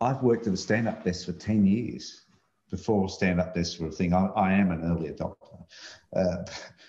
[0.00, 2.24] I've worked at a stand-up desk for 10 years
[2.70, 4.12] before stand-up desk were a thing.
[4.12, 5.64] I, I am an early adopter.
[6.14, 6.38] Uh,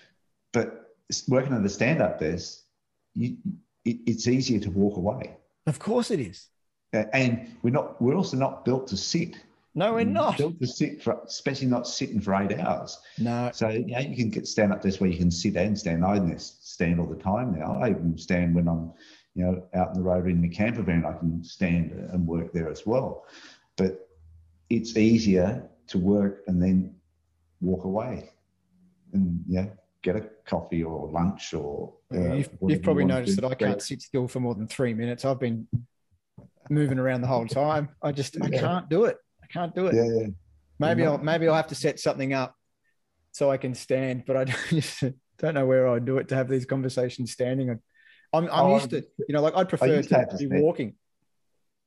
[0.52, 0.96] but
[1.28, 2.63] working at a stand-up desk,
[3.14, 3.36] you,
[3.84, 5.36] it, it's easier to walk away.
[5.66, 6.48] Of course it is.
[6.92, 8.00] Uh, And we're not.
[8.00, 9.36] We're also not built to sit.
[9.74, 10.38] No, we're not.
[10.38, 12.98] built to sit for, especially not sitting for eight hours.
[13.18, 13.50] No.
[13.52, 16.04] So you know, you can get stand up desks where you can sit and stand.
[16.04, 17.80] I stand all the time now.
[17.82, 18.92] I even stand when I'm,
[19.34, 21.04] you know, out in the road in the camper van.
[21.04, 23.24] I can stand and work there as well.
[23.76, 24.08] But
[24.70, 26.94] it's easier to work and then
[27.60, 28.30] walk away,
[29.12, 29.66] and yeah,
[30.04, 31.94] get a coffee or lunch or.
[32.14, 34.94] uh, you've, you've probably to noticed that I can't sit still for more than three
[34.94, 35.24] minutes.
[35.24, 35.66] I've been
[36.70, 37.88] moving around the whole time.
[38.02, 38.60] I just I Yeah.
[38.60, 39.16] can't do it.
[39.42, 39.94] I can't do it.
[39.94, 40.26] Yeah, yeah.
[40.78, 42.54] maybe You're I'll not- maybe I'll have to set something up
[43.32, 45.02] so I can stand, but I just
[45.38, 47.70] don't know where I'd do it to have these conversations standing.
[47.70, 47.80] I'm
[48.32, 50.94] I'm Oh, used to you know like I'd prefer to to be walking.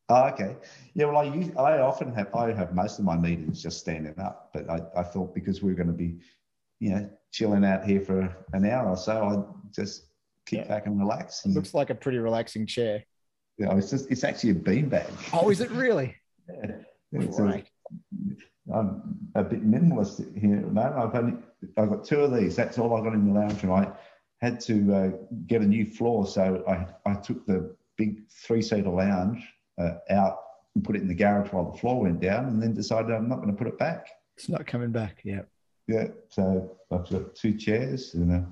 [0.10, 0.56] Oh, okay.
[0.94, 4.18] Yeah, well, I use, I often have I have most of my meetings just standing
[4.18, 6.20] up, but I, I thought because we are going to be,
[6.80, 10.06] you know, chilling out here for an hour or so, I just
[10.46, 10.68] kick Yeah.
[10.68, 11.46] back and relax.
[11.46, 13.04] It looks like a pretty relaxing chair.
[13.58, 15.10] you know, it's just it's actually a beanbag.
[15.34, 16.16] Oh, is it really?
[17.14, 17.26] Yeah.
[17.40, 17.66] Right.
[18.74, 20.58] I'm a bit minimalist here.
[20.58, 21.38] No, I've only
[21.78, 22.54] I've got two of these.
[22.54, 23.94] That's all I got in the lounge and I
[24.42, 25.12] had to uh,
[25.48, 29.42] get a new floor, so I I took the big three seater lounge
[29.80, 30.40] uh, out
[30.76, 33.30] and put it in the garage while the floor went down, and then decided I'm
[33.30, 34.08] not going to put it back.
[34.36, 35.22] It's not coming back.
[35.24, 35.44] Yeah.
[35.88, 38.46] Yeah, so I've got two chairs and a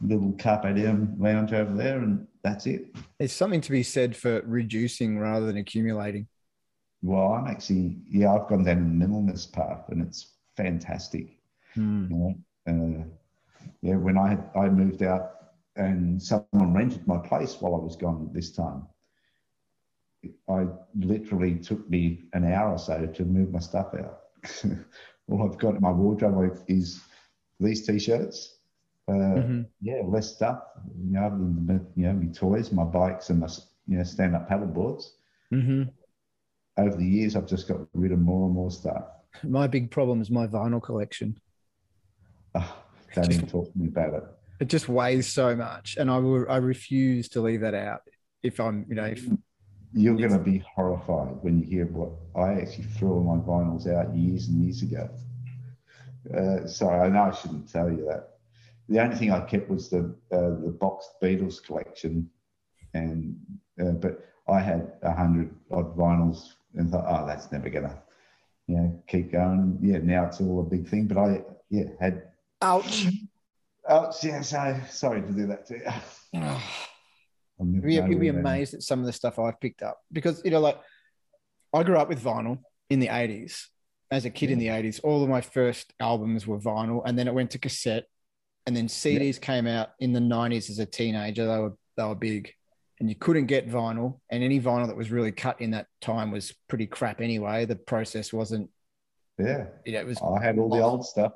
[0.00, 2.94] little carpe diem lounge over there, and that's it.
[3.18, 6.26] There's something to be said for reducing rather than accumulating.
[7.02, 11.38] Well, I'm actually yeah, I've gone down the minimalist path, and it's fantastic.
[11.74, 12.06] Hmm.
[12.10, 12.34] you know.
[12.68, 13.04] Uh,
[13.82, 15.32] yeah, when I I moved out
[15.76, 18.86] and someone rented my place while I was gone this time,
[20.48, 20.66] I
[20.98, 24.20] literally took me an hour or so to move my stuff out.
[25.28, 27.00] All I've got in my wardrobe is
[27.60, 28.58] these t-shirts.
[29.06, 29.66] Uh, Mhm.
[29.80, 30.62] Yeah, less stuff.
[30.98, 33.48] You know, other than the, you know, my toys, my bikes, and my
[33.86, 35.16] you know stand-up paddle boards.
[35.52, 35.92] Mhm.
[36.76, 39.04] Over the years, I've just got rid of more and more stuff.
[39.42, 41.40] My big problem is my vinyl collection.
[42.54, 42.82] Oh,
[43.14, 44.24] don't even talk to me about it.
[44.60, 48.02] It just weighs so much, and I will I refuse to leave that out.
[48.42, 49.24] If I'm, you know, if
[49.92, 53.86] You're going to be horrified when you hear what I actually threw all my vinyls
[53.90, 55.08] out years and years ago.
[56.34, 58.30] Uh, sorry, I know I shouldn't tell you that.
[58.88, 62.30] The only thing I kept was the uh, the boxed Beatles collection,
[62.94, 63.36] and
[63.80, 68.02] uh, but I had a hundred odd vinyls and thought, oh, that's never gonna,
[68.66, 69.78] you know, keep going.
[69.82, 71.06] Yeah, now it's all a big thing.
[71.06, 72.22] But I, yeah, had.
[72.62, 73.08] ouch.
[73.88, 75.74] Oh, yeah, so sorry to do that to
[76.32, 76.56] you.
[77.60, 80.50] You'd be, you'd be amazed at some of the stuff I've picked up because you
[80.50, 80.78] know, like
[81.74, 82.58] I grew up with vinyl
[82.90, 83.64] in the '80s.
[84.10, 87.28] As a kid in the '80s, all of my first albums were vinyl, and then
[87.28, 88.04] it went to cassette,
[88.66, 91.46] and then CDs came out in the '90s as a teenager.
[91.46, 92.52] They were they were big,
[93.00, 96.30] and you couldn't get vinyl, and any vinyl that was really cut in that time
[96.30, 97.64] was pretty crap anyway.
[97.66, 98.70] The process wasn't,
[99.38, 101.32] Yeah, you know, it was I had all the old stuff.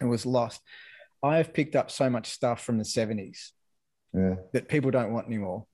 [0.00, 0.60] it was lost.
[1.22, 3.50] I have picked up so much stuff from the 70s
[4.12, 4.36] Yeah.
[4.52, 5.66] that people don't want anymore.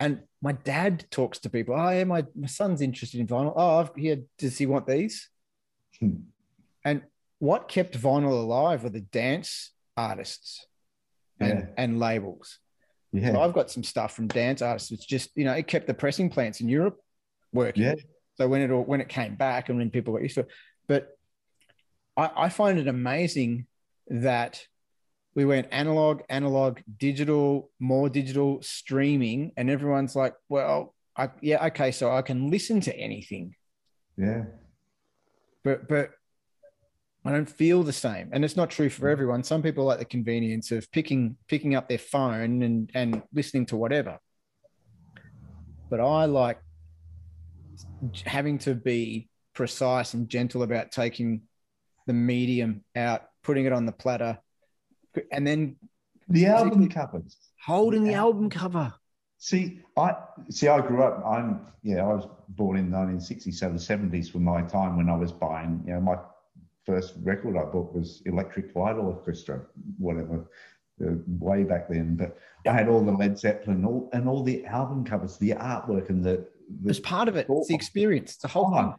[0.00, 1.74] And my dad talks to people.
[1.74, 3.52] Oh, yeah, my, my son's interested in vinyl.
[3.56, 5.28] Oh, I've, here, does he want these?
[6.00, 6.16] Hmm.
[6.84, 7.02] And
[7.38, 10.66] what kept vinyl alive were the dance artists
[11.40, 11.66] and, Yeah.
[11.76, 12.58] and labels.
[13.12, 13.32] Yeah.
[13.32, 14.90] So I've got some stuff from dance artists.
[14.90, 16.98] It's just, you know, it kept the pressing plants in Europe
[17.52, 17.84] working.
[17.84, 17.94] Yeah.
[18.36, 20.48] So when it all when it came back and when people got used to it,
[20.88, 21.16] but
[22.16, 23.66] I, I find it amazing
[24.08, 24.66] that
[25.34, 31.90] we went analog, analog, digital, more digital, streaming, and everyone's like, well, I, yeah, okay,
[31.90, 33.54] so I can listen to anything,
[34.16, 34.44] Yeah.
[35.62, 36.10] but but
[37.24, 39.12] I don't feel the same, and it's not true for mm.
[39.12, 39.42] everyone.
[39.42, 43.76] Some people like the convenience of picking picking up their phone and and listening to
[43.76, 44.18] whatever,
[45.90, 46.58] but I like
[48.24, 51.42] having to be precise and gentle about taking
[52.06, 54.38] the medium out, putting it on the platter,
[55.32, 55.76] and then
[56.28, 57.36] The album covers.
[57.64, 58.20] holding the Yeah.
[58.20, 58.92] album cover.
[59.38, 60.16] See, I
[60.48, 60.68] see.
[60.68, 61.22] I grew up.
[61.26, 62.02] I'm yeah.
[62.04, 64.30] I was born in 1967, 70s.
[64.30, 66.16] For my time when I was buying, you know, my
[66.86, 69.60] first record I bought was Electric Light Orchestra,
[69.98, 70.50] whatever,
[71.04, 72.16] uh, way back then.
[72.16, 76.08] But I had all the Led Zeppelin, all and all the album covers, the artwork,
[76.08, 76.46] and the,
[76.82, 77.46] the It's part of it.
[77.50, 78.32] It's the experience.
[78.32, 78.94] It's the whole thing.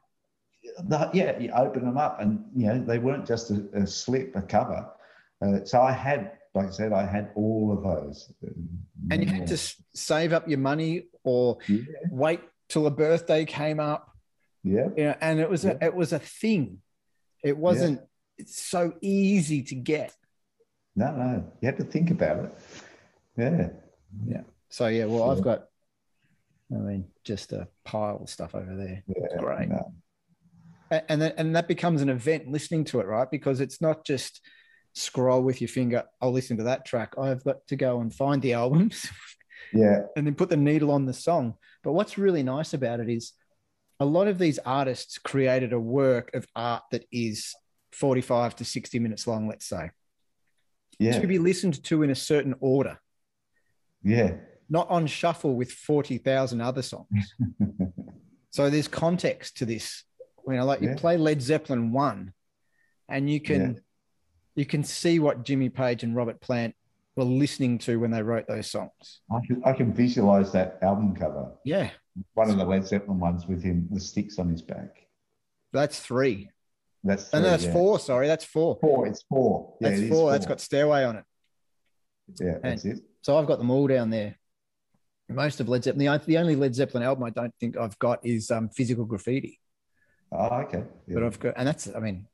[0.89, 4.35] The- yeah, you open them up, and you know they weren't just a, a slip,
[4.35, 4.91] a cover.
[5.41, 8.31] Uh, so I had, like I said, I had all of those.
[9.11, 9.57] And you had to
[9.93, 11.81] save up your money or Yeah,
[12.11, 12.39] wait
[12.69, 14.09] till a birthday came up.
[14.63, 16.79] yeah, You know, and it was a it was a thing.
[17.43, 18.01] It wasn't
[18.37, 20.13] it's so easy to get.
[20.95, 22.53] no, no, you had to think about it.
[23.37, 23.69] Yeah,
[24.25, 24.41] Yeah.
[24.69, 25.29] So yeah, well.
[25.31, 25.65] I've got
[26.71, 29.03] I mean, just a pile of stuff over there.
[29.07, 29.69] yeah, Great.
[29.69, 29.93] no.
[31.09, 34.41] And then, and that becomes an event listening to it right because it's not just
[34.95, 37.13] scroll with your finger i'll listen to that track.
[37.17, 39.07] I've got to go and find the albums
[39.73, 41.55] yeah, and then put the needle on the song.
[41.83, 43.33] But what's really nice about it is
[43.99, 47.53] a lot of these artists created a work of art that is
[47.91, 49.91] 45 to 60 minutes long let's say.
[50.97, 52.99] Yeah, to be listened to in a certain order.
[54.01, 54.35] Yeah,
[54.69, 57.33] not on shuffle with 40,000 other songs.
[58.51, 60.05] So there's context to this.
[60.47, 60.95] You know like you Yeah.
[60.95, 62.31] play led zeppelin 1
[63.09, 63.81] and you can
[64.55, 66.73] you can see what jimmy page and robert plant
[67.15, 71.15] were listening to when they wrote those songs I can, I can visualize that album
[71.15, 71.51] cover.
[71.63, 71.89] yeah
[72.33, 75.07] One of the Led Zeppelin ones with him, the sticks on his back.
[75.71, 76.49] that's three
[77.05, 77.73] That's and that's yeah.
[77.73, 79.07] four sorry that's four Four.
[79.07, 79.75] It's four.
[79.79, 80.31] Yeah, that's it is four.
[80.31, 81.25] that's got stairway on it
[82.41, 82.99] Yeah, that's it.
[83.21, 84.37] so i've got them all down there
[85.29, 88.19] most of led zeppelin the, the only led zeppelin album i don't think i've got
[88.25, 89.59] is um, physical graffiti
[90.31, 90.83] Oh, okay.
[91.07, 91.13] Yeah.
[91.13, 92.25] but I've got, and that's, I mean,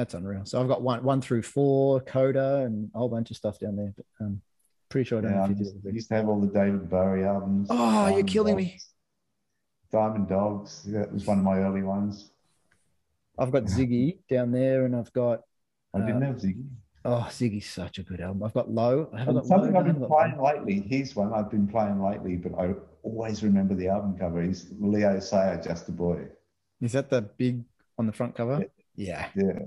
[0.00, 0.44] that's unreal.
[0.44, 3.76] So I've got one, one through four, Coda, and a whole bunch of stuff down
[3.76, 3.92] there.
[3.96, 4.40] But um,
[4.88, 7.68] pretty sure I don't Yeah, have used, used to have all the David Bowie albums.
[7.70, 8.78] Oh, you're Diamond killing me.
[9.92, 10.84] Diamond Dogs.
[10.84, 12.30] That was one of my early ones.
[13.38, 15.42] I've got Ziggy down there, and I've got
[15.94, 16.64] I didn't Uh, have Ziggy.
[17.04, 18.42] oh, Ziggy's such a good album.
[18.42, 19.08] I've got Low.
[19.12, 20.44] I haven't And got something I I've been playing Low.
[20.44, 20.80] lately.
[20.80, 24.42] Here's one I've been playing lately, but I always remember the album cover.
[24.42, 26.26] He's Leo Sayer, Just a Boy.
[26.80, 27.64] Is that the big
[27.98, 28.64] on the front cover?
[28.96, 29.28] Yeah.
[29.34, 29.60] Yeah.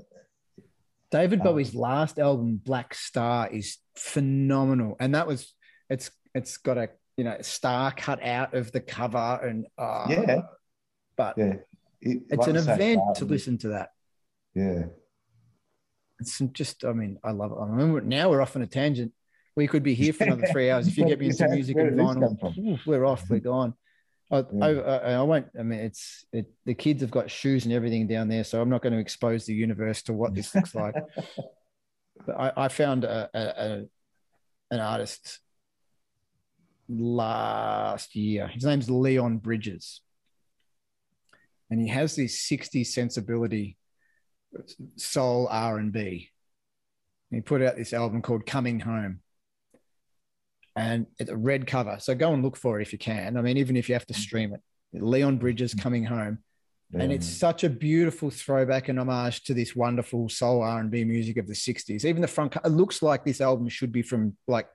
[1.13, 5.53] David Um, Bowie's last album, Blackstar, is phenomenal, and that was
[5.87, 10.41] it's it's got a you know star cut out of the cover, and uh, Yeah.
[11.15, 11.53] but Yeah.
[12.01, 13.89] It- it's like an event to listen to that.
[14.55, 14.85] Yeah.
[16.19, 19.11] it's just i mean i love it i remember now we're off on a tangent
[19.55, 21.99] we could be here for another three hours if you get me into music and
[21.99, 22.53] vinyl come from?
[22.67, 23.73] ooh, we're off we're gone
[24.33, 24.43] I, Yeah.
[24.51, 24.87] Mm.
[24.87, 28.27] I, I, won't i mean it's it, the kids have got shoes and everything down
[28.27, 30.95] there so i'm not going to expose the universe to what this looks like.
[32.25, 33.83] But i, I found a, a,
[34.71, 35.39] an artist
[36.89, 38.47] last year.
[38.47, 40.01] His name's leon bridges.
[41.69, 43.77] And he has this 60s sensibility
[44.95, 46.29] soul r&b
[47.31, 49.19] he put out this album called coming home
[50.75, 51.97] and it's a red cover.
[51.99, 53.37] So go and look for it if you can.
[53.37, 54.17] I mean even if you have to mm.
[54.17, 54.61] stream it.
[54.93, 55.81] Leon bridges mm.
[55.81, 56.39] coming home.
[56.95, 61.47] And it's such a beautiful throwback and homage to this wonderful soul r&b music of
[61.47, 64.67] the 60s even the front it looks like this album should be from like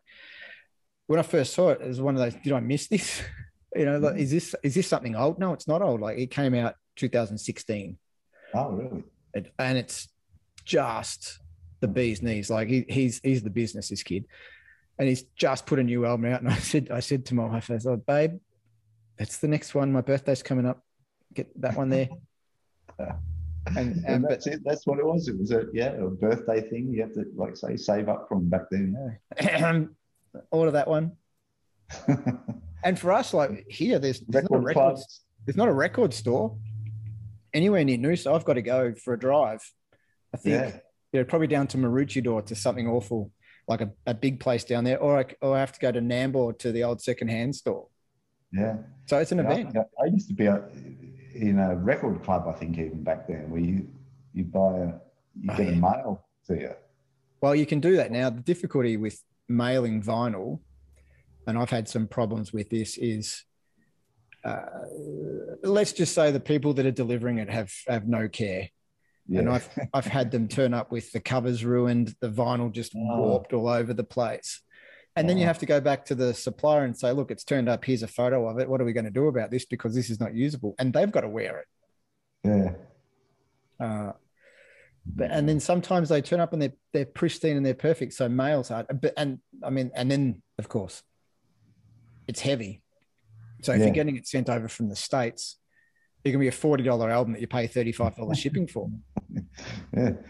[1.07, 3.23] when i first saw it it was one of those did i miss this?
[3.77, 4.19] You know like, mm.
[4.19, 5.39] is this is this something old?
[5.39, 6.01] No it's not old.
[6.01, 7.99] Like it came out 2016
[8.55, 9.05] Oh, really?
[9.35, 10.09] it, and it's
[10.65, 11.39] just
[11.81, 12.51] the bee's knees.
[12.51, 14.25] Like he, he's he's the business, this kid,
[14.99, 16.41] and he's just put a new album out.
[16.43, 18.39] And I said I said to my wife, I said, "Babe,
[19.17, 19.93] that's the next one.
[19.93, 20.85] My birthday's coming up.
[21.35, 22.09] Get that one there."
[23.77, 24.61] And, And but that's it.
[24.65, 25.29] That's what it was.
[25.29, 26.89] It was a yeah, a birthday thing.
[26.91, 28.97] You have to like say save up from back then.
[30.51, 31.13] order that one.
[32.85, 35.21] And for us, like here, there's, there's not a Record record, clubs.
[35.45, 36.57] there's not a record store
[37.53, 38.35] anywhere near Noosa.
[38.35, 39.61] I've got to go for a drive.
[40.33, 40.79] I think Yeah,
[41.13, 43.33] you know, probably down to Maroochydore to something awful,
[43.69, 46.01] like a, a big place down there, or I, or I have to go to
[46.01, 47.87] Nambour to the old secondhand store.
[48.53, 48.79] yeah.
[49.07, 49.77] So it's an Yeah, event.
[49.77, 50.65] I- I used to be a,
[51.35, 52.47] in a record club.
[52.49, 53.89] I think even back then, where you
[54.35, 54.87] you buy a
[55.41, 56.73] you Oh, get a mail to you.
[57.41, 58.31] Well, you can do that now.
[58.31, 60.61] The difficulty with mailing vinyl,
[61.47, 63.45] and I've had some problems with this, is
[64.45, 64.61] uh,
[65.63, 68.71] let's just say the people that are delivering it have have no care.
[69.29, 72.93] Yeah, And I've I've had them turn up with the covers ruined, the vinyl just
[72.97, 73.21] Oh.
[73.21, 74.61] warped all over the place.
[75.17, 77.69] And then you have to go back to the supplier and say, look, it's turned
[77.69, 77.85] up.
[77.85, 78.69] Here's a photo of it.
[78.69, 79.65] What are we going to do about this?
[79.67, 80.77] Because this is not usable.
[80.79, 81.67] And they've got to wear it.
[82.45, 84.13] yeah, Uh,
[85.05, 88.13] but and then sometimes they turn up and they're they're pristine and they're perfect.
[88.13, 91.03] So mails are, but and I mean, and then of course,
[92.29, 92.83] it's heavy.
[93.63, 93.87] So if Yeah.
[93.87, 95.57] you're getting it sent over from the states,
[96.23, 98.89] it can be a forty dollar album that you pay thirty five dollars shipping for.
[99.97, 100.11] Yeah.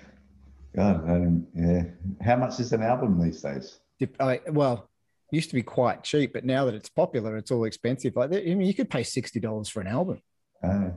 [0.76, 1.82] God, um, yeah.
[2.22, 3.80] How much is an album these days?
[4.20, 4.88] I, well,
[5.32, 8.14] it used to be quite cheap, but now that it's popular, it's all expensive.
[8.16, 10.20] Like I mean, you could pay sixty dollars for an album.
[10.62, 10.90] Uh,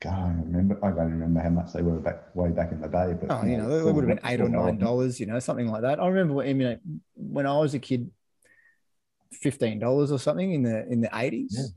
[0.00, 0.84] God, I don't remember.
[0.84, 3.14] I don't remember how much they were back way back in the day.
[3.18, 5.68] But Oh, you know, it would have been eight or nine dollars, you know, something
[5.68, 6.00] like that.
[6.00, 8.10] I remember when, I mean, when I was a kid,
[9.32, 11.72] fifteen dollars or something in the in the eighties.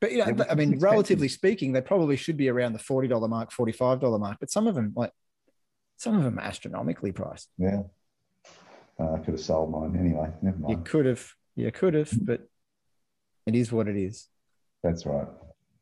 [0.00, 3.28] But you know, I mean, relatively speaking, they probably should be around the forty dollar
[3.28, 4.38] mark, forty five dollar mark.
[4.40, 5.12] But some of them, like
[5.98, 7.48] some of them, are astronomically priced.
[7.58, 7.82] Yeah.
[8.98, 10.30] Uh, I could have sold mine anyway.
[10.42, 10.78] Never mind.
[10.78, 12.48] You could have, you could have, but
[13.46, 14.28] it is what it is.
[14.82, 15.26] That's right.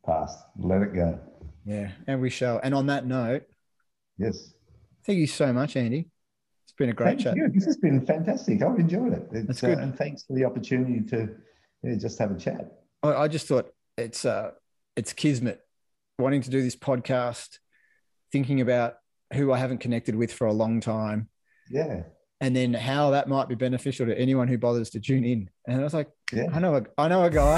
[0.05, 0.39] Past.
[0.59, 1.20] Let it go.
[1.65, 2.61] Yeah, and we shall.
[2.62, 3.45] And on that note,
[4.19, 4.53] Yes.
[5.05, 6.09] thank you so much, Andy.
[6.65, 7.36] It's been a great Thank chat.
[7.36, 7.49] you.
[7.53, 8.62] This has been fantastic.
[8.62, 9.28] I've enjoyed it.
[9.32, 9.78] It's, That's good.
[9.78, 11.28] Uh, and thanks for the opportunity to
[11.85, 12.73] yeah, just have a chat.
[13.03, 14.53] I, I just thought it's uh
[14.97, 15.61] it's kismet
[16.19, 17.59] wanting to do this podcast,
[18.33, 18.95] thinking about
[19.35, 21.29] who I haven't connected with for a long time,
[21.70, 22.03] Yeah.
[22.41, 25.51] and then how that might be beneficial to anyone who bothers to tune in.
[25.66, 26.47] And I was like, Yeah.
[26.53, 27.57] I know a I know a guy